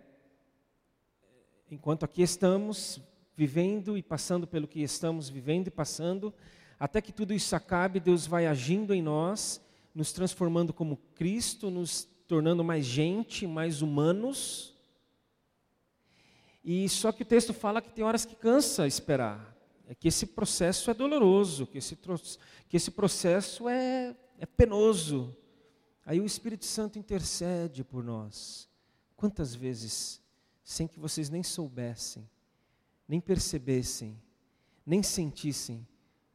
enquanto 1.70 2.05
aqui 2.05 2.22
estamos, 2.22 3.01
vivendo 3.37 3.97
e 3.97 4.03
passando 4.03 4.47
pelo 4.47 4.68
que 4.68 4.83
estamos 4.83 5.28
vivendo 5.28 5.68
e 5.68 5.70
passando, 5.70 6.35
até 6.78 7.01
que 7.01 7.12
tudo 7.12 7.33
isso 7.33 7.55
acabe, 7.55 8.01
Deus 8.01 8.26
vai 8.26 8.47
agindo 8.47 8.95
em 8.95 9.03
nós, 9.03 9.61
nos 9.95 10.12
transformando 10.12 10.72
como 10.72 10.99
Cristo, 11.14 11.70
nos 11.70 12.09
tornando 12.26 12.64
mais 12.64 12.85
gente, 12.85 13.47
mais 13.47 13.83
humanos. 13.83 14.74
E 16.63 16.89
só 16.89 17.11
que 17.11 17.23
o 17.23 17.27
texto 17.27 17.55
fala 17.55 17.81
que 17.81 17.93
tem 17.93 18.05
horas 18.05 18.25
que 18.25 18.37
cansa 18.37 18.87
esperar, 18.87 19.57
é 19.87 19.95
que 19.95 20.09
esse 20.09 20.27
processo 20.27 20.91
é 20.91 20.95
doloroso, 20.95 21.67
que 21.67 21.79
esse, 21.79 21.97
que 22.69 22.77
esse 22.77 22.91
processo 22.91 23.69
é, 23.69 24.15
é 24.39 24.47
penoso. 24.47 25.37
Aí 26.05 26.21
o 26.21 26.25
Espírito 26.27 26.65
Santo 26.65 26.99
intercede 26.99 27.83
por 27.83 28.05
nós. 28.05 28.69
Quantas 29.17 29.55
vezes, 29.55 30.21
sem 30.63 30.87
que 30.87 31.01
vocês 31.01 31.29
nem 31.29 31.43
soubessem, 31.43 32.29
nem 33.09 33.21
percebessem, 33.21 34.21
nem 34.85 35.03
sentissem, 35.03 35.79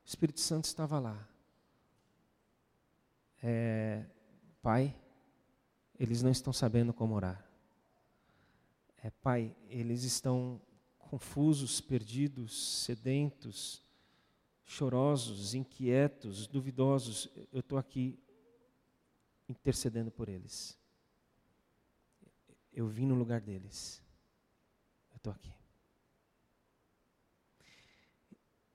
o 0.03 0.07
Espírito 0.07 0.39
Santo 0.39 0.65
estava 0.65 0.99
lá. 0.99 1.28
É, 3.41 4.05
pai, 4.61 4.95
eles 5.99 6.21
não 6.21 6.32
estão 6.32 6.51
sabendo 6.51 6.93
como 6.93 7.15
orar. 7.15 7.44
É, 9.05 9.11
pai, 9.21 9.55
eles 9.69 10.01
estão 10.01 10.59
confusos, 10.97 11.79
perdidos, 11.79 12.81
sedentos, 12.85 13.83
chorosos, 14.63 15.53
inquietos, 15.53 16.47
duvidosos. 16.47 17.29
Eu 17.53 17.59
estou 17.59 17.77
aqui 17.77 18.17
intercedendo 19.47 20.09
por 20.09 20.27
eles. 20.27 20.75
Eu 22.73 22.87
vim 22.87 23.05
no 23.05 23.13
lugar 23.13 23.41
deles. 23.41 24.01
Eu 25.11 25.17
estou 25.17 25.31
aqui. 25.31 25.53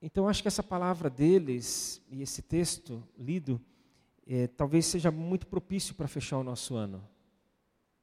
Então, 0.01 0.29
acho 0.29 0.41
que 0.41 0.47
essa 0.47 0.63
palavra 0.63 1.09
deles 1.09 2.01
e 2.09 2.21
esse 2.21 2.41
texto 2.41 3.05
lido 3.17 3.59
é, 4.25 4.47
talvez 4.47 4.85
seja 4.85 5.11
muito 5.11 5.45
propício 5.45 5.93
para 5.93 6.07
fechar 6.07 6.37
o 6.37 6.43
nosso 6.43 6.77
ano. 6.77 7.05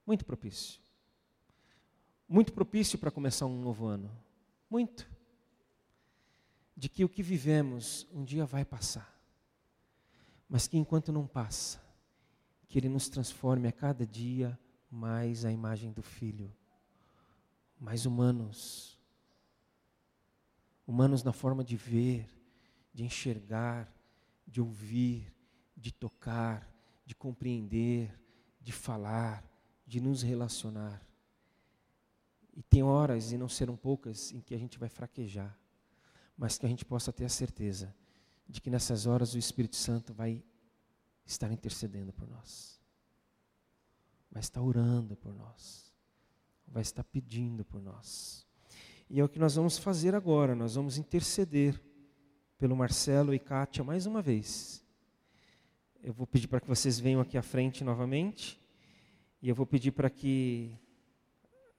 Muito 0.07 0.27
propício. 0.27 0.87
Muito 2.29 2.53
propício 2.53 2.99
para 2.99 3.11
começar 3.11 3.47
um 3.47 3.61
novo 3.61 3.87
ano. 3.87 4.11
Muito. 4.69 5.09
De 6.77 6.89
que 6.89 7.05
o 7.05 7.09
que 7.09 7.23
vivemos 7.23 8.07
um 8.13 8.25
dia 8.25 8.45
vai 8.45 8.65
passar. 8.65 9.19
Mas 10.49 10.69
que 10.69 10.77
enquanto 10.77 11.13
não 11.13 11.27
passa, 11.27 11.83
que 12.69 12.79
Ele 12.79 12.89
nos 12.89 13.09
transforme 13.09 13.67
a 13.67 13.73
cada 13.73 14.07
dia 14.07 14.59
mais 14.91 15.45
a 15.45 15.51
imagem 15.51 15.91
do 15.93 16.03
Filho, 16.03 16.55
mais 17.81 18.07
humanos. 18.07 18.99
Humanos 20.87 21.23
na 21.23 21.33
forma 21.33 21.65
de 21.65 21.77
ver, 21.77 22.29
de 22.93 23.05
enxergar, 23.05 23.93
de 24.47 24.61
ouvir, 24.61 25.33
de 25.77 25.93
tocar, 25.93 26.69
de 27.05 27.15
compreender, 27.15 28.19
de 28.61 28.73
falar, 28.73 29.45
de 29.87 30.01
nos 30.01 30.23
relacionar. 30.23 31.08
E 32.59 32.63
tem 32.65 32.83
horas, 32.83 33.31
e 33.31 33.39
não 33.39 33.49
serão 33.49 33.77
poucas, 33.77 34.33
em 34.33 34.41
que 34.41 34.53
a 34.53 34.59
gente 34.59 34.81
vai 34.81 34.89
fraquejar, 34.89 35.57
mas 36.37 36.59
que 36.59 36.67
a 36.67 36.69
gente 36.69 36.85
possa 36.85 37.13
ter 37.13 37.25
a 37.25 37.29
certeza 37.29 37.95
de 38.49 38.61
que 38.61 38.69
nessas 38.69 39.07
horas 39.07 39.33
o 39.33 39.39
Espírito 39.39 39.77
Santo 39.77 40.13
vai 40.13 40.43
estar 41.25 41.53
intercedendo 41.53 42.13
por 42.13 42.29
nós, 42.29 42.81
vai 44.29 44.41
estar 44.41 44.61
orando 44.61 45.15
por 45.15 45.33
nós, 45.33 45.95
vai 46.67 46.83
estar 46.83 47.05
pedindo 47.05 47.65
por 47.65 47.81
nós. 47.81 48.45
E 49.09 49.21
é 49.21 49.25
o 49.25 49.29
que 49.29 49.39
nós 49.39 49.55
vamos 49.55 49.79
fazer 49.79 50.17
agora, 50.17 50.57
nós 50.57 50.75
vamos 50.75 50.99
interceder 50.99 51.81
pelo 52.59 52.75
Marcelo 52.75 53.33
e 53.33 53.39
Kátia 53.39 53.85
mais 53.85 54.05
uma 54.05 54.21
vez. 54.21 54.85
Eu 56.03 56.13
vou 56.13 56.27
pedir 56.27 56.49
para 56.49 56.61
que 56.61 56.67
vocês 56.67 56.99
venham 56.99 57.21
aqui 57.21 57.39
à 57.39 57.43
frente 57.43 57.85
novamente, 57.85 58.61
e 59.41 59.49
eu 59.49 59.55
vou 59.55 59.65
pedir 59.65 59.93
para 59.93 60.11
que 60.11 60.77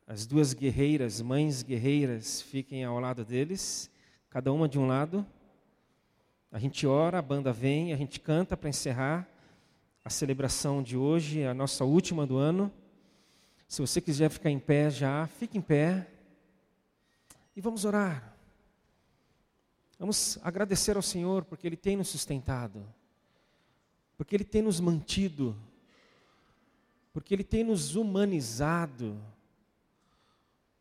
as 0.10 0.26
duas 0.26 0.56
guerreiras, 0.56 1.22
mães 1.22 1.62
guerreiras, 1.62 2.42
fiquem 2.42 2.84
ao 2.84 3.00
lado 3.00 3.24
deles, 3.24 3.92
cada 4.28 4.52
uma 4.52 4.68
de 4.68 4.80
um 4.80 4.88
lado. 4.88 5.24
A 6.52 6.58
gente 6.58 6.88
ora, 6.88 7.20
a 7.20 7.22
banda 7.22 7.54
vem, 7.54 7.94
a 7.94 7.96
gente 7.96 8.20
canta 8.20 8.58
para 8.58 8.70
encerrar 8.70 9.30
a 10.04 10.10
celebração 10.10 10.82
de 10.82 10.98
hoje, 10.98 11.44
a 11.44 11.54
nossa 11.54 11.86
última 11.86 12.26
do 12.26 12.38
ano. 12.38 12.74
Se 13.68 13.82
você 13.82 14.02
quiser 14.02 14.32
ficar 14.32 14.50
em 14.50 14.58
pé 14.58 14.90
já, 14.90 15.28
fique 15.28 15.60
em 15.60 15.62
pé. 15.62 16.10
E 17.56 17.62
vamos 17.62 17.86
orar. 17.86 18.36
Vamos 20.00 20.40
agradecer 20.42 20.96
ao 20.96 21.04
Senhor 21.04 21.46
porque 21.46 21.68
Ele 21.68 21.78
tem 21.78 21.96
nos 21.96 22.08
sustentado, 22.08 22.84
porque 24.18 24.36
Ele 24.36 24.44
tem 24.44 24.64
nos 24.64 24.80
mantido, 24.80 25.56
porque 27.14 27.32
Ele 27.32 27.44
tem 27.44 27.64
nos 27.64 27.96
humanizado 27.96 29.16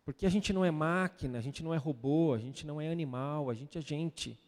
porque 0.09 0.25
a 0.25 0.31
gente 0.31 0.55
não 0.55 0.65
é 0.65 0.71
máquina, 0.71 1.37
a 1.37 1.41
gente 1.43 1.63
não 1.63 1.75
é 1.75 1.77
robô, 1.77 2.33
a 2.33 2.39
gente 2.39 2.67
não 2.67 2.81
é 2.81 2.89
animal, 2.89 3.51
a 3.51 3.55
gente 3.55 3.77
é 3.77 3.81
gente. 3.83 4.41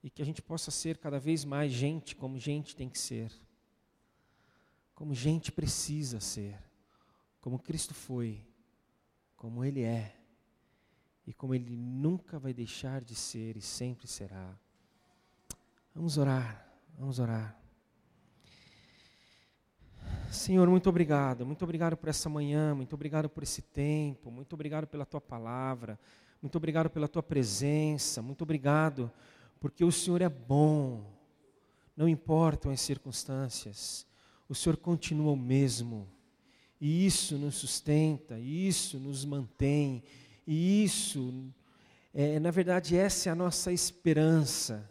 E 0.00 0.08
que 0.08 0.22
a 0.22 0.24
gente 0.24 0.40
possa 0.40 0.70
ser 0.70 0.98
cada 0.98 1.18
vez 1.18 1.44
mais 1.44 1.72
gente 1.72 2.14
como 2.14 2.38
gente 2.38 2.76
tem 2.76 2.88
que 2.88 2.96
ser. 2.96 3.32
Como 4.94 5.16
gente 5.16 5.50
precisa 5.50 6.20
ser. 6.20 6.56
Como 7.40 7.58
Cristo 7.58 7.92
foi. 7.92 8.46
Como 9.34 9.64
Ele 9.64 9.82
é. 9.82 10.16
E 11.26 11.32
como 11.32 11.56
Ele 11.56 11.76
nunca 11.76 12.38
vai 12.38 12.54
deixar 12.54 13.02
de 13.02 13.16
ser 13.16 13.56
e 13.56 13.60
sempre 13.60 14.06
será. 14.06 14.56
Vamos 15.92 16.18
orar, 16.18 16.72
vamos 16.96 17.18
orar. 17.18 17.60
Senhor, 20.32 20.66
muito 20.70 20.88
obrigado. 20.88 21.44
Muito 21.44 21.62
obrigado 21.62 21.94
por 21.94 22.08
essa 22.08 22.26
manhã, 22.26 22.74
muito 22.74 22.94
obrigado 22.94 23.28
por 23.28 23.42
esse 23.42 23.60
tempo, 23.60 24.30
muito 24.30 24.54
obrigado 24.54 24.86
pela 24.86 25.04
tua 25.04 25.20
palavra, 25.20 26.00
muito 26.40 26.56
obrigado 26.56 26.88
pela 26.88 27.06
tua 27.06 27.22
presença, 27.22 28.22
muito 28.22 28.40
obrigado 28.40 29.12
porque 29.60 29.84
o 29.84 29.92
Senhor 29.92 30.22
é 30.22 30.30
bom. 30.30 31.04
Não 31.94 32.08
importam 32.08 32.72
as 32.72 32.80
circunstâncias, 32.80 34.06
o 34.48 34.54
Senhor 34.54 34.78
continua 34.78 35.32
o 35.32 35.36
mesmo. 35.36 36.08
E 36.80 37.04
isso 37.04 37.36
nos 37.36 37.56
sustenta, 37.56 38.38
isso 38.38 38.98
nos 38.98 39.26
mantém, 39.26 40.02
e 40.46 40.82
isso, 40.82 41.44
é, 42.14 42.40
na 42.40 42.50
verdade, 42.50 42.96
essa 42.96 43.28
é 43.28 43.32
a 43.32 43.36
nossa 43.36 43.70
esperança, 43.70 44.90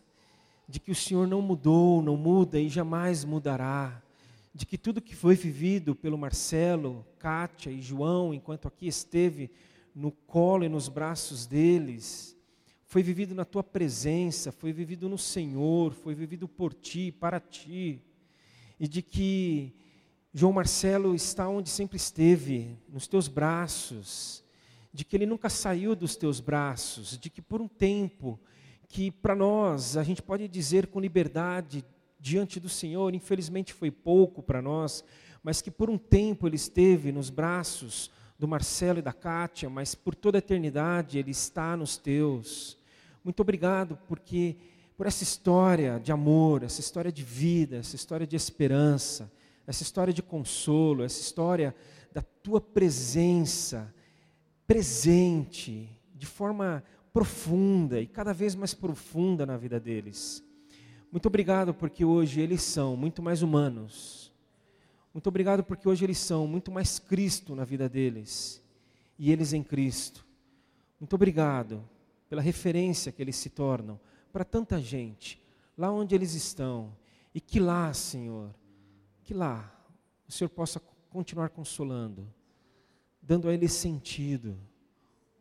de 0.69 0.79
que 0.79 0.91
o 0.91 0.95
Senhor 0.95 1.27
não 1.27 1.41
mudou, 1.41 1.99
não 1.99 2.15
muda 2.15 2.59
e 2.59 2.69
jamais 2.69 3.25
mudará 3.25 4.01
de 4.53 4.65
que 4.65 4.77
tudo 4.77 5.01
que 5.01 5.15
foi 5.15 5.35
vivido 5.35 5.95
pelo 5.95 6.17
Marcelo, 6.17 7.05
Kátia 7.17 7.69
e 7.69 7.81
João, 7.81 8.33
enquanto 8.33 8.67
aqui 8.67 8.87
esteve 8.87 9.49
no 9.95 10.11
colo 10.11 10.65
e 10.65 10.69
nos 10.69 10.89
braços 10.89 11.45
deles, 11.45 12.37
foi 12.85 13.01
vivido 13.01 13.33
na 13.33 13.45
tua 13.45 13.63
presença, 13.63 14.51
foi 14.51 14.73
vivido 14.73 15.07
no 15.07 15.17
Senhor, 15.17 15.93
foi 15.93 16.13
vivido 16.13 16.47
por 16.47 16.73
ti, 16.73 17.11
para 17.11 17.39
ti, 17.39 18.01
e 18.77 18.87
de 18.87 19.01
que 19.01 19.73
João 20.33 20.51
Marcelo 20.51 21.15
está 21.15 21.47
onde 21.47 21.69
sempre 21.69 21.95
esteve, 21.95 22.77
nos 22.89 23.07
teus 23.07 23.29
braços, 23.29 24.43
de 24.93 25.05
que 25.05 25.15
ele 25.15 25.25
nunca 25.25 25.49
saiu 25.49 25.95
dos 25.95 26.17
teus 26.17 26.41
braços, 26.41 27.17
de 27.17 27.29
que 27.29 27.41
por 27.41 27.61
um 27.61 27.67
tempo 27.67 28.37
que 28.89 29.09
para 29.09 29.33
nós 29.33 29.95
a 29.95 30.03
gente 30.03 30.21
pode 30.21 30.47
dizer 30.49 30.87
com 30.87 30.99
liberdade 30.99 31.85
diante 32.21 32.59
do 32.59 32.69
Senhor, 32.69 33.15
infelizmente 33.15 33.73
foi 33.73 33.89
pouco 33.89 34.43
para 34.43 34.61
nós, 34.61 35.03
mas 35.43 35.61
que 35.61 35.71
por 35.71 35.89
um 35.89 35.97
tempo 35.97 36.47
ele 36.47 36.55
esteve 36.55 37.11
nos 37.11 37.31
braços 37.31 38.11
do 38.37 38.47
Marcelo 38.47 38.99
e 38.99 39.01
da 39.01 39.11
Kátia, 39.11 39.69
mas 39.69 39.95
por 39.95 40.13
toda 40.13 40.37
a 40.37 40.39
eternidade 40.39 41.17
ele 41.17 41.31
está 41.31 41.75
nos 41.75 41.97
teus. 41.97 42.77
Muito 43.23 43.39
obrigado 43.41 43.97
porque 44.07 44.55
por 44.95 45.07
essa 45.07 45.23
história 45.23 45.99
de 45.99 46.11
amor, 46.11 46.63
essa 46.63 46.79
história 46.79 47.11
de 47.11 47.23
vida, 47.23 47.77
essa 47.77 47.95
história 47.95 48.27
de 48.27 48.35
esperança, 48.35 49.31
essa 49.65 49.81
história 49.81 50.13
de 50.13 50.21
consolo, 50.21 51.03
essa 51.03 51.19
história 51.19 51.75
da 52.13 52.21
tua 52.21 52.61
presença 52.61 53.93
presente 54.67 55.89
de 56.13 56.25
forma 56.27 56.83
profunda 57.11 57.99
e 57.99 58.05
cada 58.05 58.31
vez 58.31 58.53
mais 58.53 58.73
profunda 58.75 59.45
na 59.45 59.57
vida 59.57 59.79
deles. 59.79 60.43
Muito 61.11 61.25
obrigado 61.25 61.73
porque 61.73 62.05
hoje 62.05 62.39
eles 62.39 62.63
são 62.63 62.95
muito 62.95 63.21
mais 63.21 63.41
humanos. 63.41 64.31
Muito 65.13 65.27
obrigado 65.27 65.61
porque 65.61 65.87
hoje 65.89 66.05
eles 66.05 66.17
são 66.17 66.47
muito 66.47 66.71
mais 66.71 66.99
Cristo 66.99 67.53
na 67.53 67.65
vida 67.65 67.89
deles. 67.89 68.63
E 69.19 69.29
eles 69.29 69.51
em 69.51 69.61
Cristo. 69.61 70.25
Muito 70.97 71.13
obrigado 71.13 71.83
pela 72.29 72.41
referência 72.41 73.11
que 73.11 73.21
eles 73.21 73.35
se 73.35 73.49
tornam 73.49 73.99
para 74.31 74.45
tanta 74.45 74.79
gente, 74.79 75.45
lá 75.77 75.91
onde 75.91 76.15
eles 76.15 76.33
estão. 76.33 76.95
E 77.35 77.41
que 77.41 77.59
lá, 77.59 77.93
Senhor, 77.93 78.55
que 79.21 79.33
lá 79.33 79.69
o 80.25 80.31
Senhor 80.31 80.49
possa 80.49 80.79
continuar 81.09 81.49
consolando, 81.49 82.25
dando 83.21 83.49
a 83.49 83.53
eles 83.53 83.73
sentido, 83.73 84.57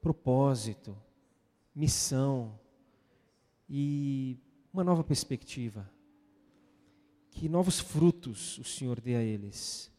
propósito, 0.03 0.97
missão 1.73 2.59
e 3.69 4.37
uma 4.73 4.85
nova 4.85 5.03
perspectiva. 5.05 5.91
Que 7.31 7.49
novos 7.49 7.79
frutos 7.79 8.59
o 8.59 8.65
Senhor 8.65 9.01
dê 9.01 9.15
a 9.15 9.23
eles. 9.23 9.91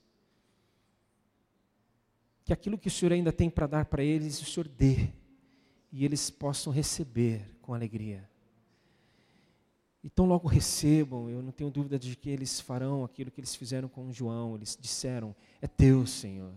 Que 2.43 2.53
aquilo 2.53 2.77
que 2.77 2.87
o 2.87 2.91
Senhor 2.91 3.13
ainda 3.13 3.31
tem 3.31 3.49
para 3.49 3.67
dar 3.67 3.85
para 3.85 4.03
eles, 4.03 4.41
o 4.41 4.45
Senhor 4.45 4.67
dê. 4.67 5.09
E 5.91 6.03
eles 6.05 6.29
possam 6.29 6.71
receber 6.71 7.57
com 7.61 7.73
alegria. 7.73 8.29
E 10.03 10.09
tão 10.09 10.25
logo 10.25 10.47
recebam, 10.47 11.29
eu 11.29 11.41
não 11.43 11.51
tenho 11.51 11.69
dúvida 11.69 11.99
de 11.99 12.15
que 12.15 12.29
eles 12.29 12.59
farão 12.59 13.03
aquilo 13.03 13.29
que 13.29 13.39
eles 13.39 13.55
fizeram 13.55 13.87
com 13.87 14.11
João. 14.11 14.55
Eles 14.55 14.77
disseram: 14.79 15.35
É 15.61 15.67
teu, 15.67 16.05
Senhor. 16.07 16.53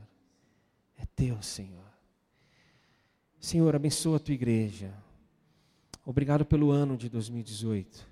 É 0.97 1.05
teu, 1.05 1.43
Senhor. 1.43 1.85
Senhor, 3.39 3.77
abençoa 3.77 4.17
a 4.17 4.21
tua 4.21 4.33
igreja. 4.33 4.95
Obrigado 6.05 6.45
pelo 6.45 6.71
ano 6.71 6.97
de 6.97 7.09
2018. 7.09 8.07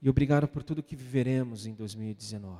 E 0.00 0.08
obrigado 0.08 0.48
por 0.48 0.62
tudo 0.62 0.82
que 0.82 0.96
viveremos 0.96 1.66
em 1.66 1.74
2019. 1.74 2.58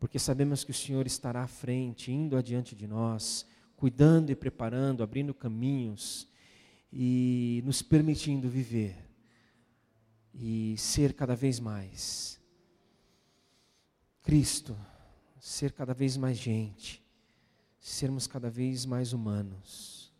Porque 0.00 0.18
sabemos 0.18 0.64
que 0.64 0.72
o 0.72 0.74
Senhor 0.74 1.06
estará 1.06 1.42
à 1.42 1.48
frente, 1.48 2.12
indo 2.12 2.36
adiante 2.36 2.74
de 2.74 2.86
nós, 2.86 3.46
cuidando 3.76 4.30
e 4.30 4.34
preparando, 4.34 5.02
abrindo 5.02 5.32
caminhos 5.32 6.28
e 6.92 7.62
nos 7.64 7.80
permitindo 7.80 8.48
viver 8.48 8.96
e 10.34 10.76
ser 10.76 11.14
cada 11.14 11.34
vez 11.34 11.60
mais 11.60 12.38
Cristo, 14.22 14.76
ser 15.40 15.72
cada 15.72 15.94
vez 15.94 16.16
mais 16.16 16.36
gente, 16.36 17.02
sermos 17.80 18.26
cada 18.26 18.50
vez 18.50 18.84
mais 18.84 19.12
humanos. 19.12 20.12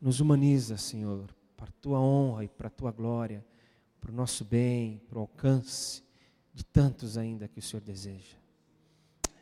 Nos 0.00 0.20
humaniza, 0.20 0.76
Senhor, 0.76 1.34
para 1.56 1.68
a 1.68 1.72
tua 1.80 2.00
honra 2.00 2.44
e 2.44 2.48
para 2.48 2.68
a 2.68 2.70
tua 2.70 2.92
glória, 2.92 3.44
para 4.00 4.10
o 4.10 4.14
nosso 4.14 4.44
bem, 4.44 4.98
para 5.08 5.18
o 5.18 5.22
alcance 5.22 6.02
de 6.52 6.64
tantos 6.64 7.16
ainda 7.16 7.48
que 7.48 7.58
o 7.58 7.62
Senhor 7.62 7.82
deseja. 7.82 8.36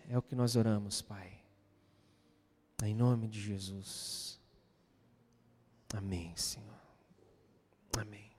É 0.09 0.17
o 0.17 0.23
que 0.23 0.35
nós 0.35 0.57
oramos, 0.57 1.03
Pai. 1.03 1.41
Em 2.83 2.95
nome 2.95 3.29
de 3.29 3.41
Jesus. 3.41 4.41
Amém, 5.95 6.35
Senhor. 6.37 6.73
Amém. 7.99 8.32